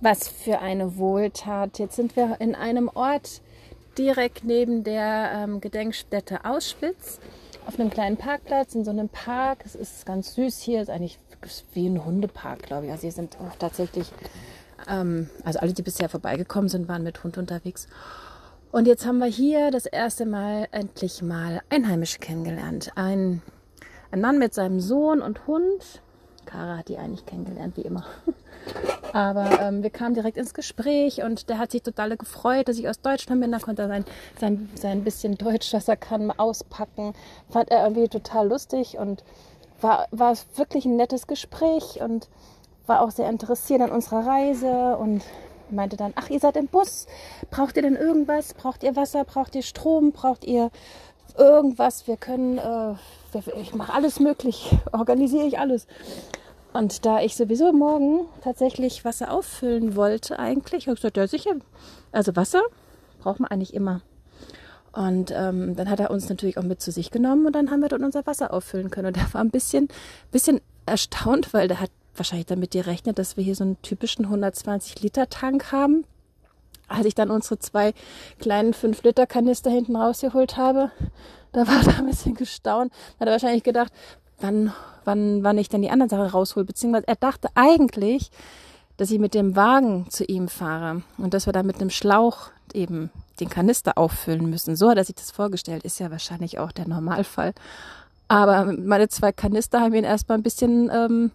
Was 0.00 0.28
für 0.28 0.60
eine 0.60 0.96
Wohltat. 0.96 1.78
Jetzt 1.78 1.96
sind 1.96 2.14
wir 2.14 2.36
in 2.38 2.54
einem 2.54 2.88
Ort 2.92 3.40
direkt 3.98 4.44
neben 4.44 4.84
der 4.84 5.32
ähm, 5.34 5.60
Gedenkstätte 5.60 6.44
Auschwitz 6.44 7.20
auf 7.66 7.80
einem 7.80 7.90
kleinen 7.90 8.16
Parkplatz 8.16 8.74
in 8.74 8.84
so 8.84 8.90
einem 8.90 9.08
Park. 9.08 9.62
Es 9.64 9.74
ist 9.74 10.04
ganz 10.04 10.34
süß 10.34 10.60
hier, 10.60 10.82
ist 10.82 10.90
eigentlich 10.90 11.18
wie 11.72 11.88
ein 11.88 12.04
Hundepark, 12.04 12.62
glaube 12.62 12.86
ich. 12.86 12.92
Also 12.92 13.02
hier 13.02 13.12
sind 13.12 13.38
auch 13.40 13.56
tatsächlich, 13.58 14.12
ähm, 14.88 15.28
also 15.44 15.58
alle, 15.58 15.72
die 15.72 15.82
bisher 15.82 16.08
vorbeigekommen 16.08 16.68
sind, 16.68 16.88
waren 16.88 17.02
mit 17.02 17.22
Hund 17.24 17.38
unterwegs. 17.38 17.86
Und 18.72 18.86
jetzt 18.86 19.06
haben 19.06 19.18
wir 19.18 19.26
hier 19.26 19.70
das 19.70 19.86
erste 19.86 20.26
Mal 20.26 20.66
endlich 20.72 21.22
mal 21.22 21.62
Einheimische 21.70 22.18
kennengelernt. 22.18 22.90
Ein, 22.96 23.40
ein 24.10 24.20
Mann 24.20 24.38
mit 24.38 24.52
seinem 24.52 24.80
Sohn 24.80 25.22
und 25.22 25.46
Hund. 25.46 26.02
Kara 26.44 26.78
hat 26.78 26.88
die 26.88 26.98
eigentlich 26.98 27.24
kennengelernt, 27.24 27.76
wie 27.76 27.82
immer. 27.82 28.04
Aber 29.12 29.60
ähm, 29.60 29.84
wir 29.84 29.90
kamen 29.90 30.14
direkt 30.14 30.36
ins 30.36 30.54
Gespräch 30.54 31.22
und 31.22 31.48
der 31.48 31.58
hat 31.58 31.70
sich 31.70 31.82
total 31.82 32.16
gefreut, 32.16 32.66
dass 32.66 32.78
ich 32.78 32.88
aus 32.88 33.00
Deutschland 33.00 33.40
bin. 33.40 33.52
Da 33.52 33.60
konnte 33.60 33.82
er 33.82 33.88
sein, 33.88 34.04
sein, 34.40 34.68
sein 34.74 35.04
bisschen 35.04 35.36
Deutsch, 35.36 35.72
was 35.72 35.86
er 35.86 35.96
kann, 35.96 36.32
auspacken. 36.32 37.12
Fand 37.48 37.70
er 37.70 37.84
irgendwie 37.84 38.08
total 38.08 38.48
lustig 38.48 38.98
und 38.98 39.22
war, 39.80 40.08
war 40.10 40.36
wirklich 40.56 40.84
ein 40.84 40.96
nettes 40.96 41.28
Gespräch 41.28 42.00
und 42.00 42.28
war 42.86 43.00
auch 43.00 43.10
sehr 43.10 43.28
interessiert 43.28 43.80
an 43.80 43.90
unserer 43.90 44.26
Reise 44.26 44.96
und 44.96 45.22
meinte 45.70 45.96
dann, 45.96 46.12
ach, 46.16 46.30
ihr 46.30 46.40
seid 46.40 46.56
im 46.56 46.68
Bus. 46.68 47.06
Braucht 47.50 47.76
ihr 47.76 47.82
denn 47.82 47.96
irgendwas? 47.96 48.54
Braucht 48.54 48.82
ihr 48.82 48.96
Wasser? 48.96 49.24
Braucht 49.24 49.54
ihr 49.54 49.62
Strom? 49.62 50.12
Braucht 50.12 50.44
ihr 50.44 50.70
irgendwas? 51.36 52.06
Wir 52.06 52.16
können, 52.16 52.58
äh, 52.58 52.94
ich 53.60 53.74
mache 53.74 53.92
alles 53.92 54.20
möglich, 54.20 54.76
organisiere 54.92 55.46
ich 55.46 55.58
alles. 55.58 55.86
Und 56.72 57.06
da 57.06 57.20
ich 57.20 57.36
sowieso 57.36 57.72
morgen 57.72 58.26
tatsächlich 58.42 59.04
Wasser 59.04 59.30
auffüllen 59.30 59.94
wollte, 59.94 60.38
eigentlich, 60.38 60.86
habe 60.86 60.94
ich 60.94 61.00
gesagt, 61.00 61.16
ja 61.16 61.26
sicher. 61.28 61.52
Also 62.10 62.34
Wasser 62.34 62.62
braucht 63.20 63.40
man 63.40 63.50
eigentlich 63.50 63.74
immer. 63.74 64.00
Und 64.92 65.32
ähm, 65.32 65.74
dann 65.76 65.90
hat 65.90 66.00
er 66.00 66.10
uns 66.10 66.28
natürlich 66.28 66.58
auch 66.58 66.62
mit 66.62 66.80
zu 66.80 66.92
sich 66.92 67.10
genommen 67.10 67.46
und 67.46 67.54
dann 67.54 67.70
haben 67.70 67.80
wir 67.80 67.88
dort 67.88 68.02
unser 68.02 68.26
Wasser 68.26 68.52
auffüllen 68.52 68.90
können. 68.90 69.08
Und 69.08 69.16
er 69.16 69.32
war 69.34 69.40
ein 69.40 69.50
bisschen, 69.50 69.88
bisschen 70.30 70.60
erstaunt, 70.86 71.52
weil 71.52 71.68
der 71.68 71.80
hat 71.80 71.90
wahrscheinlich 72.16 72.46
damit 72.46 72.72
gerechnet, 72.72 73.18
dass 73.18 73.36
wir 73.36 73.44
hier 73.44 73.54
so 73.54 73.64
einen 73.64 73.80
typischen 73.82 74.26
120 74.26 75.02
Liter 75.02 75.28
Tank 75.28 75.72
haben. 75.72 76.04
Als 76.88 77.06
ich 77.06 77.14
dann 77.14 77.30
unsere 77.30 77.58
zwei 77.58 77.94
kleinen 78.38 78.74
5 78.74 79.02
Liter 79.02 79.26
Kanister 79.26 79.70
hinten 79.70 79.96
rausgeholt 79.96 80.56
habe, 80.56 80.90
da 81.52 81.66
war 81.66 81.86
er 81.86 81.98
ein 81.98 82.06
bisschen 82.06 82.34
gestaunt. 82.34 82.92
Hat 83.18 83.26
er 83.26 83.32
wahrscheinlich 83.32 83.62
gedacht, 83.62 83.92
wann, 84.38 84.72
wann, 85.04 85.42
wann 85.42 85.58
ich 85.58 85.68
dann 85.68 85.82
die 85.82 85.90
anderen 85.90 86.10
Sachen 86.10 86.26
raushole. 86.26 86.66
Beziehungsweise 86.66 87.08
er 87.08 87.16
dachte 87.16 87.48
eigentlich, 87.54 88.30
dass 88.96 89.10
ich 89.10 89.18
mit 89.18 89.34
dem 89.34 89.56
Wagen 89.56 90.06
zu 90.10 90.24
ihm 90.24 90.48
fahre 90.48 91.02
und 91.18 91.34
dass 91.34 91.46
wir 91.46 91.52
da 91.52 91.62
mit 91.62 91.80
einem 91.80 91.90
Schlauch 91.90 92.50
eben 92.72 93.10
den 93.40 93.48
Kanister 93.48 93.98
auffüllen 93.98 94.48
müssen. 94.48 94.76
So 94.76 94.90
hat 94.90 94.98
er 94.98 95.04
sich 95.04 95.16
das 95.16 95.30
vorgestellt. 95.30 95.84
Ist 95.84 95.98
ja 96.00 96.10
wahrscheinlich 96.10 96.58
auch 96.58 96.72
der 96.72 96.86
Normalfall. 96.86 97.52
Aber 98.28 98.64
meine 98.64 99.08
zwei 99.08 99.32
Kanister 99.32 99.80
haben 99.80 99.94
ihn 99.94 100.04
erstmal 100.04 100.38
ein 100.38 100.42
bisschen, 100.42 100.90
ähm, 100.92 101.30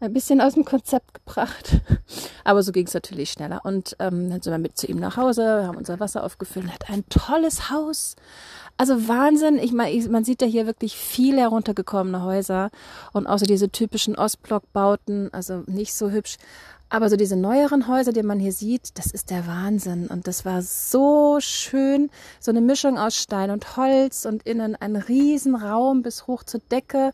ein 0.00 0.12
bisschen 0.12 0.40
aus 0.40 0.54
dem 0.54 0.64
Konzept 0.64 1.14
gebracht. 1.14 1.80
Aber 2.44 2.62
so 2.62 2.72
ging 2.72 2.86
es 2.86 2.94
natürlich 2.94 3.30
schneller. 3.30 3.64
Und 3.64 3.96
ähm, 3.98 4.30
dann 4.30 4.40
sind 4.40 4.52
wir 4.52 4.58
mit 4.58 4.76
zu 4.76 4.86
ihm 4.86 4.98
nach 4.98 5.16
Hause, 5.16 5.66
haben 5.66 5.76
unser 5.76 6.00
Wasser 6.00 6.24
aufgefüllt. 6.24 6.66
Er 6.66 6.74
hat 6.74 6.90
ein 6.90 7.04
tolles 7.08 7.70
Haus. 7.70 8.16
Also 8.76 9.08
Wahnsinn. 9.08 9.58
Ich 9.58 9.72
meine, 9.72 10.08
man 10.08 10.24
sieht 10.24 10.40
ja 10.40 10.46
hier 10.46 10.66
wirklich 10.66 10.96
viel 10.96 11.38
heruntergekommene 11.38 12.22
Häuser 12.22 12.70
und 13.12 13.26
so 13.38 13.44
diese 13.44 13.70
typischen 13.70 14.14
Ostblock-Bauten, 14.16 15.32
also 15.32 15.64
nicht 15.66 15.94
so 15.94 16.10
hübsch. 16.10 16.36
Aber 16.90 17.10
so 17.10 17.16
diese 17.16 17.36
neueren 17.36 17.86
Häuser, 17.86 18.12
die 18.12 18.22
man 18.22 18.38
hier 18.40 18.52
sieht, 18.52 18.96
das 18.96 19.06
ist 19.08 19.30
der 19.30 19.46
Wahnsinn. 19.46 20.06
Und 20.06 20.26
das 20.26 20.46
war 20.46 20.62
so 20.62 21.38
schön. 21.40 22.08
So 22.40 22.50
eine 22.50 22.62
Mischung 22.62 22.96
aus 22.96 23.16
Stein 23.16 23.50
und 23.50 23.76
Holz 23.76 24.24
und 24.24 24.44
innen 24.44 24.74
ein 24.74 24.96
Riesenraum 24.96 26.00
bis 26.02 26.26
hoch 26.26 26.44
zur 26.44 26.60
Decke 26.70 27.12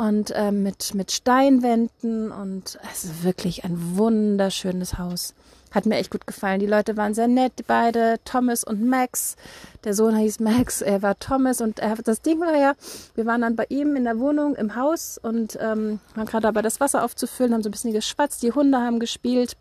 und 0.00 0.30
äh, 0.30 0.50
mit, 0.50 0.94
mit 0.94 1.12
Steinwänden. 1.12 2.32
Und 2.32 2.78
es 2.90 3.04
ist 3.04 3.22
wirklich 3.22 3.64
ein 3.64 3.98
wunderschönes 3.98 4.96
Haus. 4.96 5.34
Hat 5.72 5.84
mir 5.84 5.96
echt 5.96 6.10
gut 6.10 6.26
gefallen. 6.26 6.58
Die 6.58 6.66
Leute 6.66 6.96
waren 6.96 7.12
sehr 7.12 7.28
nett, 7.28 7.52
beide, 7.66 8.18
Thomas 8.24 8.64
und 8.64 8.82
Max. 8.82 9.36
Der 9.84 9.92
Sohn 9.92 10.16
hieß 10.16 10.40
Max, 10.40 10.80
er 10.80 11.02
war 11.02 11.18
Thomas 11.18 11.60
und 11.60 11.78
er, 11.80 11.96
das 11.96 12.22
Ding 12.22 12.40
war 12.40 12.56
ja, 12.56 12.74
wir 13.14 13.26
waren 13.26 13.42
dann 13.42 13.56
bei 13.56 13.66
ihm 13.68 13.94
in 13.94 14.04
der 14.04 14.18
Wohnung, 14.18 14.56
im 14.56 14.74
Haus 14.74 15.18
und 15.22 15.58
ähm, 15.60 16.00
waren 16.14 16.26
gerade 16.26 16.42
dabei, 16.42 16.62
das 16.62 16.80
Wasser 16.80 17.04
aufzufüllen, 17.04 17.52
haben 17.52 17.62
so 17.62 17.68
ein 17.68 17.72
bisschen 17.72 17.92
geschwatzt, 17.92 18.42
die 18.42 18.52
Hunde 18.52 18.78
haben 18.78 18.98
gespielt. 19.00 19.56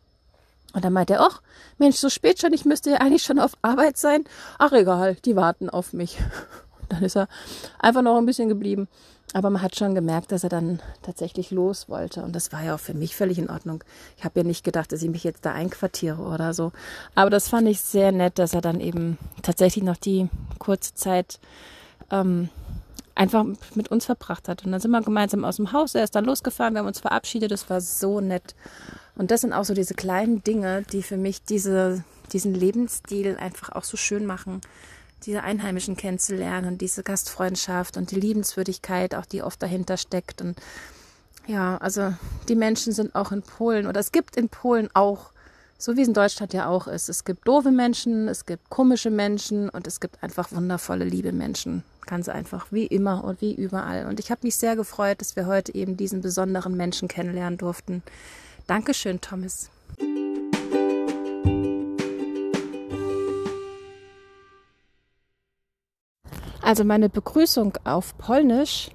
Und 0.74 0.86
dann 0.86 0.94
meinte 0.94 1.16
er, 1.16 1.22
ach, 1.22 1.42
Mensch, 1.78 1.98
so 1.98 2.10
spät 2.10 2.40
schon, 2.40 2.54
ich 2.54 2.66
müsste 2.66 2.92
ja 2.92 2.98
eigentlich 2.98 3.24
schon 3.24 3.40
auf 3.40 3.52
Arbeit 3.62 3.98
sein. 3.98 4.24
Ach 4.58 4.72
egal, 4.72 5.16
die 5.26 5.36
warten 5.36 5.70
auf 5.70 5.94
mich. 5.94 6.18
Und 6.82 6.94
dann 6.94 7.04
ist 7.04 7.18
er 7.18 7.28
einfach 7.78 8.02
noch 8.02 8.18
ein 8.18 8.26
bisschen 8.26 8.50
geblieben. 8.50 8.88
Aber 9.34 9.52
man 9.52 9.62
hat 9.62 9.76
schon 9.76 9.94
gemerkt, 9.94 10.32
dass 10.32 10.44
er 10.44 10.50
dann 10.50 10.82
tatsächlich 11.04 11.52
los 11.52 11.88
wollte. 11.88 12.24
Und 12.24 12.36
das 12.36 12.52
war 12.52 12.64
ja 12.64 12.76
auch 12.76 12.80
für 12.80 12.96
mich 12.96 13.16
völlig 13.16 13.38
in 13.38 13.50
Ordnung. 13.50 13.84
Ich 14.18 14.24
habe 14.24 14.40
ja 14.40 14.44
nicht 14.44 14.64
gedacht, 14.64 14.92
dass 14.92 15.04
ich 15.04 15.10
mich 15.10 15.24
jetzt 15.24 15.46
da 15.46 15.54
einquartiere 15.54 16.22
oder 16.22 16.54
so. 16.54 16.72
Aber 17.14 17.30
das 17.30 17.48
fand 17.48 17.68
ich 17.68 17.80
sehr 17.82 18.12
nett, 18.12 18.40
dass 18.40 18.54
er 18.54 18.62
dann 18.62 18.80
eben 18.80 19.20
tatsächlich 19.44 19.84
noch 19.84 19.98
die 19.98 20.30
kurze 20.58 20.96
Zeit 20.96 21.40
ähm, 22.10 22.50
einfach 23.14 23.46
mit 23.76 23.90
uns 23.90 24.06
verbracht 24.06 24.48
hat. 24.48 24.66
Und 24.66 24.72
dann 24.72 24.82
sind 24.82 24.92
wir 24.92 25.02
gemeinsam 25.02 25.46
aus 25.46 25.58
dem 25.58 25.74
Haus. 25.74 25.94
Er 25.94 26.04
ist 26.04 26.16
dann 26.16 26.26
losgefahren, 26.26 26.74
wir 26.74 26.80
haben 26.80 26.88
uns 26.88 27.00
verabschiedet. 27.00 27.52
Das 27.52 27.70
war 27.70 27.82
so 27.82 28.22
nett. 28.22 28.56
Und 29.16 29.30
das 29.30 29.42
sind 29.42 29.54
auch 29.54 29.66
so 29.66 29.76
diese 29.76 29.94
kleinen 29.94 30.44
Dinge, 30.44 30.84
die 30.92 31.04
für 31.04 31.18
mich 31.18 31.44
diese, 31.44 32.04
diesen 32.34 32.56
Lebensstil 32.56 33.38
einfach 33.38 33.74
auch 33.74 33.84
so 33.84 33.96
schön 33.96 34.26
machen 34.26 34.62
diese 35.26 35.44
Einheimischen 35.44 35.96
kennenzulernen 35.96 36.68
und 36.68 36.82
diese 36.82 37.04
Gastfreundschaft 37.04 37.98
und 37.98 38.12
die 38.12 38.20
Liebenswürdigkeit, 38.20 39.16
auch 39.16 39.26
die 39.26 39.44
oft 39.44 39.62
dahinter 39.62 39.98
steckt. 39.98 40.42
Und 40.42 40.58
ja, 41.48 41.78
also 41.78 42.14
die 42.48 42.56
Menschen 42.56 42.94
sind 42.94 43.16
auch 43.16 43.32
in 43.32 43.42
Polen 43.42 43.88
oder 43.88 44.00
es 44.00 44.12
gibt 44.12 44.36
in 44.36 44.50
Polen 44.50 44.90
auch, 44.94 45.32
so 45.78 45.96
wie 45.96 46.02
es 46.02 46.08
in 46.08 46.14
Deutschland 46.14 46.54
ja 46.54 46.68
auch 46.68 46.88
ist, 46.88 47.10
es 47.10 47.24
gibt 47.26 47.48
doofe 47.48 47.72
Menschen, 47.72 48.28
es 48.28 48.46
gibt 48.46 48.70
komische 48.70 49.10
Menschen 49.10 49.70
und 49.70 49.88
es 49.88 50.00
gibt 50.00 50.22
einfach 50.22 50.52
wundervolle, 50.52 51.06
liebe 51.06 51.32
Menschen. 51.32 51.84
Ganz 52.06 52.28
einfach, 52.28 52.72
wie 52.72 52.88
immer 52.88 53.24
und 53.24 53.42
wie 53.42 53.54
überall. 53.54 54.08
Und 54.08 54.20
ich 54.20 54.32
habe 54.32 54.42
mich 54.44 54.56
sehr 54.56 54.76
gefreut, 54.76 55.22
dass 55.22 55.36
wir 55.36 55.46
heute 55.46 55.76
eben 55.76 55.96
diesen 55.96 56.22
besonderen 56.22 56.76
Menschen 56.76 57.08
kennenlernen 57.08 57.58
durften. 57.58 58.04
Dankeschön, 58.68 59.22
Thomas. 59.22 59.70
Also 66.70 66.84
meine 66.84 67.10
Begrüßung 67.10 67.74
auf 67.84 68.16
Polnisch, 68.20 68.92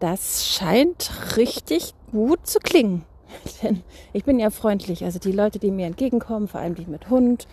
das 0.00 0.46
scheint 0.46 1.36
richtig 1.36 1.92
gut 2.10 2.46
zu 2.46 2.60
klingen. 2.60 3.04
Denn 3.62 3.82
ich 4.14 4.24
bin 4.24 4.38
ja 4.38 4.48
freundlich. 4.48 5.04
Also 5.04 5.18
die 5.18 5.32
Leute, 5.32 5.58
die 5.58 5.70
mir 5.70 5.84
entgegenkommen, 5.84 6.48
vor 6.48 6.60
allem 6.60 6.74
die 6.74 6.86
mit 6.86 7.10
Hund 7.10 7.46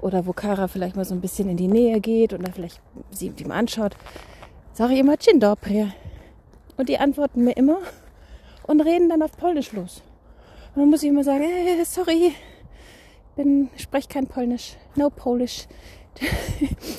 oder 0.00 0.24
wo 0.24 0.32
Kara 0.32 0.68
vielleicht 0.68 0.96
mal 0.96 1.04
so 1.04 1.14
ein 1.14 1.20
bisschen 1.20 1.50
in 1.50 1.58
die 1.58 1.68
Nähe 1.68 2.00
geht 2.00 2.32
oder 2.32 2.50
vielleicht 2.50 2.80
sie 3.10 3.30
mal 3.46 3.58
anschaut, 3.58 3.94
sage 4.72 4.94
ich 4.94 5.00
immer 5.00 5.18
Dzień 5.18 5.38
dobry. 5.38 5.92
Und 6.78 6.88
die 6.88 6.96
antworten 6.96 7.44
mir 7.44 7.58
immer 7.58 7.80
und 8.66 8.80
reden 8.80 9.10
dann 9.10 9.20
auf 9.20 9.32
Polnisch 9.32 9.72
los. 9.72 10.02
Und 10.74 10.80
dann 10.80 10.88
muss 10.88 11.02
ich 11.02 11.10
immer 11.10 11.24
sagen, 11.24 11.42
hey, 11.42 11.84
sorry, 11.84 12.32
bin, 13.36 13.68
spreche 13.76 14.08
kein 14.08 14.28
Polnisch, 14.28 14.78
no 14.96 15.10
Polish. 15.10 15.68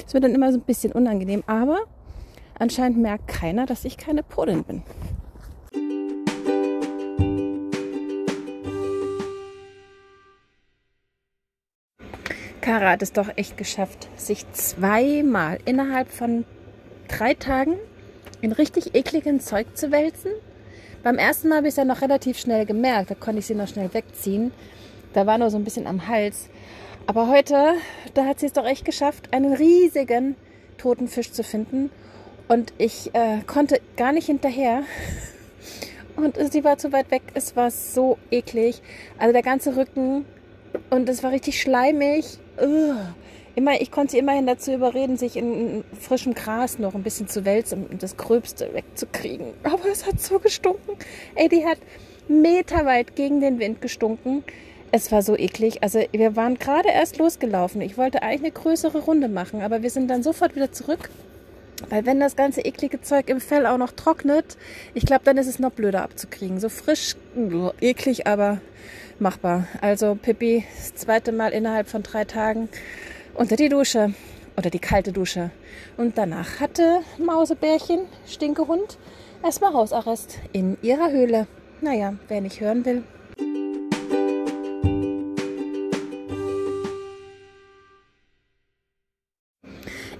das 0.04 0.14
wird 0.14 0.24
dann 0.24 0.36
immer 0.36 0.52
so 0.52 0.60
ein 0.60 0.66
bisschen 0.66 0.92
unangenehm. 0.92 1.44
Aber 1.48 1.80
anscheinend 2.60 2.98
merkt 2.98 3.28
keiner, 3.28 3.66
dass 3.66 3.86
ich 3.86 3.98
keine 3.98 4.24
Polin 4.24 4.64
bin. 4.64 4.84
Kara 12.62 12.90
hat 12.90 13.04
es 13.04 13.14
doch 13.14 13.30
echt 13.36 13.58
geschafft, 13.58 14.10
sich 14.16 14.52
zweimal 14.52 15.60
innerhalb 15.66 16.10
von 16.10 16.46
drei 17.08 17.36
Tagen 17.36 17.76
in 18.42 18.52
richtig 18.52 18.96
ekligen 18.96 19.40
Zeug 19.40 19.78
zu 19.78 19.92
wälzen. 19.92 20.32
Beim 21.04 21.20
ersten 21.20 21.50
Mal 21.50 21.58
habe 21.58 21.68
ich 21.68 21.74
es 21.74 21.78
ja 21.78 21.86
noch 21.86 22.02
relativ 22.02 22.40
schnell 22.40 22.66
gemerkt, 22.66 23.12
da 23.12 23.16
konnte 23.16 23.40
ich 23.40 23.46
sie 23.46 23.54
noch 23.54 23.68
schnell 23.68 23.94
wegziehen. 23.94 24.52
Da 25.14 25.28
war 25.28 25.38
nur 25.38 25.52
so 25.52 25.58
ein 25.58 25.64
bisschen 25.64 25.86
am 25.86 26.08
Hals. 26.08 26.50
Aber 27.06 27.28
heute, 27.28 27.76
da 28.16 28.26
hat 28.26 28.40
sie 28.40 28.48
es 28.48 28.54
doch 28.54 28.66
echt 28.66 28.84
geschafft, 28.84 29.32
einen 29.32 29.54
riesigen 29.54 30.36
toten 30.80 31.08
Fisch 31.08 31.32
zu 31.32 31.44
finden. 31.44 31.92
Und 32.48 32.74
ich 32.78 33.14
äh, 33.14 33.40
konnte 33.48 33.82
gar 33.98 34.12
nicht 34.12 34.28
hinterher. 34.28 34.84
Und 36.16 36.38
sie 36.52 36.64
war 36.64 36.78
zu 36.78 36.92
weit 36.94 37.12
weg. 37.12 37.24
Es 37.34 37.56
war 37.56 37.72
so 37.72 38.18
eklig. 38.32 38.82
Also 39.18 39.34
der 39.34 39.42
ganze 39.42 39.76
Rücken. 39.76 40.26
Und 40.90 41.10
es 41.10 41.24
war 41.24 41.32
richtig 41.32 41.62
schleimig. 41.62 42.38
Ugh. 42.62 42.96
Immer, 43.56 43.80
ich 43.80 43.90
konnte 43.90 44.12
sie 44.12 44.18
immerhin 44.18 44.46
dazu 44.46 44.74
überreden, 44.74 45.16
sich 45.16 45.38
in, 45.38 45.86
frischem 45.98 46.34
Gras 46.34 46.78
noch 46.78 46.94
ein 46.94 47.04
bisschen 47.04 47.30
zu 47.30 47.46
wälzen, 47.46 47.88
um 47.90 47.98
das 47.98 48.18
Gröbste 48.18 48.74
wegzukriegen. 48.74 49.54
Aber 49.64 49.88
es 49.90 50.06
hat 50.06 50.20
so 50.20 50.40
gestunken. 50.40 50.98
Ey, 51.36 51.48
die 51.48 51.66
hat 51.66 51.78
meterweit 52.28 53.16
gegen 53.16 53.40
den 53.40 53.60
Wind 53.60 53.82
gestunken. 53.82 54.44
Es 54.92 55.12
war 55.12 55.22
so 55.22 55.38
eklig. 55.38 55.84
Also 55.84 56.04
wir 56.12 56.36
waren 56.36 56.60
gerade 56.60 56.90
erst 56.90 57.18
losgelaufen. 57.18 57.80
Ich 57.82 57.98
wollte 57.98 58.24
eigentlich 58.24 58.42
eine 58.42 58.52
größere 58.52 59.00
Runde 59.00 59.30
machen, 59.30 59.62
aber 59.62 59.82
wir 59.82 59.90
sind 59.90 60.10
dann 60.10 60.22
sofort 60.22 60.56
wieder 60.56 60.72
zurück. 60.74 61.10
Weil 61.90 62.06
wenn 62.06 62.20
das 62.20 62.36
ganze 62.36 62.62
eklige 62.62 63.02
Zeug 63.02 63.30
im 63.30 63.42
Fell 63.42 63.66
auch 63.66 63.78
noch 63.78 63.92
trocknet, 63.92 64.58
ich 64.94 65.06
glaube, 65.06 65.24
dann 65.26 65.38
ist 65.38 65.48
es 65.48 65.60
noch 65.60 65.72
blöder 65.72 66.04
abzukriegen. 66.04 66.60
So 66.60 66.70
frisch, 66.70 67.16
eklig, 67.82 68.28
aber 68.28 68.60
machbar. 69.20 69.68
Also 69.82 70.16
Pippi, 70.16 70.66
das 70.78 70.96
zweite 70.96 71.32
Mal 71.32 71.52
innerhalb 71.52 71.88
von 71.88 72.04
drei 72.04 72.26
Tagen 72.26 72.70
unter 73.34 73.56
die 73.56 73.70
Dusche 73.70 74.14
oder 74.58 74.70
die 74.70 74.80
kalte 74.80 75.12
Dusche. 75.12 75.52
Und 75.98 76.18
danach 76.18 76.60
hatte 76.60 77.02
Mausebärchen, 77.18 78.02
Stinkehund, 78.26 78.98
erstmal 79.44 79.74
Hausarrest 79.74 80.40
in 80.54 80.78
ihrer 80.82 81.12
Höhle. 81.12 81.48
Naja, 81.82 82.16
wer 82.30 82.42
nicht 82.42 82.62
hören 82.62 82.86
will, 82.86 83.04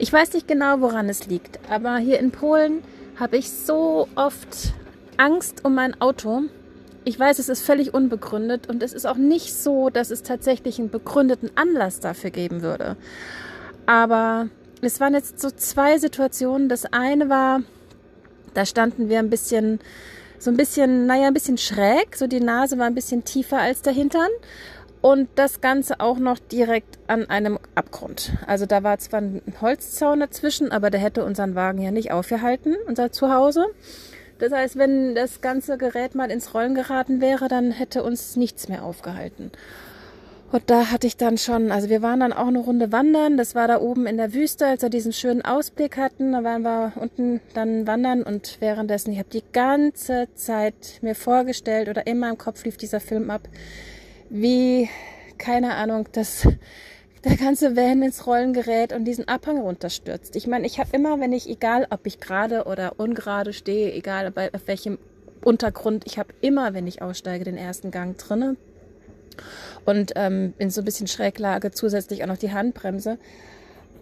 Ich 0.06 0.14
weiß 0.14 0.34
nicht 0.34 0.48
genau, 0.48 0.82
woran 0.82 1.10
es 1.10 1.26
liegt, 1.26 1.58
aber 1.68 1.98
hier 1.98 2.20
in 2.20 2.30
Polen 2.30 2.84
habe 3.20 3.38
ich 3.38 3.50
so 3.50 4.08
oft 4.14 4.72
Angst 5.18 5.66
um 5.66 5.74
mein 5.74 6.00
Auto. 6.00 6.44
Ich 7.06 7.20
weiß, 7.20 7.40
es 7.40 7.50
ist 7.50 7.64
völlig 7.64 7.92
unbegründet 7.92 8.70
und 8.70 8.84
es 8.84 8.94
ist 8.94 9.08
auch 9.08 9.16
nicht 9.16 9.56
so, 9.56 9.90
dass 9.90 10.12
es 10.12 10.22
tatsächlich 10.22 10.78
einen 10.78 10.92
begründeten 10.92 11.50
Anlass 11.56 12.02
dafür 12.02 12.30
geben 12.30 12.62
würde. 12.62 12.98
Aber 13.88 14.48
es 14.82 15.00
waren 15.00 15.16
jetzt 15.16 15.40
so 15.40 15.50
zwei 15.50 15.98
Situationen. 15.98 16.70
Das 16.70 16.86
eine 16.86 17.28
war, 17.28 17.64
da 18.54 18.68
standen 18.68 19.10
wir 19.10 19.18
ein 19.18 19.32
bisschen, 19.32 19.80
so 20.38 20.52
ein 20.52 20.58
bisschen, 20.58 21.08
naja, 21.08 21.26
ein 21.26 21.34
bisschen 21.34 21.58
schräg. 21.58 22.16
So 22.16 22.28
die 22.28 22.42
Nase 22.42 22.78
war 22.78 22.86
ein 22.86 22.94
bisschen 22.94 23.26
tiefer 23.26 23.58
als 23.58 23.82
der 23.82 23.94
Hintern. 23.94 24.30
Und 25.06 25.30
das 25.36 25.62
Ganze 25.62 26.00
auch 26.00 26.18
noch 26.18 26.40
direkt 26.40 26.98
an 27.06 27.30
einem 27.30 27.60
Abgrund. 27.76 28.32
Also 28.48 28.66
da 28.66 28.82
war 28.82 28.98
zwar 28.98 29.22
ein 29.22 29.40
Holzzaun 29.62 30.20
dazwischen, 30.20 30.72
aber 30.72 30.90
der 30.90 31.00
hätte 31.00 31.24
unseren 31.24 31.54
Wagen 31.54 31.80
ja 31.80 31.92
nicht 31.92 32.12
aufgehalten, 32.12 32.76
unser 32.88 33.12
Zuhause. 33.12 33.68
Das 34.40 34.52
heißt, 34.52 34.80
wenn 34.80 35.14
das 35.14 35.42
ganze 35.42 35.78
Gerät 35.78 36.16
mal 36.16 36.32
ins 36.32 36.56
Rollen 36.56 36.74
geraten 36.74 37.22
wäre, 37.22 37.48
dann 37.48 37.70
hätte 37.70 38.02
uns 38.02 38.36
nichts 38.36 38.68
mehr 38.68 38.84
aufgehalten. 38.84 39.52
Und 40.52 40.72
da 40.72 40.90
hatte 40.90 41.06
ich 41.06 41.18
dann 41.18 41.38
schon, 41.38 41.72
also 41.72 41.88
wir 41.88 42.02
waren 42.02 42.22
dann 42.22 42.34
auch 42.34 42.48
eine 42.48 42.58
Runde 42.58 42.92
wandern. 42.92 43.38
Das 43.38 43.54
war 43.54 43.68
da 43.68 43.82
oben 43.82 44.08
in 44.08 44.18
der 44.18 44.34
Wüste, 44.34 44.66
als 44.66 44.82
wir 44.82 44.90
diesen 44.90 45.14
schönen 45.14 45.44
Ausblick 45.44 45.98
hatten. 45.98 46.32
Da 46.32 46.44
waren 46.44 46.64
wir 46.64 46.94
unten 46.96 47.42
dann 47.54 47.86
wandern 47.86 48.24
und 48.24 48.58
währenddessen, 48.60 49.14
ich 49.14 49.20
habe 49.20 49.30
die 49.30 49.44
ganze 49.54 50.30
Zeit 50.34 50.98
mir 51.02 51.14
vorgestellt 51.14 51.90
oder 51.90 52.08
in 52.08 52.18
meinem 52.18 52.40
Kopf 52.40 52.66
lief 52.66 52.78
dieser 52.78 53.00
Film 53.00 53.30
ab, 53.30 53.48
wie, 54.30 54.90
keine 55.38 55.76
Ahnung, 55.76 56.08
dass 56.12 56.48
der 57.24 57.38
ganze 57.38 57.76
Van 57.76 58.04
ins 58.04 58.28
Rollen 58.28 58.54
gerät 58.54 58.94
und 58.94 59.06
diesen 59.06 59.28
Abhang 59.28 59.60
runterstürzt. 59.60 60.36
Ich 60.36 60.46
meine, 60.46 60.68
ich 60.68 60.80
habe 60.80 60.90
immer, 60.94 61.20
wenn 61.20 61.34
ich, 61.34 61.50
egal 61.50 61.88
ob 61.90 62.06
ich 62.06 62.20
gerade 62.20 62.66
oder 62.66 63.00
ungerade 63.00 63.52
stehe, 63.52 63.92
egal 63.94 64.32
bei, 64.32 64.54
auf 64.54 64.68
welchem 64.68 65.00
Untergrund, 65.44 66.04
ich 66.06 66.20
habe 66.20 66.34
immer, 66.42 66.74
wenn 66.74 66.88
ich 66.88 67.02
aussteige, 67.02 67.44
den 67.44 67.58
ersten 67.58 67.92
Gang 67.92 68.18
drinne 68.18 68.58
und 69.86 70.14
ähm, 70.16 70.54
in 70.58 70.70
so 70.70 70.82
ein 70.82 70.86
bisschen 70.86 71.08
Schräglage 71.08 71.72
zusätzlich 71.72 72.24
auch 72.24 72.28
noch 72.28 72.38
die 72.38 72.52
Handbremse. 72.52 73.18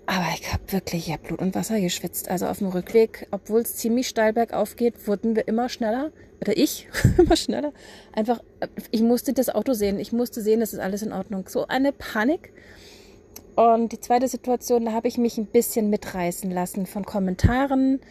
Aber 0.06 0.26
ich 0.38 0.52
habe 0.52 0.63
wirklich, 0.68 1.08
ich 1.08 1.13
habe 1.13 1.24
Blut 1.24 1.39
und 1.39 1.56
Wasser 1.56 1.80
geschwitzt. 1.80 2.30
Also 2.30 2.48
auf 2.48 2.58
dem 2.58 2.68
Rückweg, 2.68 3.28
obwohl 3.32 3.62
es 3.62 3.78
ziemlich 3.78 4.08
steil 4.08 4.34
bergauf 4.34 4.76
geht, 4.76 5.08
wurden 5.08 5.36
wir 5.36 5.48
immer 5.48 5.70
schneller. 5.70 6.12
Oder 6.42 6.58
ich 6.58 6.88
immer 7.18 7.36
schneller. 7.36 7.72
Einfach, 8.12 8.42
ich 8.92 9.02
musste 9.02 9.34
das 9.34 9.50
Auto 9.50 9.74
sehen. 9.74 10.00
Ich 10.00 10.12
musste 10.12 10.42
sehen, 10.42 10.62
es 10.62 10.74
ist 10.74 10.80
alles 10.80 11.04
in 11.04 11.13
Ordnung. 11.13 11.48
So 11.48 11.68
eine 11.68 11.94
Panik. 11.94 12.52
Und 13.56 13.92
die 13.92 14.00
zweite 14.00 14.28
Situation, 14.28 14.86
da 14.86 14.92
habe 14.92 15.08
ich 15.08 15.18
mich 15.18 15.38
ein 15.38 15.46
bisschen 15.46 15.89
mitreißen 15.89 16.50
lassen 16.52 16.86
von 16.86 17.06
Kommentaren 17.06 18.02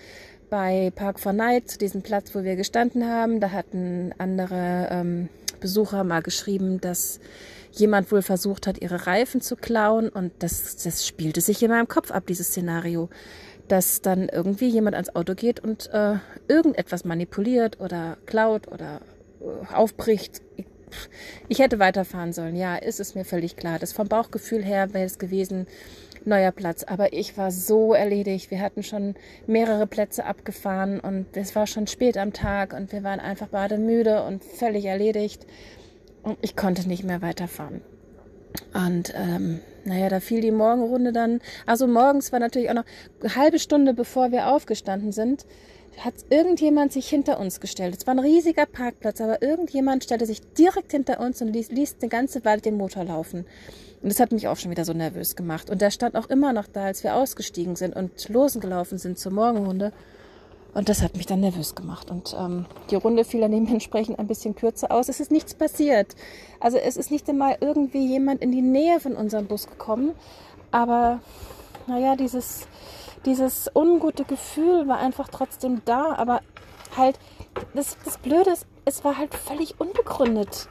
bei 0.48 0.92
Park 0.94 1.18
for 1.18 1.32
Night, 1.32 1.70
zu 1.70 1.78
diesem 1.78 2.02
Platz, 2.02 2.34
wo 2.34 2.44
wir 2.44 2.56
gestanden 2.56 3.08
haben. 3.08 3.40
Da 3.40 3.50
hatten 3.50 4.14
andere 4.18 4.88
ähm, 4.90 5.28
Besucher 5.60 6.04
mal 6.04 6.22
geschrieben, 6.22 6.80
dass 6.80 7.20
jemand 7.72 8.12
wohl 8.12 8.22
versucht 8.22 8.66
hat, 8.66 8.80
ihre 8.80 9.06
Reifen 9.06 9.40
zu 9.40 9.56
klauen. 9.56 10.08
Und 10.08 10.32
das, 10.40 10.76
das 10.76 11.06
spielte 11.06 11.40
sich 11.40 11.62
in 11.62 11.70
meinem 11.70 11.88
Kopf 11.88 12.10
ab, 12.10 12.24
dieses 12.26 12.48
Szenario. 12.48 13.08
Dass 13.68 14.02
dann 14.02 14.28
irgendwie 14.28 14.68
jemand 14.68 14.94
ans 14.94 15.14
Auto 15.14 15.34
geht 15.34 15.60
und 15.60 15.88
äh, 15.92 16.16
irgendetwas 16.48 17.04
manipuliert 17.04 17.80
oder 17.80 18.18
klaut 18.26 18.68
oder 18.68 19.00
äh, 19.40 19.74
aufbricht. 19.74 20.42
Ich, 20.56 20.66
ich 21.48 21.58
hätte 21.60 21.78
weiterfahren 21.78 22.32
sollen. 22.32 22.56
Ja, 22.56 22.76
ist 22.76 23.00
es 23.00 23.14
mir 23.14 23.24
völlig 23.24 23.56
klar. 23.56 23.78
Das 23.78 23.92
vom 23.92 24.08
Bauchgefühl 24.08 24.62
her 24.62 24.92
wäre 24.92 25.06
es 25.06 25.18
gewesen, 25.18 25.66
neuer 26.26 26.52
Platz. 26.52 26.84
Aber 26.84 27.12
ich 27.12 27.38
war 27.38 27.50
so 27.50 27.94
erledigt. 27.94 28.50
Wir 28.50 28.60
hatten 28.60 28.82
schon 28.82 29.14
mehrere 29.46 29.86
Plätze 29.86 30.24
abgefahren 30.24 31.00
und 31.00 31.36
es 31.36 31.54
war 31.54 31.66
schon 31.66 31.86
spät 31.86 32.18
am 32.18 32.32
Tag 32.32 32.74
und 32.74 32.92
wir 32.92 33.02
waren 33.02 33.20
einfach 33.20 33.48
beide 33.48 33.78
müde 33.78 34.24
und 34.24 34.44
völlig 34.44 34.84
erledigt. 34.84 35.46
Und 36.22 36.38
ich 36.40 36.56
konnte 36.56 36.86
nicht 36.88 37.04
mehr 37.04 37.22
weiterfahren. 37.22 37.82
Und 38.74 39.12
ähm, 39.16 39.60
naja, 39.84 40.08
da 40.08 40.20
fiel 40.20 40.40
die 40.40 40.50
Morgenrunde 40.50 41.12
dann. 41.12 41.40
Also 41.66 41.86
morgens 41.86 42.32
war 42.32 42.38
natürlich 42.38 42.70
auch 42.70 42.74
noch 42.74 42.84
eine 43.20 43.36
halbe 43.36 43.58
Stunde 43.58 43.94
bevor 43.94 44.30
wir 44.30 44.48
aufgestanden 44.48 45.12
sind, 45.12 45.46
hat 45.98 46.14
irgendjemand 46.30 46.92
sich 46.92 47.08
hinter 47.08 47.38
uns 47.38 47.60
gestellt. 47.60 47.96
Es 47.98 48.06
war 48.06 48.14
ein 48.14 48.20
riesiger 48.20 48.66
Parkplatz, 48.66 49.20
aber 49.20 49.42
irgendjemand 49.42 50.04
stellte 50.04 50.26
sich 50.26 50.40
direkt 50.54 50.92
hinter 50.92 51.20
uns 51.20 51.42
und 51.42 51.48
ließ, 51.48 51.70
ließ 51.70 51.96
eine 52.00 52.08
ganze 52.08 52.44
Weile 52.44 52.62
den 52.62 52.76
Motor 52.76 53.04
laufen. 53.04 53.44
Und 54.02 54.10
das 54.10 54.18
hat 54.18 54.32
mich 54.32 54.48
auch 54.48 54.56
schon 54.56 54.70
wieder 54.70 54.84
so 54.84 54.92
nervös 54.92 55.36
gemacht. 55.36 55.70
Und 55.70 55.80
der 55.80 55.90
stand 55.90 56.16
auch 56.16 56.28
immer 56.28 56.52
noch 56.52 56.66
da, 56.66 56.84
als 56.84 57.04
wir 57.04 57.14
ausgestiegen 57.14 57.76
sind 57.76 57.94
und 57.94 58.28
losgelaufen 58.28 58.98
sind 58.98 59.18
zur 59.18 59.32
Morgenrunde. 59.32 59.92
Und 60.74 60.88
das 60.88 61.02
hat 61.02 61.16
mich 61.16 61.26
dann 61.26 61.40
nervös 61.40 61.74
gemacht. 61.74 62.10
Und 62.10 62.34
ähm, 62.38 62.66
die 62.90 62.94
Runde 62.94 63.24
fiel 63.24 63.40
dann 63.40 63.52
dementsprechend 63.52 64.18
ein 64.18 64.26
bisschen 64.26 64.54
kürzer 64.54 64.90
aus. 64.90 65.08
Es 65.08 65.20
ist 65.20 65.30
nichts 65.30 65.54
passiert. 65.54 66.14
Also 66.60 66.78
es 66.78 66.96
ist 66.96 67.10
nicht 67.10 67.28
einmal 67.28 67.58
irgendwie 67.60 68.06
jemand 68.06 68.40
in 68.40 68.52
die 68.52 68.62
Nähe 68.62 68.98
von 69.00 69.14
unserem 69.14 69.46
Bus 69.46 69.66
gekommen. 69.66 70.12
Aber 70.70 71.20
naja, 71.86 72.16
dieses, 72.16 72.66
dieses 73.26 73.70
ungute 73.74 74.24
Gefühl 74.24 74.88
war 74.88 74.98
einfach 74.98 75.28
trotzdem 75.28 75.82
da. 75.84 76.14
Aber 76.14 76.40
halt, 76.96 77.18
das, 77.74 77.98
das 78.04 78.16
Blöde 78.16 78.50
ist, 78.50 78.66
es 78.86 79.04
war 79.04 79.18
halt 79.18 79.34
völlig 79.34 79.78
unbegründet. 79.78 80.68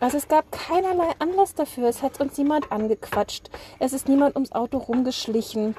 Also 0.00 0.16
es 0.16 0.26
gab 0.26 0.50
keinerlei 0.50 1.12
Anlass 1.20 1.54
dafür. 1.54 1.88
Es 1.88 2.02
hat 2.02 2.20
uns 2.20 2.36
niemand 2.36 2.72
angequatscht. 2.72 3.50
Es 3.78 3.92
ist 3.92 4.08
niemand 4.08 4.34
ums 4.34 4.52
Auto 4.52 4.78
rumgeschlichen. 4.78 5.76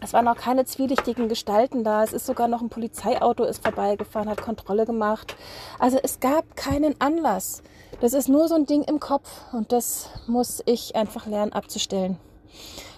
Es 0.00 0.12
waren 0.12 0.28
auch 0.28 0.36
keine 0.36 0.64
zwielichtigen 0.64 1.28
Gestalten 1.28 1.82
da. 1.82 2.04
Es 2.04 2.12
ist 2.12 2.26
sogar 2.26 2.46
noch 2.46 2.62
ein 2.62 2.68
Polizeiauto 2.68 3.44
ist 3.44 3.62
vorbeigefahren, 3.62 4.28
hat 4.28 4.40
Kontrolle 4.40 4.86
gemacht. 4.86 5.36
Also 5.78 5.98
es 6.02 6.20
gab 6.20 6.56
keinen 6.56 7.00
Anlass. 7.00 7.62
Das 8.00 8.12
ist 8.12 8.28
nur 8.28 8.46
so 8.48 8.54
ein 8.54 8.66
Ding 8.66 8.82
im 8.82 9.00
Kopf 9.00 9.28
und 9.52 9.72
das 9.72 10.08
muss 10.28 10.62
ich 10.66 10.94
einfach 10.94 11.26
lernen 11.26 11.52
abzustellen. 11.52 12.16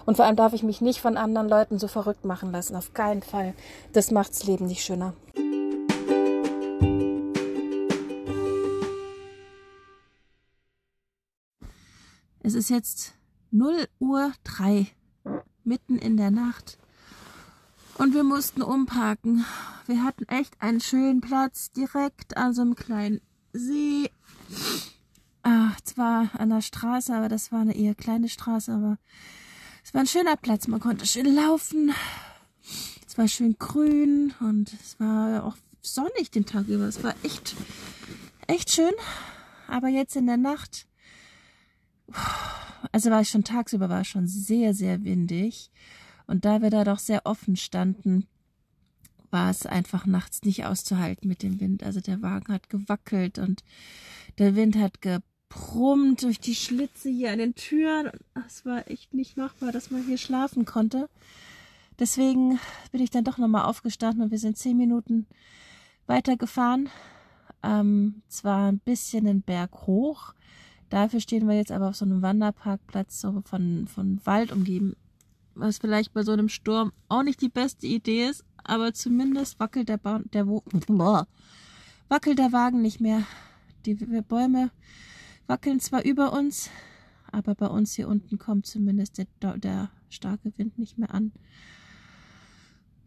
Und 0.05 0.15
vor 0.15 0.25
allem 0.25 0.35
darf 0.35 0.53
ich 0.53 0.63
mich 0.63 0.81
nicht 0.81 0.99
von 0.99 1.17
anderen 1.17 1.49
Leuten 1.49 1.79
so 1.79 1.87
verrückt 1.87 2.25
machen 2.25 2.51
lassen. 2.51 2.75
Auf 2.75 2.93
keinen 2.93 3.23
Fall. 3.23 3.53
Das 3.93 4.11
macht's 4.11 4.43
Leben 4.45 4.65
nicht 4.65 4.83
schöner. 4.83 5.13
Es 12.43 12.55
ist 12.55 12.69
jetzt 12.69 13.13
0 13.51 13.87
Uhr 13.99 14.31
3, 14.43 14.87
mitten 15.63 15.97
in 15.97 16.17
der 16.17 16.31
Nacht. 16.31 16.77
Und 18.01 18.15
wir 18.15 18.23
mussten 18.23 18.63
umparken. 18.63 19.45
Wir 19.85 20.03
hatten 20.03 20.27
echt 20.27 20.59
einen 20.59 20.81
schönen 20.81 21.21
Platz 21.21 21.71
direkt 21.71 22.35
an 22.35 22.51
so 22.51 22.63
einem 22.63 22.73
kleinen 22.73 23.21
See. 23.53 24.09
Ach, 25.43 25.79
zwar 25.81 26.31
an 26.33 26.49
der 26.49 26.61
Straße, 26.61 27.15
aber 27.15 27.29
das 27.29 27.51
war 27.51 27.61
eine 27.61 27.75
eher 27.75 27.93
kleine 27.93 28.27
Straße, 28.27 28.73
aber 28.73 28.97
es 29.83 29.93
war 29.93 30.01
ein 30.01 30.07
schöner 30.07 30.35
Platz. 30.35 30.67
Man 30.67 30.79
konnte 30.79 31.05
schön 31.05 31.27
laufen. 31.27 31.93
Es 33.07 33.19
war 33.19 33.27
schön 33.27 33.55
grün 33.59 34.33
und 34.39 34.73
es 34.73 34.99
war 34.99 35.43
auch 35.43 35.57
sonnig 35.83 36.31
den 36.31 36.47
Tag 36.47 36.69
über. 36.69 36.85
Es 36.85 37.03
war 37.03 37.13
echt, 37.21 37.55
echt 38.47 38.71
schön. 38.71 38.93
Aber 39.67 39.89
jetzt 39.89 40.15
in 40.15 40.25
der 40.25 40.37
Nacht, 40.37 40.87
also 42.91 43.11
war 43.11 43.21
ich 43.21 43.29
schon 43.29 43.43
tagsüber, 43.43 43.89
war 43.89 44.01
es 44.01 44.07
schon 44.07 44.25
sehr, 44.25 44.73
sehr 44.73 45.03
windig. 45.03 45.69
Und 46.31 46.45
da 46.45 46.61
wir 46.61 46.69
da 46.69 46.85
doch 46.85 46.99
sehr 46.99 47.25
offen 47.25 47.57
standen, 47.57 48.25
war 49.31 49.49
es 49.49 49.65
einfach 49.65 50.05
nachts 50.05 50.43
nicht 50.43 50.63
auszuhalten 50.63 51.27
mit 51.27 51.43
dem 51.43 51.59
Wind. 51.59 51.83
Also 51.83 51.99
der 51.99 52.21
Wagen 52.21 52.53
hat 52.53 52.69
gewackelt 52.69 53.37
und 53.37 53.65
der 54.37 54.55
Wind 54.55 54.77
hat 54.77 55.01
gebrummt 55.01 56.23
durch 56.23 56.39
die 56.39 56.55
Schlitze 56.55 57.09
hier 57.09 57.33
an 57.33 57.39
den 57.39 57.53
Türen. 57.53 58.11
Es 58.47 58.65
war 58.65 58.89
echt 58.89 59.13
nicht 59.13 59.35
machbar, 59.35 59.73
dass 59.73 59.91
man 59.91 60.05
hier 60.05 60.17
schlafen 60.17 60.63
konnte. 60.63 61.09
Deswegen 61.99 62.61
bin 62.93 63.01
ich 63.01 63.09
dann 63.09 63.25
doch 63.25 63.37
nochmal 63.37 63.65
aufgestanden 63.65 64.23
und 64.23 64.31
wir 64.31 64.39
sind 64.39 64.57
zehn 64.57 64.77
Minuten 64.77 65.27
weitergefahren. 66.07 66.87
Ähm, 67.61 68.21
zwar 68.29 68.71
ein 68.71 68.79
bisschen 68.79 69.25
den 69.25 69.41
Berg 69.41 69.85
hoch. 69.85 70.33
Dafür 70.89 71.19
stehen 71.19 71.49
wir 71.49 71.57
jetzt 71.57 71.73
aber 71.73 71.89
auf 71.89 71.97
so 71.97 72.05
einem 72.05 72.21
Wanderparkplatz, 72.21 73.19
so 73.19 73.41
von, 73.43 73.89
von 73.89 74.25
Wald 74.25 74.53
umgeben 74.53 74.95
was 75.61 75.77
vielleicht 75.77 76.13
bei 76.13 76.23
so 76.23 76.31
einem 76.31 76.49
Sturm 76.49 76.91
auch 77.07 77.23
nicht 77.23 77.41
die 77.41 77.49
beste 77.49 77.87
Idee 77.87 78.27
ist, 78.27 78.43
aber 78.63 78.93
zumindest 78.93 79.59
wackelt 79.59 79.89
der, 79.89 79.97
ba 79.97 80.19
der 80.33 80.47
wackelt 80.47 82.39
der 82.39 82.51
Wagen 82.51 82.81
nicht 82.81 82.99
mehr. 82.99 83.23
Die 83.85 83.95
Bäume 83.95 84.71
wackeln 85.47 85.79
zwar 85.79 86.03
über 86.03 86.33
uns, 86.33 86.69
aber 87.31 87.55
bei 87.55 87.67
uns 87.67 87.93
hier 87.93 88.07
unten 88.07 88.37
kommt 88.37 88.65
zumindest 88.65 89.17
der, 89.17 89.57
der 89.57 89.91
starke 90.09 90.51
Wind 90.57 90.77
nicht 90.77 90.97
mehr 90.97 91.13
an. 91.13 91.31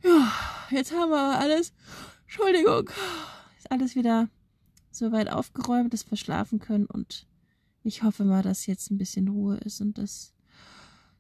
Ja, 0.03 0.33
jetzt 0.71 0.93
haben 0.93 1.11
wir 1.11 1.39
alles, 1.39 1.73
Entschuldigung, 2.25 2.91
ist 3.59 3.71
alles 3.71 3.95
wieder 3.95 4.29
so 4.91 5.13
weit 5.13 5.31
aufgeräumt, 5.31 5.93
dass 5.93 6.11
wir 6.11 6.17
schlafen 6.17 6.59
können 6.59 6.87
und 6.87 7.27
ich 7.83 8.03
hoffe 8.03 8.25
mal, 8.25 8.43
dass 8.43 8.67
jetzt 8.67 8.91
ein 8.91 8.99
bisschen 8.99 9.29
Ruhe 9.29 9.57
ist 9.59 9.81
und 9.81 9.99
dass 9.99 10.35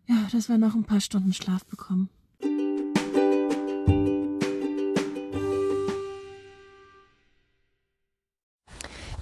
ja, 0.06 0.28
dass 0.32 0.48
wir 0.48 0.58
noch 0.58 0.74
ein 0.74 0.84
paar 0.84 1.00
Stunden 1.00 1.32
Schlaf 1.32 1.64
bekommen. 1.64 2.08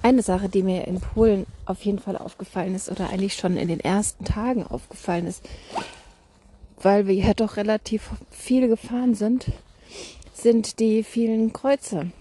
Eine 0.01 0.21
Sache, 0.21 0.49
die 0.49 0.63
mir 0.63 0.85
in 0.85 0.99
Polen 0.99 1.45
auf 1.65 1.85
jeden 1.85 1.99
Fall 1.99 2.17
aufgefallen 2.17 2.75
ist 2.75 2.91
oder 2.91 3.09
eigentlich 3.09 3.35
schon 3.35 3.55
in 3.55 3.69
den 3.69 3.79
ersten 3.79 4.25
Tagen 4.25 4.67
aufgefallen 4.67 5.27
ist, 5.27 5.47
weil 6.81 7.07
wir 7.07 7.15
ja 7.15 7.33
doch 7.33 7.55
relativ 7.55 8.09
viel 8.29 8.67
gefahren 8.67 9.15
sind, 9.15 9.45
sind 10.33 10.79
die 10.81 11.03
vielen 11.03 11.53
Kreuze 11.53 12.11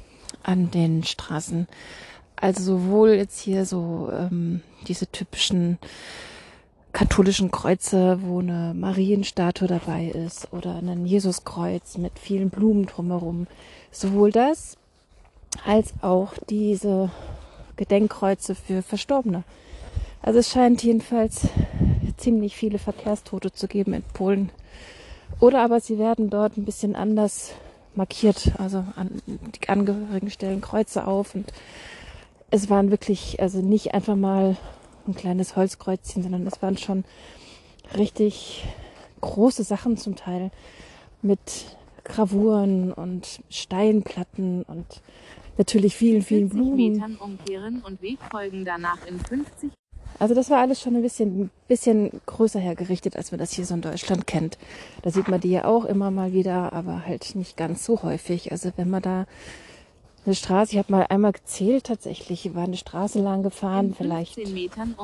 an 0.45 0.71
den 0.71 1.03
Straßen. 1.03 1.67
Also 2.37 2.63
sowohl 2.63 3.11
jetzt 3.11 3.41
hier 3.41 3.67
so 3.67 4.11
ähm, 4.13 4.63
diese 4.87 5.09
typischen 5.09 5.79
katholischen 6.93 7.51
Kreuze, 7.51 8.18
wo 8.22 8.40
eine 8.40 8.74
Marienstatue 8.74 9.68
dabei 9.68 10.07
ist 10.07 10.53
oder 10.53 10.76
ein 10.76 11.07
Jesuskreuz 11.07 11.97
mit 11.97 12.18
vielen 12.18 12.51
Blumen 12.51 12.86
drumherum. 12.86 13.47
Sowohl 13.90 14.30
das 14.30 14.76
als 15.64 15.93
auch 16.03 16.34
diese 16.49 17.11
Gedenkkreuze 17.76 18.55
für 18.55 18.82
Verstorbene. 18.82 19.45
Also 20.20 20.38
es 20.38 20.51
scheint 20.51 20.82
jedenfalls 20.82 21.49
ziemlich 22.16 22.57
viele 22.57 22.78
Verkehrstote 22.78 23.53
zu 23.53 23.66
geben 23.68 23.95
in 23.95 24.03
Polen. 24.14 24.51
Oder 25.40 25.62
aber 25.62 25.80
sie 25.80 25.99
werden 25.99 26.30
dort 26.30 26.57
ein 26.57 26.64
bisschen 26.64 26.95
anders 26.95 27.53
markiert. 27.95 28.53
Also 28.59 28.84
an, 28.97 29.22
die 29.26 29.68
Angehörigen 29.68 30.30
stellen 30.30 30.61
Kreuze 30.61 31.07
auf 31.07 31.34
und 31.34 31.53
es 32.51 32.68
waren 32.68 32.90
wirklich, 32.90 33.40
also 33.40 33.61
nicht 33.61 33.95
einfach 33.95 34.14
mal 34.14 34.57
ein 35.09 35.15
kleines 35.15 35.57
Holzkreuzchen, 35.57 36.23
sondern 36.23 36.47
es 36.47 36.63
waren 36.63 36.77
schon 36.77 37.05
richtig 37.97 38.65
große 39.21 39.65
Sachen 39.65 39.97
zum 39.97 40.17
Teil 40.17 40.51
mit 41.23 41.77
Gravuren 42.05 42.93
und 42.93 43.41
Steinplatten 43.49 44.65
und 44.65 45.03
natürlich 45.59 45.97
vielen, 45.97 46.23
vielen 46.23 46.49
Blumen. 46.49 46.95
Metern 46.95 47.17
umkehren 47.17 47.83
und 47.83 48.03
Weg 48.03 48.19
folgen 48.31 48.65
danach 48.65 49.07
in 49.07 49.19
50. 49.21 49.71
Also 50.19 50.35
das 50.35 50.51
war 50.51 50.61
alles 50.61 50.81
schon 50.81 50.95
ein 50.95 51.03
bisschen, 51.03 51.51
bisschen 51.69 52.21
größer 52.27 52.61
hergerichtet, 52.61 53.17
als 53.17 53.33
man 53.33 53.39
das 53.39 53.53
hier 53.53 53.65
so 53.65 53.75
in 53.75 53.81
Deutschland 53.81 54.27
kennt. 54.27 54.59
Da 55.03 55.11
sieht 55.11 55.29
man 55.29 55.41
die 55.41 55.51
ja 55.51 55.65
auch 55.65 55.85
immer 55.85 56.11
mal 56.11 56.33
wieder, 56.33 56.73
aber 56.73 57.07
halt 57.07 57.35
nicht 57.35 57.57
ganz 57.57 57.85
so 57.85 58.03
häufig. 58.03 58.53
Also 58.53 58.73
wenn 58.77 58.91
man 58.91 59.03
da 59.03 59.27
eine 60.25 60.35
Straße, 60.35 60.73
ich 60.73 60.79
habe 60.79 60.93
mal 60.93 61.07
einmal 61.09 61.33
gezählt 61.33 61.85
tatsächlich, 61.85 62.55
war 62.55 62.64
eine 62.64 62.77
Straße 62.77 63.20
lang 63.20 63.43
gefahren, 63.43 63.95
vielleicht 63.97 64.37
Metern 64.37 64.95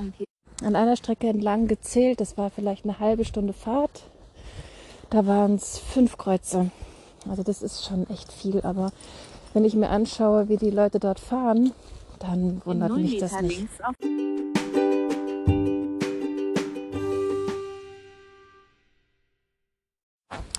an 0.62 0.77
einer 0.77 0.97
Strecke 0.97 1.29
entlang 1.29 1.69
gezählt, 1.69 2.21
das 2.21 2.37
war 2.37 2.51
vielleicht 2.51 2.85
eine 2.85 2.99
halbe 2.99 3.25
Stunde 3.25 3.53
Fahrt. 3.53 4.03
Da 5.11 5.27
waren 5.27 5.55
es 5.55 5.79
fünf 5.79 6.19
Kreuze. 6.19 6.71
Also 7.29 7.43
das 7.43 7.62
ist 7.62 7.85
schon 7.85 8.09
echt 8.11 8.33
viel, 8.33 8.61
aber 8.62 8.91
wenn 9.55 9.64
ich 9.64 9.75
mir 9.75 9.89
anschaue, 9.89 10.49
wie 10.49 10.57
die 10.57 10.71
Leute 10.71 10.99
dort 10.99 11.21
fahren, 11.21 11.73
dann 12.19 12.61
wundert 12.64 12.97
mich 12.97 13.19
das 13.19 13.41
nicht. 13.41 13.69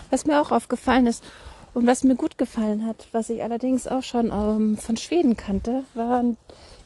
Was 0.09 0.25
mir 0.25 0.41
auch 0.41 0.51
aufgefallen 0.51 1.05
ist, 1.05 1.23
und 1.73 1.87
was 1.87 2.03
mir 2.03 2.15
gut 2.15 2.37
gefallen 2.37 2.85
hat, 2.85 3.07
was 3.11 3.29
ich 3.29 3.43
allerdings 3.43 3.87
auch 3.87 4.03
schon 4.03 4.31
ähm, 4.31 4.77
von 4.77 4.97
Schweden 4.97 5.37
kannte, 5.37 5.83
waren 5.93 6.37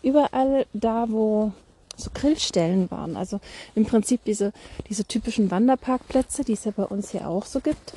überall 0.01 0.65
da, 0.73 1.05
wo 1.09 1.53
so 1.95 2.09
Grillstellen 2.13 2.89
waren. 2.91 3.15
Also 3.15 3.39
im 3.75 3.85
Prinzip 3.85 4.23
diese, 4.25 4.51
diese 4.89 5.05
typischen 5.05 5.51
Wanderparkplätze, 5.51 6.43
die 6.43 6.53
es 6.53 6.65
ja 6.65 6.71
bei 6.75 6.83
uns 6.83 7.11
hier 7.11 7.27
auch 7.27 7.45
so 7.45 7.59
gibt. 7.59 7.93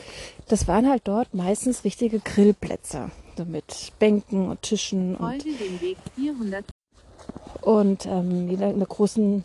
Das 0.48 0.68
waren 0.68 0.88
halt 0.88 1.02
dort 1.04 1.34
meistens 1.34 1.84
richtige 1.84 2.20
Grillplätze. 2.20 3.10
So 3.36 3.44
mit 3.44 3.92
Bänken 3.98 4.48
und 4.48 4.62
Tischen 4.62 5.16
und, 5.16 5.44
und 7.62 8.06
ähm, 8.06 8.48
in 8.48 8.62
einer 8.62 8.86
großen 8.86 9.44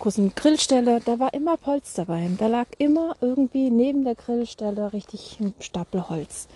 großen 0.00 0.34
Grillstelle, 0.34 1.00
da 1.04 1.18
war 1.18 1.32
immer 1.34 1.56
Holz 1.64 1.94
dabei. 1.94 2.28
Da 2.38 2.48
lag 2.48 2.66
immer 2.78 3.14
irgendwie 3.20 3.70
neben 3.70 4.04
der 4.04 4.14
Grillstelle 4.16 4.92
richtig 4.92 5.38
ein 5.40 5.54
Stapel 5.60 6.08
Holz. 6.08 6.48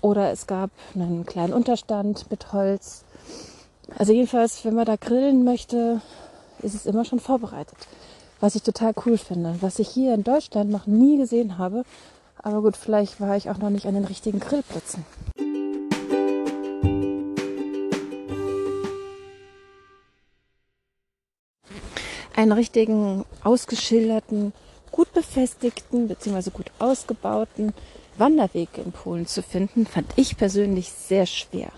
Oder 0.00 0.30
es 0.30 0.46
gab 0.46 0.70
einen 0.94 1.26
kleinen 1.26 1.52
Unterstand 1.52 2.30
mit 2.30 2.52
Holz. 2.52 3.04
Also 3.98 4.12
jedenfalls, 4.12 4.64
wenn 4.64 4.74
man 4.74 4.86
da 4.86 4.96
grillen 4.96 5.44
möchte, 5.44 6.00
ist 6.62 6.74
es 6.74 6.86
immer 6.86 7.04
schon 7.04 7.20
vorbereitet. 7.20 7.76
Was 8.40 8.54
ich 8.54 8.62
total 8.62 8.94
cool 9.04 9.18
finde. 9.18 9.56
Was 9.60 9.78
ich 9.78 9.88
hier 9.88 10.14
in 10.14 10.24
Deutschland 10.24 10.70
noch 10.70 10.86
nie 10.86 11.16
gesehen 11.18 11.58
habe. 11.58 11.84
Aber 12.42 12.62
gut, 12.62 12.76
vielleicht 12.76 13.20
war 13.20 13.36
ich 13.36 13.50
auch 13.50 13.58
noch 13.58 13.70
nicht 13.70 13.86
an 13.86 13.94
den 13.94 14.04
richtigen 14.04 14.40
Grillplätzen. 14.40 15.04
Einen 22.36 22.52
richtigen, 22.52 23.24
ausgeschilderten, 23.42 24.52
gut 24.90 25.12
befestigten 25.12 26.08
bzw. 26.08 26.50
gut 26.50 26.70
ausgebauten 26.78 27.72
Wanderweg 28.16 28.68
in 28.78 28.92
Polen 28.92 29.26
zu 29.26 29.42
finden, 29.42 29.86
fand 29.86 30.12
ich 30.16 30.36
persönlich 30.36 30.90
sehr 30.90 31.26
schwer. 31.26 31.70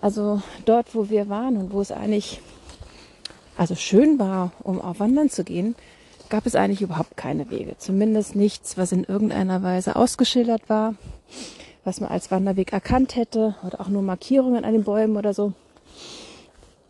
Also 0.00 0.42
dort, 0.64 0.94
wo 0.94 1.10
wir 1.10 1.28
waren 1.28 1.56
und 1.56 1.72
wo 1.72 1.80
es 1.80 1.92
eigentlich 1.92 2.40
also 3.56 3.74
schön 3.74 4.18
war, 4.18 4.52
um 4.62 4.80
auf 4.80 5.00
Wandern 5.00 5.30
zu 5.30 5.44
gehen, 5.44 5.74
gab 6.28 6.46
es 6.46 6.54
eigentlich 6.54 6.82
überhaupt 6.82 7.16
keine 7.16 7.50
Wege. 7.50 7.76
Zumindest 7.78 8.36
nichts, 8.36 8.76
was 8.76 8.92
in 8.92 9.04
irgendeiner 9.04 9.62
Weise 9.62 9.96
ausgeschildert 9.96 10.68
war, 10.68 10.94
was 11.84 12.00
man 12.00 12.10
als 12.10 12.30
Wanderweg 12.30 12.72
erkannt 12.72 13.16
hätte 13.16 13.56
oder 13.66 13.80
auch 13.80 13.88
nur 13.88 14.02
Markierungen 14.02 14.64
an 14.64 14.72
den 14.72 14.84
Bäumen 14.84 15.16
oder 15.16 15.34
so. 15.34 15.52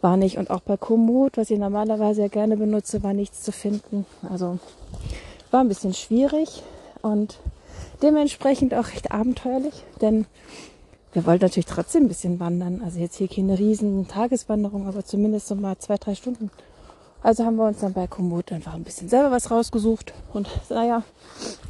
War 0.00 0.16
nicht. 0.16 0.38
Und 0.38 0.50
auch 0.50 0.60
bei 0.60 0.76
Komoot, 0.76 1.36
was 1.36 1.50
ich 1.50 1.58
normalerweise 1.58 2.22
ja 2.22 2.28
gerne 2.28 2.56
benutze, 2.56 3.02
war 3.02 3.12
nichts 3.12 3.42
zu 3.42 3.52
finden. 3.52 4.06
Also 4.28 4.58
war 5.50 5.60
ein 5.60 5.68
bisschen 5.68 5.94
schwierig 5.94 6.62
und 7.02 7.38
dementsprechend 8.02 8.74
auch 8.74 8.88
recht 8.88 9.10
abenteuerlich, 9.10 9.84
denn 10.00 10.26
wir 11.12 11.26
wollten 11.26 11.44
natürlich 11.44 11.66
trotzdem 11.66 12.04
ein 12.04 12.08
bisschen 12.08 12.38
wandern. 12.38 12.82
Also 12.84 13.00
jetzt 13.00 13.16
hier 13.16 13.28
keine 13.28 13.58
riesen 13.58 14.06
Tageswanderung, 14.08 14.86
aber 14.86 15.04
zumindest 15.04 15.48
so 15.48 15.54
mal 15.54 15.78
zwei, 15.78 15.96
drei 15.96 16.14
Stunden. 16.14 16.50
Also 17.22 17.44
haben 17.44 17.56
wir 17.56 17.66
uns 17.66 17.80
dann 17.80 17.94
bei 17.94 18.06
Komoot 18.06 18.52
einfach 18.52 18.74
ein 18.74 18.84
bisschen 18.84 19.08
selber 19.08 19.30
was 19.30 19.50
rausgesucht. 19.50 20.12
Und 20.32 20.48
naja, 20.70 21.02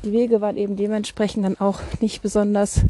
die 0.05 0.13
Wege 0.13 0.41
waren 0.41 0.57
eben 0.57 0.77
dementsprechend 0.77 1.45
dann 1.45 1.59
auch 1.59 1.81
nicht 2.01 2.21
besonders, 2.21 2.81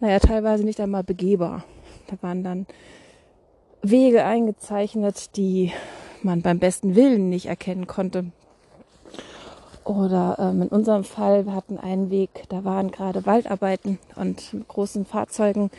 naja, 0.00 0.18
teilweise 0.20 0.64
nicht 0.64 0.80
einmal 0.80 1.04
begehbar. 1.04 1.64
Da 2.06 2.16
waren 2.22 2.44
dann 2.44 2.66
Wege 3.90 4.24
eingezeichnet, 4.24 5.36
die 5.36 5.72
man 6.22 6.42
beim 6.42 6.58
besten 6.58 6.94
Willen 6.94 7.28
nicht 7.28 7.46
erkennen 7.46 7.86
konnte. 7.86 8.26
Oder 9.84 10.36
ähm, 10.38 10.62
in 10.62 10.68
unserem 10.68 11.04
Fall, 11.04 11.44
wir 11.44 11.54
hatten 11.54 11.78
einen 11.78 12.10
Weg, 12.10 12.44
da 12.48 12.64
waren 12.64 12.90
gerade 12.90 13.26
Waldarbeiten 13.26 13.98
und 14.16 14.54
mit 14.54 14.66
großen 14.68 15.04
Fahrzeugen 15.04 15.70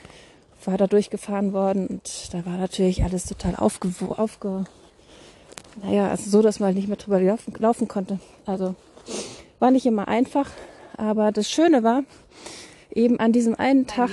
war 0.64 0.78
da 0.78 0.86
durchgefahren 0.86 1.53
worden 1.53 1.88
und 1.88 2.34
da 2.34 2.45
war 2.45 2.58
natürlich 2.58 3.03
alles 3.03 3.26
total 3.26 3.56
aufge, 3.56 3.89
aufge 4.18 4.66
naja, 5.84 6.08
also 6.10 6.30
so, 6.30 6.41
dass 6.41 6.60
man 6.60 6.74
nicht 6.74 6.88
mehr 6.88 6.97
drüber 6.97 7.20
laufen, 7.20 7.53
laufen 7.58 7.88
konnte. 7.88 8.20
Also 8.45 8.76
war 9.60 9.72
nicht 9.72 9.86
immer 9.86 10.08
einfach, 10.08 10.49
aber 10.97 11.32
das 11.32 11.49
Schöne 11.49 11.84
war, 11.84 12.03
eben 12.93 13.20
an 13.20 13.32
diesem 13.32 13.56
einen 13.56 13.88
Tag, 13.88 14.12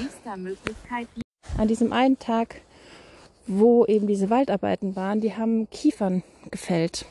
an 1.59 1.69
diesem 1.69 1.93
einen 1.93 2.19
Tag, 2.19 2.63
wo 3.59 3.85
eben 3.87 4.07
diese 4.07 4.31
Waldarbeiten 4.31 4.97
waren, 4.97 5.21
die 5.21 5.35
haben 5.35 5.69
Kiefern 5.71 6.23
gefällt 6.51 7.07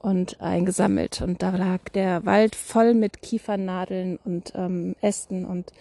und 0.00 0.40
eingesammelt. 0.40 1.22
Und 1.22 1.42
da 1.42 1.50
lag 1.50 1.88
der 1.94 2.24
Wald 2.24 2.54
voll 2.54 2.94
mit 2.94 3.22
Kiefernadeln 3.22 4.18
und 4.24 4.52
ähm, 4.54 4.94
Ästen 5.00 5.44
und 5.44 5.72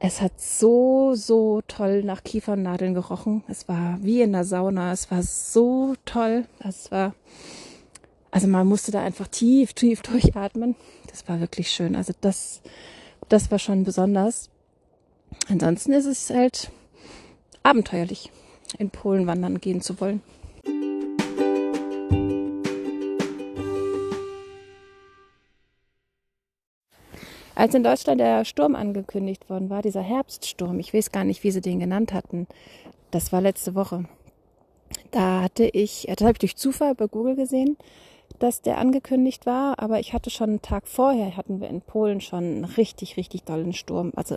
es 0.00 0.20
hat 0.20 0.40
so, 0.40 1.14
so 1.14 1.60
toll 1.66 2.04
nach 2.04 2.22
Kiefernadeln 2.22 2.94
gerochen. 2.94 3.42
Es 3.48 3.66
war 3.66 3.98
wie 4.00 4.22
in 4.22 4.32
der 4.32 4.44
Sauna. 4.44 4.92
Es 4.92 5.10
war 5.10 5.22
so 5.22 5.96
toll. 6.04 6.44
Es 6.60 6.92
war, 6.92 7.14
also 8.30 8.46
man 8.46 8.68
musste 8.68 8.92
da 8.92 9.02
einfach 9.02 9.26
tief, 9.26 9.72
tief 9.72 10.02
durchatmen. 10.02 10.76
Das 11.08 11.28
war 11.28 11.40
wirklich 11.40 11.70
schön. 11.70 11.96
Also 11.96 12.12
das, 12.20 12.62
das 13.28 13.50
war 13.50 13.58
schon 13.58 13.82
besonders. 13.82 14.50
Ansonsten 15.48 15.92
ist 15.92 16.06
es 16.06 16.30
halt 16.30 16.70
abenteuerlich, 17.64 18.30
in 18.78 18.90
Polen 18.90 19.26
wandern 19.26 19.60
gehen 19.60 19.80
zu 19.80 20.00
wollen. 20.00 20.22
Als 27.58 27.74
in 27.74 27.82
Deutschland 27.82 28.20
der 28.20 28.44
Sturm 28.44 28.76
angekündigt 28.76 29.50
worden 29.50 29.68
war, 29.68 29.82
dieser 29.82 30.00
Herbststurm, 30.00 30.78
ich 30.78 30.94
weiß 30.94 31.10
gar 31.10 31.24
nicht, 31.24 31.42
wie 31.42 31.50
sie 31.50 31.60
den 31.60 31.80
genannt 31.80 32.12
hatten, 32.12 32.46
das 33.10 33.32
war 33.32 33.40
letzte 33.40 33.74
Woche. 33.74 34.04
Da 35.10 35.42
hatte 35.42 35.64
ich, 35.64 36.06
das 36.08 36.20
habe 36.20 36.34
ich 36.34 36.38
durch 36.38 36.56
Zufall 36.56 36.94
bei 36.94 37.08
Google 37.08 37.34
gesehen, 37.34 37.76
dass 38.38 38.62
der 38.62 38.78
angekündigt 38.78 39.44
war, 39.44 39.80
aber 39.80 39.98
ich 39.98 40.12
hatte 40.12 40.30
schon 40.30 40.50
einen 40.50 40.62
Tag 40.62 40.86
vorher, 40.86 41.36
hatten 41.36 41.60
wir 41.60 41.68
in 41.68 41.80
Polen 41.80 42.20
schon 42.20 42.44
einen 42.44 42.64
richtig, 42.64 43.16
richtig 43.16 43.42
dollen 43.42 43.72
Sturm, 43.72 44.12
also 44.14 44.36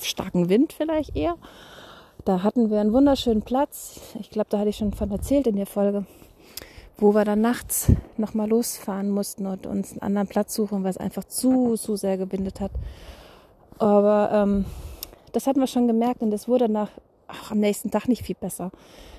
starken 0.00 0.48
Wind 0.48 0.72
vielleicht 0.72 1.14
eher. 1.14 1.36
Da 2.28 2.42
hatten 2.42 2.68
wir 2.68 2.78
einen 2.78 2.92
wunderschönen 2.92 3.40
Platz. 3.40 4.00
Ich 4.20 4.28
glaube, 4.28 4.48
da 4.50 4.58
hatte 4.58 4.68
ich 4.68 4.76
schon 4.76 4.92
von 4.92 5.10
erzählt 5.10 5.46
in 5.46 5.56
der 5.56 5.64
Folge 5.64 6.04
wo 6.98 7.14
wir 7.14 7.24
dann 7.24 7.40
nachts 7.40 7.90
nochmal 8.18 8.50
losfahren 8.50 9.08
mussten 9.08 9.46
und 9.46 9.66
uns 9.66 9.92
einen 9.92 10.02
anderen 10.02 10.28
Platz 10.28 10.54
suchen, 10.54 10.82
weil 10.82 10.90
es 10.90 10.98
einfach 10.98 11.24
zu, 11.24 11.76
zu 11.76 11.96
sehr 11.96 12.18
gewindet 12.18 12.60
hat. 12.60 12.72
Aber 13.78 14.30
ähm, 14.30 14.66
das 15.32 15.46
hatten 15.46 15.60
wir 15.60 15.68
schon 15.68 15.86
gemerkt 15.86 16.20
und 16.20 16.30
es 16.34 16.48
wurde 16.48 16.68
nach, 16.68 16.90
ach, 17.28 17.52
am 17.52 17.60
nächsten 17.60 17.90
Tag 17.90 18.08
nicht 18.08 18.24
viel 18.24 18.36
besser. 18.38 18.72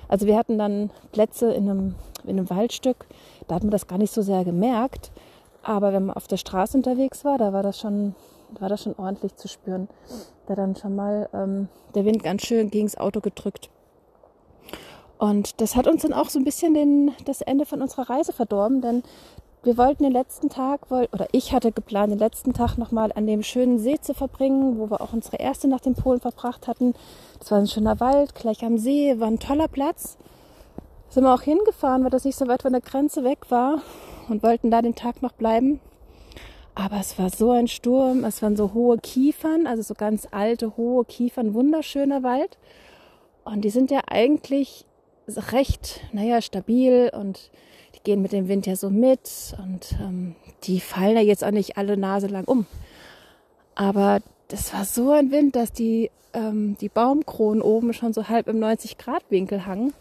Also 0.06 0.26
wir 0.26 0.36
hatten 0.38 0.56
dann 0.56 0.90
Plätze 1.10 1.52
in 1.52 1.68
einem, 1.68 1.94
in 2.22 2.38
einem 2.38 2.48
Waldstück, 2.48 3.06
da 3.48 3.56
hat 3.56 3.64
man 3.64 3.72
das 3.72 3.88
gar 3.88 3.98
nicht 3.98 4.12
so 4.14 4.22
sehr 4.22 4.44
gemerkt. 4.44 5.10
Aber 5.64 5.92
wenn 5.92 6.06
man 6.06 6.16
auf 6.16 6.28
der 6.28 6.36
Straße 6.36 6.76
unterwegs 6.76 7.24
war, 7.24 7.38
da 7.38 7.52
war 7.52 7.64
das 7.64 7.80
schon, 7.80 8.14
war 8.58 8.68
das 8.68 8.82
schon 8.82 8.94
ordentlich 8.96 9.36
zu 9.36 9.48
spüren. 9.48 9.88
Da 10.46 10.54
dann 10.54 10.76
schon 10.76 10.96
mal 10.96 11.28
ähm, 11.32 11.68
der 11.94 12.04
Wind 12.04 12.22
ganz 12.22 12.42
schön 12.42 12.70
gegens 12.70 12.96
Auto 12.96 13.20
gedrückt. 13.20 13.70
Und 15.18 15.60
das 15.60 15.76
hat 15.76 15.86
uns 15.86 16.02
dann 16.02 16.14
auch 16.14 16.30
so 16.30 16.38
ein 16.38 16.44
bisschen 16.44 16.72
den, 16.72 17.12
das 17.26 17.42
Ende 17.42 17.66
von 17.66 17.82
unserer 17.82 18.08
Reise 18.08 18.32
verdorben, 18.32 18.80
denn 18.80 19.02
wir 19.62 19.76
wollten 19.76 20.04
den 20.04 20.12
letzten 20.12 20.48
Tag, 20.48 20.90
oder 20.90 21.28
ich 21.32 21.52
hatte 21.52 21.70
geplant, 21.70 22.10
den 22.10 22.18
letzten 22.18 22.54
Tag 22.54 22.78
nochmal 22.78 23.12
an 23.14 23.26
dem 23.26 23.42
schönen 23.42 23.78
See 23.78 24.00
zu 24.00 24.14
verbringen, 24.14 24.78
wo 24.78 24.90
wir 24.90 25.02
auch 25.02 25.12
unsere 25.12 25.36
erste 25.36 25.68
Nacht 25.68 25.84
in 25.84 25.94
Polen 25.94 26.20
verbracht 26.20 26.66
hatten. 26.66 26.94
Das 27.38 27.50
war 27.50 27.58
ein 27.58 27.66
schöner 27.66 28.00
Wald, 28.00 28.34
gleich 28.34 28.64
am 28.64 28.78
See, 28.78 29.20
war 29.20 29.28
ein 29.28 29.38
toller 29.38 29.68
Platz. 29.68 30.16
Sind 31.10 31.24
wir 31.24 31.34
auch 31.34 31.42
hingefahren, 31.42 32.02
weil 32.02 32.10
das 32.10 32.24
nicht 32.24 32.38
so 32.38 32.48
weit 32.48 32.62
von 32.62 32.72
der 32.72 32.80
Grenze 32.80 33.22
weg 33.22 33.50
war 33.50 33.82
und 34.30 34.42
wollten 34.42 34.70
da 34.70 34.80
den 34.80 34.94
Tag 34.94 35.20
noch 35.20 35.32
bleiben. 35.32 35.80
Aber 36.80 36.98
es 36.98 37.18
war 37.18 37.28
so 37.28 37.50
ein 37.50 37.68
Sturm, 37.68 38.24
es 38.24 38.40
waren 38.40 38.56
so 38.56 38.72
hohe 38.72 38.96
Kiefern, 38.96 39.66
also 39.66 39.82
so 39.82 39.92
ganz 39.92 40.26
alte, 40.30 40.78
hohe 40.78 41.04
Kiefern, 41.04 41.52
wunderschöner 41.52 42.22
Wald. 42.22 42.56
Und 43.44 43.66
die 43.66 43.70
sind 43.70 43.90
ja 43.90 44.00
eigentlich 44.06 44.86
recht, 45.28 46.00
naja, 46.12 46.40
stabil 46.40 47.10
und 47.12 47.50
die 47.94 48.02
gehen 48.02 48.22
mit 48.22 48.32
dem 48.32 48.48
Wind 48.48 48.66
ja 48.66 48.76
so 48.76 48.88
mit 48.88 49.54
und 49.62 49.94
ähm, 50.00 50.34
die 50.64 50.80
fallen 50.80 51.16
ja 51.16 51.22
jetzt 51.22 51.44
auch 51.44 51.50
nicht 51.50 51.76
alle 51.76 51.98
Nase 51.98 52.28
lang 52.28 52.44
um. 52.46 52.64
Aber 53.74 54.20
das 54.48 54.72
war 54.72 54.86
so 54.86 55.12
ein 55.12 55.30
Wind, 55.30 55.56
dass 55.56 55.72
die, 55.72 56.10
ähm, 56.32 56.78
die 56.80 56.88
Baumkronen 56.88 57.60
oben 57.60 57.92
schon 57.92 58.14
so 58.14 58.28
halb 58.30 58.48
im 58.48 58.58
90-Grad-Winkel 58.58 59.66
hangen. 59.66 59.92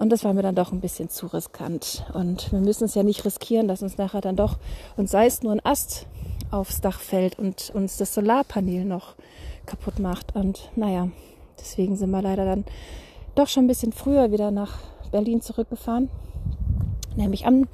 Und 0.00 0.08
das 0.08 0.24
war 0.24 0.32
mir 0.32 0.40
dann 0.40 0.54
doch 0.54 0.72
ein 0.72 0.80
bisschen 0.80 1.10
zu 1.10 1.26
riskant. 1.26 2.06
Und 2.14 2.50
wir 2.52 2.60
müssen 2.60 2.84
es 2.84 2.94
ja 2.94 3.02
nicht 3.02 3.22
riskieren, 3.26 3.68
dass 3.68 3.82
uns 3.82 3.98
nachher 3.98 4.22
dann 4.22 4.34
doch, 4.34 4.56
und 4.96 5.10
sei 5.10 5.26
es 5.26 5.42
nur 5.42 5.52
ein 5.52 5.60
Ast 5.62 6.06
aufs 6.50 6.80
Dach 6.80 6.98
fällt 6.98 7.38
und 7.38 7.70
uns 7.74 7.98
das 7.98 8.14
Solarpanel 8.14 8.86
noch 8.86 9.14
kaputt 9.66 9.98
macht. 9.98 10.34
Und 10.34 10.70
naja, 10.74 11.08
deswegen 11.60 11.96
sind 11.96 12.08
wir 12.10 12.22
leider 12.22 12.46
dann 12.46 12.64
doch 13.34 13.46
schon 13.46 13.64
ein 13.64 13.68
bisschen 13.68 13.92
früher 13.92 14.32
wieder 14.32 14.50
nach 14.50 14.78
Berlin 15.12 15.42
zurückgefahren. 15.42 16.08
Nämlich 17.14 17.44
an 17.44 17.68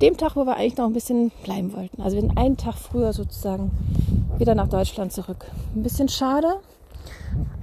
dem 0.00 0.16
Tag, 0.16 0.34
wo 0.34 0.46
wir 0.46 0.56
eigentlich 0.56 0.78
noch 0.78 0.86
ein 0.86 0.94
bisschen 0.94 1.30
bleiben 1.44 1.74
wollten. 1.74 2.00
Also 2.00 2.16
wir 2.16 2.22
sind 2.22 2.38
einen 2.38 2.56
Tag 2.56 2.76
früher 2.76 3.12
sozusagen 3.12 3.70
wieder 4.38 4.54
nach 4.54 4.68
Deutschland 4.68 5.12
zurück. 5.12 5.44
Ein 5.74 5.82
bisschen 5.82 6.08
schade, 6.08 6.54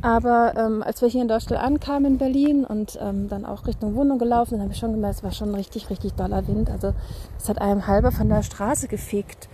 aber 0.01 0.53
ähm, 0.57 0.83
als 0.83 1.01
wir 1.01 1.07
hier 1.07 1.21
in 1.21 1.27
Deutschland 1.27 1.63
ankamen 1.63 2.13
in 2.13 2.17
Berlin 2.17 2.65
und 2.65 2.99
ähm, 3.01 3.29
dann 3.29 3.45
auch 3.45 3.65
Richtung 3.67 3.95
Wohnung 3.95 4.19
gelaufen 4.19 4.51
sind, 4.51 4.61
haben 4.61 4.69
wir 4.69 4.75
schon 4.75 4.91
gemerkt, 4.91 5.17
es 5.17 5.23
war 5.23 5.31
schon 5.31 5.55
richtig, 5.55 5.89
richtig 5.89 6.13
doller 6.13 6.45
Wind. 6.47 6.69
Also 6.69 6.93
es 7.39 7.47
hat 7.47 7.61
einem 7.61 7.87
halber 7.87 8.11
von 8.11 8.27
der 8.27 8.43
Straße 8.43 8.87
gefegt. 8.87 9.47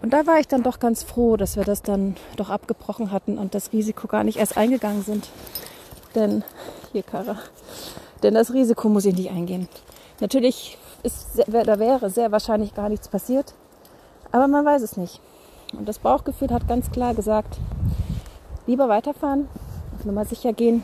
Und 0.00 0.12
da 0.12 0.26
war 0.26 0.38
ich 0.38 0.48
dann 0.48 0.62
doch 0.62 0.78
ganz 0.78 1.02
froh, 1.02 1.36
dass 1.36 1.56
wir 1.56 1.64
das 1.64 1.82
dann 1.82 2.16
doch 2.36 2.50
abgebrochen 2.50 3.10
hatten 3.10 3.36
und 3.36 3.54
das 3.54 3.72
Risiko 3.72 4.06
gar 4.06 4.24
nicht 4.24 4.38
erst 4.38 4.56
eingegangen 4.56 5.02
sind. 5.02 5.28
Denn 6.14 6.44
hier, 6.92 7.02
Kara. 7.02 7.36
Denn 8.22 8.34
das 8.34 8.52
Risiko 8.52 8.88
muss 8.88 9.04
ich 9.04 9.16
nicht 9.16 9.30
eingehen. 9.30 9.68
Natürlich 10.20 10.78
ist, 11.02 11.42
da 11.46 11.78
wäre 11.78 12.10
sehr 12.10 12.30
wahrscheinlich 12.30 12.74
gar 12.74 12.88
nichts 12.88 13.08
passiert. 13.08 13.54
Aber 14.32 14.46
man 14.46 14.64
weiß 14.64 14.82
es 14.82 14.96
nicht. 14.96 15.20
Und 15.76 15.88
das 15.88 15.98
Bauchgefühl 15.98 16.50
hat 16.50 16.68
ganz 16.68 16.90
klar 16.90 17.14
gesagt, 17.14 17.58
lieber 18.70 18.88
weiterfahren, 18.88 19.48
auf 19.96 20.04
Nummer 20.04 20.24
sicher 20.24 20.52
gehen. 20.52 20.82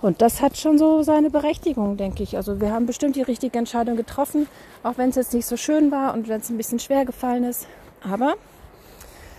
Und 0.00 0.22
das 0.22 0.40
hat 0.40 0.56
schon 0.56 0.78
so 0.78 1.02
seine 1.02 1.28
Berechtigung, 1.28 1.98
denke 1.98 2.22
ich. 2.22 2.36
Also 2.36 2.60
wir 2.60 2.72
haben 2.72 2.86
bestimmt 2.86 3.16
die 3.16 3.22
richtige 3.22 3.58
Entscheidung 3.58 3.96
getroffen, 3.96 4.48
auch 4.82 4.96
wenn 4.96 5.10
es 5.10 5.16
jetzt 5.16 5.34
nicht 5.34 5.46
so 5.46 5.58
schön 5.58 5.90
war 5.90 6.14
und 6.14 6.28
wenn 6.28 6.40
es 6.40 6.48
ein 6.48 6.56
bisschen 6.56 6.78
schwer 6.78 7.04
gefallen 7.04 7.44
ist. 7.44 7.66
Aber 8.02 8.34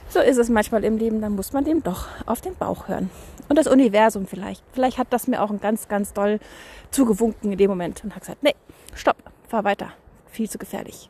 so 0.09 0.19
ist 0.19 0.37
es 0.37 0.49
manchmal 0.49 0.83
im 0.83 0.97
Leben, 0.97 1.19
dann 1.19 1.35
muss 1.35 1.51
man 1.51 1.65
dem 1.65 1.81
doch 1.81 2.07
auf 2.27 2.41
den 2.41 2.55
Bauch 2.55 2.87
hören. 2.87 3.09
Und 3.49 3.57
das 3.57 3.65
Universum 3.65 4.27
vielleicht. 4.27 4.63
Vielleicht 4.71 4.99
hat 4.99 5.07
das 5.09 5.27
mir 5.27 5.41
auch 5.41 5.49
ein 5.49 5.59
ganz, 5.59 5.87
ganz 5.87 6.13
doll 6.13 6.39
zugewunken 6.91 7.51
in 7.51 7.57
dem 7.57 7.69
Moment 7.69 8.03
und 8.03 8.13
hat 8.15 8.21
gesagt, 8.21 8.43
nee, 8.43 8.55
stopp, 8.93 9.17
fahr 9.47 9.63
weiter. 9.63 9.87
Viel 10.27 10.49
zu 10.49 10.59
gefährlich. 10.59 11.09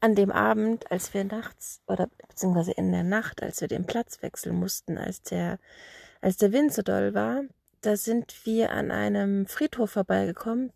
An 0.00 0.14
dem 0.14 0.30
Abend, 0.30 0.90
als 0.90 1.12
wir 1.12 1.24
nachts 1.24 1.80
oder 1.86 2.08
beziehungsweise 2.28 2.72
in 2.72 2.92
der 2.92 3.02
Nacht, 3.02 3.42
als 3.42 3.60
wir 3.60 3.68
den 3.68 3.84
Platz 3.84 4.22
wechseln 4.22 4.56
mussten, 4.56 4.96
als 4.96 5.22
der, 5.22 5.58
als 6.20 6.36
der 6.36 6.52
Wind 6.52 6.72
so 6.72 6.82
doll 6.82 7.14
war, 7.14 7.42
da 7.80 7.96
sind 7.96 8.46
wir 8.46 8.70
an 8.70 8.90
einem 8.90 9.46
Friedhof 9.46 9.90
vorbeigekommen. 9.90 10.72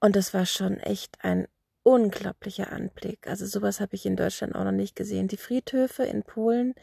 Und 0.00 0.16
das 0.16 0.34
war 0.34 0.46
schon 0.46 0.78
echt 0.78 1.16
ein 1.22 1.46
unglaublicher 1.82 2.72
Anblick. 2.72 3.26
Also 3.26 3.46
sowas 3.46 3.80
habe 3.80 3.94
ich 3.94 4.06
in 4.06 4.16
Deutschland 4.16 4.54
auch 4.54 4.64
noch 4.64 4.72
nicht 4.72 4.96
gesehen. 4.96 5.28
Die 5.28 5.36
Friedhöfe 5.36 6.04
in 6.04 6.22
Polen 6.22 6.74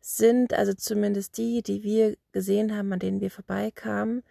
sind, 0.00 0.54
also 0.54 0.72
zumindest 0.74 1.36
die, 1.38 1.62
die 1.62 1.82
wir 1.82 2.16
gesehen 2.32 2.76
haben, 2.76 2.92
an 2.92 2.98
denen 2.98 3.20
wir 3.20 3.30
vorbeikamen, 3.30 4.22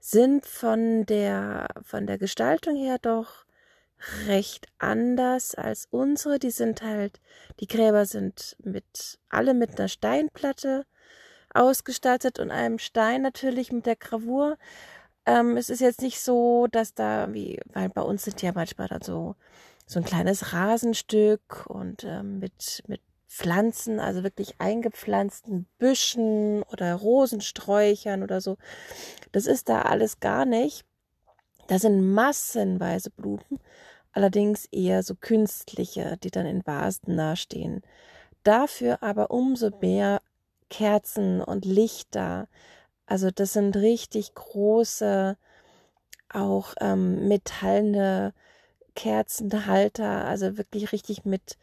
sind 0.00 0.46
von 0.46 1.06
der, 1.06 1.68
von 1.82 2.06
der 2.06 2.18
Gestaltung 2.18 2.76
her 2.76 2.98
doch 3.00 3.44
recht 4.26 4.66
anders 4.78 5.54
als 5.54 5.86
unsere. 5.90 6.38
Die 6.38 6.50
sind 6.50 6.82
halt, 6.82 7.20
die 7.60 7.66
Gräber 7.66 8.06
sind 8.06 8.56
mit, 8.62 9.18
alle 9.28 9.54
mit 9.54 9.78
einer 9.78 9.88
Steinplatte 9.88 10.86
ausgestattet 11.54 12.38
und 12.38 12.50
einem 12.50 12.78
Stein 12.78 13.22
natürlich 13.22 13.72
mit 13.72 13.86
der 13.86 13.96
Gravur. 13.96 14.56
Ähm, 15.26 15.56
es 15.56 15.70
ist 15.70 15.80
jetzt 15.80 16.02
nicht 16.02 16.20
so, 16.20 16.66
dass 16.70 16.94
da, 16.94 17.32
wie, 17.32 17.60
weil 17.72 17.88
bei 17.88 18.02
uns 18.02 18.24
sind 18.24 18.42
ja 18.42 18.52
manchmal 18.54 18.88
dann 18.88 19.02
so, 19.02 19.36
so 19.86 20.00
ein 20.00 20.04
kleines 20.04 20.52
Rasenstück 20.52 21.66
und 21.68 22.04
ähm, 22.04 22.38
mit, 22.38 22.82
mit 22.86 23.00
Pflanzen, 23.28 23.98
also 23.98 24.22
wirklich 24.22 24.56
eingepflanzten 24.58 25.66
Büschen 25.78 26.62
oder 26.64 26.94
Rosensträuchern 26.94 28.22
oder 28.22 28.40
so. 28.40 28.58
Das 29.32 29.46
ist 29.46 29.68
da 29.68 29.82
alles 29.82 30.20
gar 30.20 30.44
nicht. 30.44 30.84
Da 31.66 31.78
sind 31.78 32.12
massenweise 32.12 33.10
Blumen, 33.10 33.60
allerdings 34.12 34.66
eher 34.66 35.02
so 35.02 35.14
künstliche, 35.14 36.16
die 36.22 36.30
dann 36.30 36.46
in 36.46 36.66
Vasen 36.66 37.14
nahestehen. 37.14 37.82
Dafür 38.44 39.02
aber 39.02 39.30
umso 39.30 39.70
mehr 39.80 40.20
Kerzen 40.68 41.40
und 41.40 41.64
Lichter. 41.64 42.48
Also 43.06 43.30
das 43.30 43.52
sind 43.52 43.76
richtig 43.76 44.34
große, 44.34 45.36
auch 46.30 46.74
ähm, 46.80 47.28
metallene 47.28 48.32
Kerzenhalter, 48.94 50.24
also 50.24 50.56
wirklich 50.56 50.92
richtig 50.92 51.24
mit, 51.24 51.58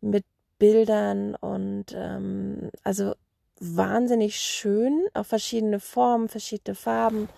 mit 0.00 0.24
Bildern 0.58 1.34
und 1.34 1.86
ähm, 1.94 2.70
also 2.84 3.14
wahnsinnig 3.58 4.36
schön, 4.36 5.06
auf 5.14 5.28
verschiedene 5.28 5.80
Formen, 5.80 6.28
verschiedene 6.28 6.74
Farben, 6.74 7.28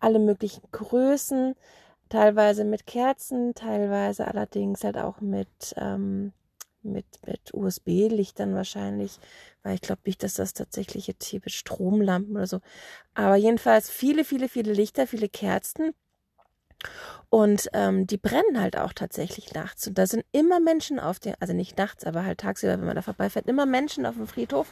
alle 0.00 0.18
möglichen 0.18 0.62
Größen, 0.72 1.54
teilweise 2.14 2.64
mit 2.64 2.86
Kerzen, 2.86 3.54
teilweise 3.54 4.28
allerdings 4.28 4.84
halt 4.84 4.96
auch 4.96 5.20
mit, 5.20 5.74
ähm, 5.76 6.32
mit, 6.82 7.06
mit 7.26 7.52
USB-Lichtern 7.52 8.54
wahrscheinlich, 8.54 9.18
weil 9.64 9.74
ich 9.74 9.80
glaube 9.80 10.02
nicht, 10.04 10.22
dass 10.22 10.34
das 10.34 10.54
tatsächlich 10.54 11.08
jetzt 11.08 11.24
hier 11.24 11.40
mit 11.44 11.52
Stromlampen 11.52 12.36
oder 12.36 12.46
so. 12.46 12.60
Aber 13.14 13.34
jedenfalls 13.34 13.90
viele, 13.90 14.24
viele, 14.24 14.48
viele 14.48 14.72
Lichter, 14.72 15.08
viele 15.08 15.28
Kerzen. 15.28 15.92
Und 17.30 17.68
ähm, 17.72 18.06
die 18.06 18.18
brennen 18.18 18.60
halt 18.60 18.76
auch 18.78 18.92
tatsächlich 18.92 19.52
nachts. 19.52 19.88
Und 19.88 19.98
da 19.98 20.06
sind 20.06 20.24
immer 20.30 20.60
Menschen 20.60 21.00
auf 21.00 21.18
den, 21.18 21.34
also 21.40 21.52
nicht 21.52 21.76
nachts, 21.78 22.04
aber 22.04 22.24
halt 22.24 22.38
tagsüber, 22.38 22.74
wenn 22.78 22.86
man 22.86 22.94
da 22.94 23.02
vorbeifährt, 23.02 23.48
immer 23.48 23.66
Menschen 23.66 24.06
auf 24.06 24.14
dem 24.14 24.28
Friedhof, 24.28 24.68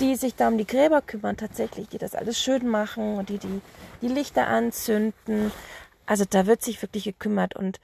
die 0.00 0.16
sich 0.16 0.34
da 0.34 0.48
um 0.48 0.56
die 0.56 0.66
Gräber 0.66 1.02
kümmern 1.02 1.36
tatsächlich, 1.36 1.88
die 1.88 1.98
das 1.98 2.14
alles 2.14 2.40
schön 2.40 2.68
machen 2.68 3.18
und 3.18 3.28
die 3.28 3.38
die, 3.38 3.60
die 4.00 4.08
Lichter 4.08 4.46
anzünden. 4.46 5.50
Also 6.08 6.24
da 6.24 6.46
wird 6.46 6.62
sich 6.62 6.80
wirklich 6.80 7.04
gekümmert. 7.04 7.54
Und 7.54 7.80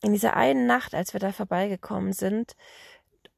in 0.00 0.12
dieser 0.12 0.36
einen 0.36 0.66
Nacht, 0.66 0.94
als 0.94 1.12
wir 1.12 1.20
da 1.20 1.32
vorbeigekommen 1.32 2.12
sind, 2.12 2.54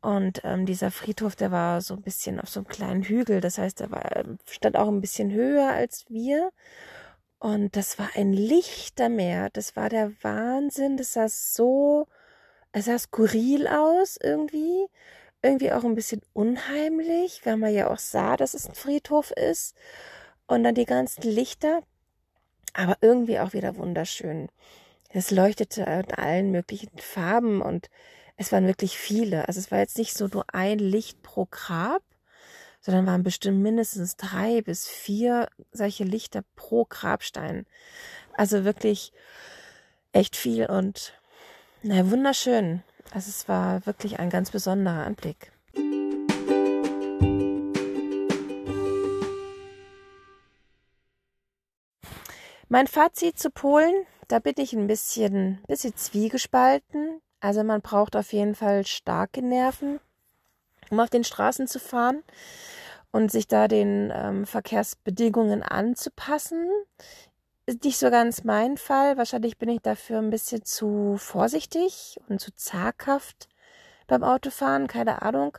und 0.00 0.42
ähm, 0.44 0.66
dieser 0.66 0.90
Friedhof, 0.92 1.34
der 1.34 1.50
war 1.50 1.80
so 1.80 1.94
ein 1.94 2.02
bisschen 2.02 2.38
auf 2.40 2.48
so 2.48 2.60
einem 2.60 2.68
kleinen 2.68 3.02
Hügel, 3.02 3.40
das 3.40 3.58
heißt, 3.58 3.80
er 3.80 3.90
war, 3.90 4.24
stand 4.48 4.76
auch 4.76 4.86
ein 4.88 5.00
bisschen 5.00 5.32
höher 5.32 5.70
als 5.70 6.04
wir. 6.08 6.52
Und 7.40 7.76
das 7.76 7.98
war 7.98 8.10
ein 8.14 8.32
Lichtermeer. 8.32 9.50
Das 9.50 9.76
war 9.76 9.88
der 9.88 10.12
Wahnsinn. 10.22 10.96
Das 10.96 11.14
sah 11.14 11.28
so, 11.28 12.06
es 12.72 12.86
sah 12.86 12.98
skurril 12.98 13.66
aus 13.68 14.18
irgendwie. 14.22 14.86
Irgendwie 15.42 15.72
auch 15.72 15.84
ein 15.84 15.94
bisschen 15.94 16.22
unheimlich, 16.32 17.42
weil 17.44 17.56
man 17.56 17.72
ja 17.72 17.90
auch 17.90 17.98
sah, 17.98 18.36
dass 18.36 18.54
es 18.54 18.68
ein 18.68 18.74
Friedhof 18.74 19.30
ist. 19.32 19.76
Und 20.46 20.64
dann 20.64 20.74
die 20.74 20.86
ganzen 20.86 21.22
Lichter. 21.22 21.82
Aber 22.74 22.96
irgendwie 23.00 23.38
auch 23.38 23.52
wieder 23.52 23.76
wunderschön. 23.76 24.48
Es 25.10 25.30
leuchtete 25.30 25.82
in 25.82 26.14
allen 26.14 26.50
möglichen 26.50 26.90
Farben 26.98 27.62
und 27.62 27.88
es 28.36 28.52
waren 28.52 28.66
wirklich 28.66 28.98
viele. 28.98 29.48
Also 29.48 29.58
es 29.58 29.70
war 29.70 29.78
jetzt 29.78 29.98
nicht 29.98 30.14
so 30.14 30.28
nur 30.28 30.44
ein 30.52 30.78
Licht 30.78 31.22
pro 31.22 31.46
Grab, 31.50 32.02
sondern 32.80 33.06
waren 33.06 33.22
bestimmt 33.22 33.60
mindestens 33.60 34.16
drei 34.16 34.62
bis 34.62 34.86
vier 34.86 35.48
solche 35.72 36.04
Lichter 36.04 36.42
pro 36.56 36.84
Grabstein. 36.84 37.66
Also 38.34 38.64
wirklich 38.64 39.12
echt 40.12 40.36
viel 40.36 40.66
und 40.66 41.14
na, 41.82 42.10
wunderschön. 42.10 42.82
Also 43.12 43.30
es 43.30 43.48
war 43.48 43.86
wirklich 43.86 44.18
ein 44.18 44.30
ganz 44.30 44.50
besonderer 44.50 45.04
Anblick. 45.06 45.52
Mein 52.70 52.86
Fazit 52.86 53.38
zu 53.38 53.50
Polen, 53.50 53.94
da 54.28 54.40
bin 54.40 54.52
ich 54.58 54.74
ein 54.74 54.88
bisschen, 54.88 55.62
bisschen 55.66 55.96
zwiegespalten. 55.96 57.22
Also 57.40 57.64
man 57.64 57.80
braucht 57.80 58.14
auf 58.14 58.30
jeden 58.34 58.54
Fall 58.54 58.84
starke 58.84 59.40
Nerven, 59.40 60.00
um 60.90 61.00
auf 61.00 61.08
den 61.08 61.24
Straßen 61.24 61.66
zu 61.66 61.78
fahren 61.80 62.22
und 63.10 63.32
sich 63.32 63.48
da 63.48 63.68
den 63.68 64.12
ähm, 64.14 64.44
Verkehrsbedingungen 64.44 65.62
anzupassen. 65.62 66.68
Ist 67.64 67.84
nicht 67.84 67.96
so 67.96 68.10
ganz 68.10 68.44
mein 68.44 68.76
Fall. 68.76 69.16
Wahrscheinlich 69.16 69.56
bin 69.56 69.70
ich 69.70 69.80
dafür 69.80 70.18
ein 70.18 70.28
bisschen 70.28 70.62
zu 70.62 71.16
vorsichtig 71.16 72.20
und 72.28 72.38
zu 72.38 72.54
zaghaft 72.54 73.48
beim 74.06 74.22
Autofahren, 74.22 74.88
keine 74.88 75.22
Ahnung. 75.22 75.56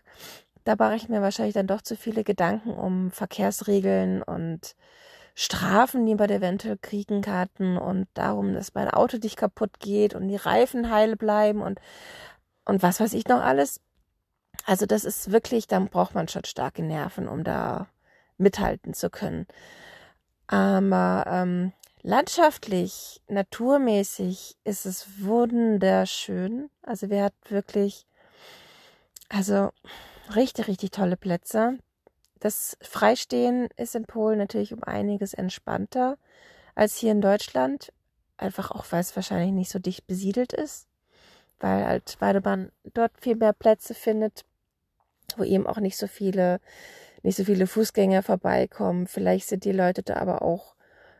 Da 0.63 0.75
mache 0.77 0.95
ich 0.95 1.09
mir 1.09 1.23
wahrscheinlich 1.23 1.55
dann 1.55 1.65
doch 1.65 1.81
zu 1.81 1.95
viele 1.95 2.23
Gedanken 2.23 2.69
um 2.69 3.09
Verkehrsregeln 3.09 4.21
und 4.21 4.75
Strafen, 5.41 6.05
die 6.05 6.15
man 6.15 6.29
eventuell 6.29 6.77
kriegen 6.77 7.21
kann 7.21 7.77
und 7.77 8.09
darum, 8.13 8.53
dass 8.53 8.73
mein 8.73 8.89
Auto 8.89 9.15
nicht 9.23 9.37
kaputt 9.37 9.79
geht 9.79 10.13
und 10.13 10.27
die 10.27 10.35
Reifen 10.35 10.91
heil 10.91 11.15
bleiben 11.15 11.61
und, 11.61 11.79
und 12.65 12.83
was 12.83 12.99
weiß 12.99 13.13
ich 13.13 13.25
noch 13.25 13.41
alles. 13.41 13.79
Also 14.65 14.85
das 14.85 15.05
ist 15.05 15.31
wirklich, 15.31 15.65
dann 15.65 15.87
braucht 15.87 16.13
man 16.13 16.27
schon 16.27 16.43
starke 16.43 16.83
Nerven, 16.83 17.29
um 17.29 17.45
da 17.45 17.87
mithalten 18.37 18.93
zu 18.93 19.09
können. 19.09 19.47
Aber 20.47 21.23
ähm, 21.25 21.71
landschaftlich, 22.01 23.21
naturmäßig 23.29 24.57
ist 24.65 24.85
es 24.85 25.23
wunderschön. 25.23 26.69
Also 26.83 27.09
wir 27.09 27.23
hatten 27.23 27.49
wirklich, 27.49 28.05
also 29.29 29.69
richtig, 30.35 30.67
richtig 30.67 30.91
tolle 30.91 31.15
Plätze. 31.15 31.77
Das 32.39 32.77
Freistehen 32.81 33.69
ist 33.75 33.95
in 33.95 34.05
Polen 34.05 34.37
natürlich 34.37 34.73
um 34.73 34.83
einiges 34.83 35.33
entspannter 35.33 36.17
als 36.75 36.95
hier 36.95 37.11
in 37.11 37.21
Deutschland. 37.21 37.91
Einfach 38.37 38.71
auch, 38.71 38.85
weil 38.91 39.01
es 39.01 39.15
wahrscheinlich 39.15 39.51
nicht 39.51 39.69
so 39.69 39.79
dicht 39.79 40.07
besiedelt 40.07 40.53
ist. 40.53 40.87
Weil 41.59 41.85
halt, 41.85 42.15
weil 42.19 42.39
man 42.39 42.71
dort 42.93 43.11
viel 43.19 43.35
mehr 43.35 43.51
Plätze 43.51 43.93
findet, 43.93 44.45
wo 45.35 45.43
eben 45.43 45.67
auch 45.67 45.79
nicht 45.79 45.97
so 45.97 46.07
viele, 46.07 46.61
nicht 47.21 47.35
so 47.35 47.43
viele 47.43 47.67
Fußgänger 47.67 48.23
vorbeikommen. 48.23 49.07
Vielleicht 49.07 49.49
sind 49.49 49.65
die 49.65 49.73
Leute 49.73 50.03
da 50.03 50.15
aber 50.15 50.41
auch 50.41 50.75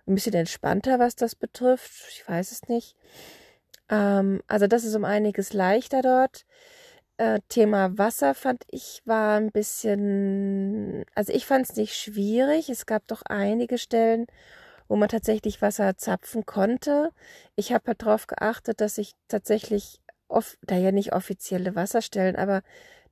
ein 0.08 0.16
bisschen 0.16 0.34
entspannter, 0.34 0.98
was 1.00 1.18
das 1.18 1.36
betrifft. 1.36 1.92
Ich 2.12 2.28
weiß 2.28 2.52
es 2.54 2.70
nicht. 2.70 2.96
Ähm, 3.90 4.42
also 4.48 4.68
das 4.68 4.86
ist 4.86 4.96
um 4.96 5.04
einiges 5.04 5.52
leichter 5.52 6.02
dort. 6.02 6.46
Äh, 7.20 7.42
Thema 7.50 7.98
Wasser 7.98 8.34
fand 8.34 8.64
ich 8.70 9.02
war 9.04 9.38
ein 9.38 9.52
bisschen, 9.52 11.04
also 11.16 11.34
ich 11.34 11.46
fand 11.46 11.70
es 11.70 11.76
nicht 11.76 11.94
schwierig. 11.94 12.70
Es 12.70 12.86
gab 12.86 13.06
doch 13.08 13.24
einige 13.24 13.78
Stellen, 13.78 14.26
wo 14.88 14.96
man 14.96 15.10
tatsächlich 15.10 15.62
Wasser 15.62 15.98
zapfen 15.98 16.46
konnte. 16.46 17.12
Ich 17.58 17.74
habe 17.74 17.88
halt 17.88 18.04
darauf 18.04 18.26
geachtet, 18.28 18.80
dass 18.80 18.98
ich 18.98 19.16
tatsächlich, 19.28 20.00
oft, 20.30 20.58
da 20.62 20.78
ja 20.78 20.94
nicht 20.94 21.12
offizielle 21.14 21.76
Wasserstellen, 21.76 22.38
aber 22.38 22.62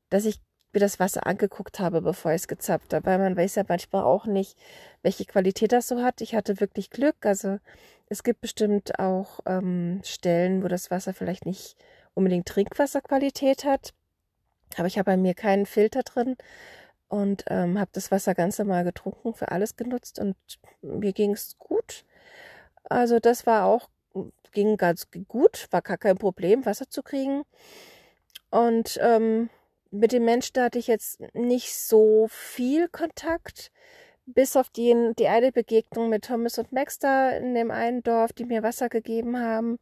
dass 0.09 0.23
ich 0.23 0.39
mir 0.73 0.79
das 0.79 1.01
Wasser 1.01 1.27
angeguckt 1.27 1.79
habe, 1.81 2.01
bevor 2.01 2.31
ich 2.31 2.43
es 2.43 2.47
gezapft 2.47 2.93
habe, 2.93 3.05
weil 3.07 3.19
man 3.19 3.35
weiß 3.35 3.55
ja 3.55 3.65
manchmal 3.67 4.03
auch 4.05 4.25
nicht, 4.25 4.57
welche 5.01 5.25
Qualität 5.25 5.73
das 5.73 5.89
so 5.89 6.01
hat. 6.01 6.21
Ich 6.21 6.33
hatte 6.33 6.61
wirklich 6.61 6.91
Glück. 6.91 7.25
Also 7.25 7.59
es 8.07 8.23
gibt 8.23 8.39
bestimmt 8.39 8.99
auch 8.99 9.41
ähm, 9.45 9.99
Stellen, 10.05 10.63
wo 10.63 10.69
das 10.69 10.91
Wasser 10.91 11.13
vielleicht 11.13 11.45
nicht 11.45 11.75
unbedingt 12.17 12.47
Trinkwasserqualität 12.47 13.63
hat. 13.63 13.93
Aber 14.75 14.87
ich 14.87 14.97
habe 14.97 15.11
bei 15.11 15.17
mir 15.17 15.33
keinen 15.33 15.65
Filter 15.65 16.03
drin 16.03 16.35
und 17.07 17.45
ähm, 17.47 17.79
habe 17.79 17.91
das 17.93 18.11
Wasser 18.11 18.35
ganz 18.35 18.57
normal 18.59 18.83
getrunken, 18.83 19.33
für 19.33 19.51
alles 19.51 19.77
genutzt 19.77 20.19
und 20.19 20.35
mir 20.81 21.13
ging 21.13 21.31
es 21.31 21.57
gut. 21.57 22.03
Also 22.83 23.19
das 23.19 23.45
war 23.45 23.65
auch, 23.65 23.89
ging 24.51 24.77
ganz 24.77 25.07
gut, 25.27 25.67
war 25.71 25.81
gar 25.81 25.97
kein 25.97 26.17
Problem, 26.17 26.65
Wasser 26.65 26.89
zu 26.89 27.03
kriegen. 27.03 27.43
Und 28.49 28.99
ähm, 29.01 29.49
mit 29.91 30.11
den 30.11 30.25
Menschen 30.25 30.61
hatte 30.61 30.79
ich 30.79 30.87
jetzt 30.87 31.21
nicht 31.33 31.73
so 31.73 32.27
viel 32.29 32.89
Kontakt. 32.89 33.71
bis 34.27 34.57
auf 34.57 34.69
die, 34.69 35.13
die 35.17 35.27
eine 35.27 35.51
Begegnung 35.51 36.09
mit 36.09 36.25
Thomas 36.25 36.59
und 36.59 36.71
Max 36.73 36.99
da 36.99 37.29
in 37.31 37.55
dem 37.55 37.71
einen 37.71 38.03
Dorf, 38.03 38.33
die 38.33 38.45
mir 38.45 38.61
Wasser 38.61 38.89
gegeben 38.89 39.39
haben, 39.39 39.79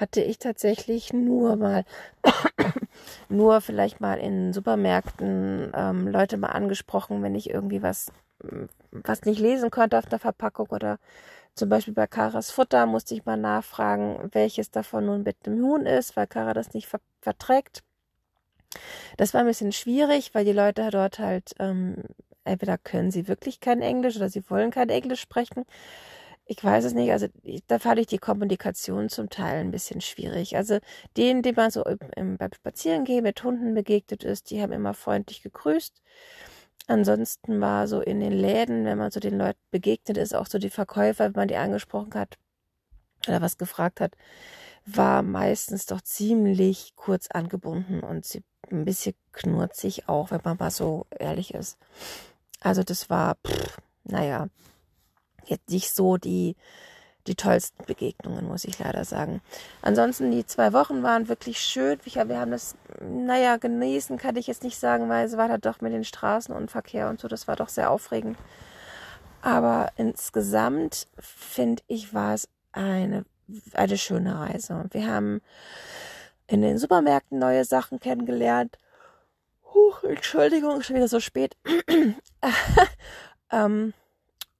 hatte 0.00 0.20
ich 0.22 0.38
tatsächlich 0.38 1.12
nur 1.12 1.56
mal, 1.56 1.84
nur 3.28 3.60
vielleicht 3.60 4.00
mal 4.00 4.18
in 4.18 4.52
Supermärkten 4.52 5.72
ähm, 5.74 6.08
Leute 6.08 6.36
mal 6.36 6.48
angesprochen, 6.48 7.22
wenn 7.22 7.34
ich 7.34 7.50
irgendwie 7.50 7.82
was, 7.82 8.12
was 8.90 9.22
nicht 9.22 9.40
lesen 9.40 9.70
konnte 9.70 9.98
auf 9.98 10.06
der 10.06 10.18
Verpackung 10.18 10.68
oder 10.68 10.98
zum 11.54 11.68
Beispiel 11.68 11.94
bei 11.94 12.06
Karas 12.06 12.52
Futter 12.52 12.86
musste 12.86 13.14
ich 13.14 13.24
mal 13.24 13.36
nachfragen, 13.36 14.28
welches 14.32 14.70
davon 14.70 15.06
nun 15.06 15.24
mit 15.24 15.44
dem 15.44 15.60
Huhn 15.60 15.86
ist, 15.86 16.16
weil 16.16 16.28
Kara 16.28 16.54
das 16.54 16.72
nicht 16.72 16.86
ver 16.86 17.00
verträgt. 17.20 17.82
Das 19.16 19.34
war 19.34 19.40
ein 19.40 19.46
bisschen 19.48 19.72
schwierig, 19.72 20.34
weil 20.34 20.44
die 20.44 20.52
Leute 20.52 20.88
dort 20.90 21.18
halt 21.18 21.54
ähm, 21.58 21.96
entweder 22.44 22.78
können 22.78 23.10
sie 23.10 23.26
wirklich 23.26 23.60
kein 23.60 23.82
Englisch 23.82 24.16
oder 24.16 24.28
sie 24.28 24.48
wollen 24.48 24.70
kein 24.70 24.88
Englisch 24.88 25.20
sprechen. 25.20 25.64
Ich 26.50 26.64
weiß 26.64 26.84
es 26.84 26.94
nicht. 26.94 27.12
Also 27.12 27.28
da 27.66 27.78
fand 27.78 28.00
ich 28.00 28.06
die 28.06 28.16
Kommunikation 28.16 29.10
zum 29.10 29.28
Teil 29.28 29.60
ein 29.60 29.70
bisschen 29.70 30.00
schwierig. 30.00 30.56
Also 30.56 30.78
denen, 31.18 31.42
die 31.42 31.52
man 31.52 31.70
so 31.70 31.84
im, 31.84 32.38
beim 32.38 32.52
Spazierengehen 32.54 33.22
mit 33.22 33.44
Hunden 33.44 33.74
begegnet 33.74 34.24
ist, 34.24 34.50
die 34.50 34.62
haben 34.62 34.72
immer 34.72 34.94
freundlich 34.94 35.42
gegrüßt. 35.42 36.02
Ansonsten 36.86 37.60
war 37.60 37.86
so 37.86 38.00
in 38.00 38.20
den 38.20 38.32
Läden, 38.32 38.86
wenn 38.86 38.96
man 38.96 39.10
so 39.10 39.20
den 39.20 39.36
Leuten 39.36 39.60
begegnet 39.70 40.16
ist, 40.16 40.34
auch 40.34 40.46
so 40.46 40.58
die 40.58 40.70
Verkäufer, 40.70 41.26
wenn 41.26 41.32
man 41.32 41.48
die 41.48 41.56
angesprochen 41.56 42.14
hat 42.14 42.38
oder 43.26 43.42
was 43.42 43.58
gefragt 43.58 44.00
hat, 44.00 44.14
war 44.86 45.22
meistens 45.22 45.84
doch 45.84 46.00
ziemlich 46.00 46.94
kurz 46.96 47.28
angebunden 47.30 48.00
und 48.00 48.24
sie 48.24 48.42
ein 48.70 48.86
bisschen 48.86 49.14
knurzig 49.32 50.08
auch, 50.08 50.30
wenn 50.30 50.40
man 50.44 50.56
mal 50.56 50.70
so 50.70 51.06
ehrlich 51.10 51.52
ist. 51.52 51.76
Also 52.60 52.82
das 52.82 53.10
war, 53.10 53.36
pff, 53.46 53.76
naja, 54.04 54.48
jetzt 55.48 55.70
nicht 55.70 55.94
so 55.94 56.16
die, 56.16 56.56
die 57.26 57.34
tollsten 57.34 57.84
Begegnungen, 57.84 58.46
muss 58.46 58.64
ich 58.64 58.78
leider 58.78 59.04
sagen. 59.04 59.40
Ansonsten, 59.82 60.30
die 60.30 60.46
zwei 60.46 60.72
Wochen 60.72 61.02
waren 61.02 61.28
wirklich 61.28 61.60
schön. 61.60 61.98
Wir 62.04 62.40
haben 62.40 62.50
das, 62.50 62.76
naja, 63.00 63.56
genießen 63.56 64.16
kann 64.16 64.36
ich 64.36 64.46
jetzt 64.46 64.64
nicht 64.64 64.78
sagen, 64.78 65.08
weil 65.08 65.26
es 65.26 65.36
war 65.36 65.48
da 65.48 65.58
doch 65.58 65.80
mit 65.80 65.92
den 65.92 66.04
Straßen 66.04 66.54
und 66.54 66.70
Verkehr 66.70 67.08
und 67.08 67.20
so, 67.20 67.28
das 67.28 67.46
war 67.46 67.56
doch 67.56 67.68
sehr 67.68 67.90
aufregend. 67.90 68.38
Aber 69.40 69.90
insgesamt, 69.96 71.06
finde 71.18 71.82
ich, 71.86 72.12
war 72.12 72.34
es 72.34 72.48
eine, 72.72 73.24
eine 73.74 73.98
schöne 73.98 74.38
Reise. 74.38 74.86
Wir 74.90 75.06
haben 75.06 75.40
in 76.46 76.62
den 76.62 76.78
Supermärkten 76.78 77.38
neue 77.38 77.64
Sachen 77.64 78.00
kennengelernt. 78.00 78.78
Huch, 79.74 80.02
Entschuldigung, 80.02 80.82
schon 80.82 80.96
wieder 80.96 81.08
so 81.08 81.20
spät. 81.20 81.56
ähm, 83.52 83.92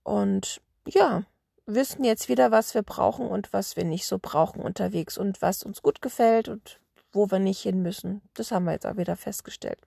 und 0.05 0.61
ja, 0.89 1.23
wissen 1.67 2.05
jetzt 2.05 2.29
wieder, 2.29 2.51
was 2.51 2.75
wir 2.75 2.83
brauchen 2.83 3.27
und 3.29 3.53
was 3.53 3.77
wir 3.77 3.85
nicht 3.85 4.07
so 4.07 4.19
brauchen 4.19 4.63
unterwegs 4.63 5.19
und 5.19 5.43
was 5.43 5.63
uns 5.63 5.83
gut 5.83 6.03
gefällt 6.03 6.49
und 6.49 6.81
wo 7.13 7.31
wir 7.31 7.39
nicht 7.39 7.61
hin 7.61 7.83
müssen. 7.83 8.23
Das 8.35 8.51
haben 8.51 8.65
wir 8.65 8.73
jetzt 8.73 8.87
auch 8.87 8.97
wieder 8.97 9.17
festgestellt. 9.17 9.79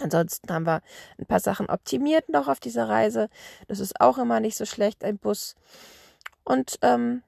Ansonsten 0.00 0.52
haben 0.52 0.64
wir 0.66 0.80
ein 1.18 1.26
paar 1.26 1.40
Sachen 1.40 1.68
optimiert 1.68 2.28
noch 2.28 2.48
auf 2.48 2.60
dieser 2.60 2.88
Reise. 2.88 3.28
Das 3.68 3.78
ist 3.78 4.00
auch 4.00 4.18
immer 4.18 4.40
nicht 4.40 4.56
so 4.56 4.64
schlecht, 4.64 5.04
ein 5.04 5.18
Bus. 5.18 5.54
Und 6.44 6.78
ähm, 6.82 7.22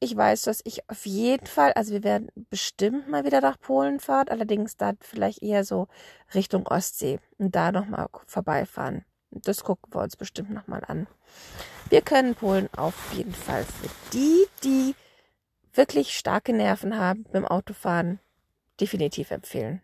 ich 0.00 0.16
weiß, 0.16 0.42
dass 0.42 0.60
ich 0.64 0.88
auf 0.88 1.06
jeden 1.06 1.46
Fall, 1.46 1.72
also 1.72 1.92
wir 1.92 2.04
werden 2.04 2.30
bestimmt 2.50 3.08
mal 3.08 3.24
wieder 3.24 3.40
nach 3.40 3.58
Polen 3.58 4.00
fahren, 4.00 4.28
allerdings 4.28 4.76
dann 4.76 4.96
vielleicht 5.00 5.42
eher 5.42 5.64
so 5.64 5.88
Richtung 6.34 6.66
Ostsee 6.66 7.20
und 7.38 7.54
da 7.54 7.72
nochmal 7.72 8.08
vorbeifahren. 8.26 9.04
Das 9.30 9.64
gucken 9.64 9.92
wir 9.92 10.02
uns 10.02 10.16
bestimmt 10.16 10.50
nochmal 10.50 10.82
an. 10.86 11.06
Wir 11.90 12.02
können 12.02 12.34
Polen 12.34 12.68
auf 12.76 12.94
jeden 13.14 13.32
Fall 13.32 13.64
für 13.64 13.88
die, 14.12 14.46
die 14.62 14.94
wirklich 15.72 16.16
starke 16.16 16.52
Nerven 16.52 16.98
haben 16.98 17.24
beim 17.32 17.46
Autofahren, 17.46 18.18
definitiv 18.78 19.30
empfehlen. 19.30 19.80